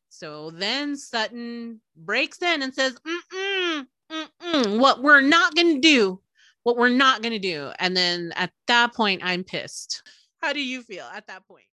so 0.09 0.49
then 0.51 0.95
sutton 0.95 1.79
breaks 1.95 2.41
in 2.41 2.61
and 2.61 2.73
says 2.73 2.95
mm-mm, 3.05 3.85
mm-mm, 4.11 4.79
what 4.79 5.03
we're 5.03 5.21
not 5.21 5.55
going 5.55 5.75
to 5.75 5.81
do 5.81 6.19
what 6.63 6.77
we're 6.77 6.89
not 6.89 7.21
going 7.21 7.33
to 7.33 7.39
do. 7.39 7.71
And 7.79 7.95
then 7.95 8.33
at 8.35 8.51
that 8.67 8.93
point, 8.93 9.21
I'm 9.23 9.43
pissed. 9.43 10.03
How 10.41 10.53
do 10.53 10.61
you 10.61 10.81
feel 10.81 11.05
at 11.05 11.27
that 11.27 11.47
point? 11.47 11.65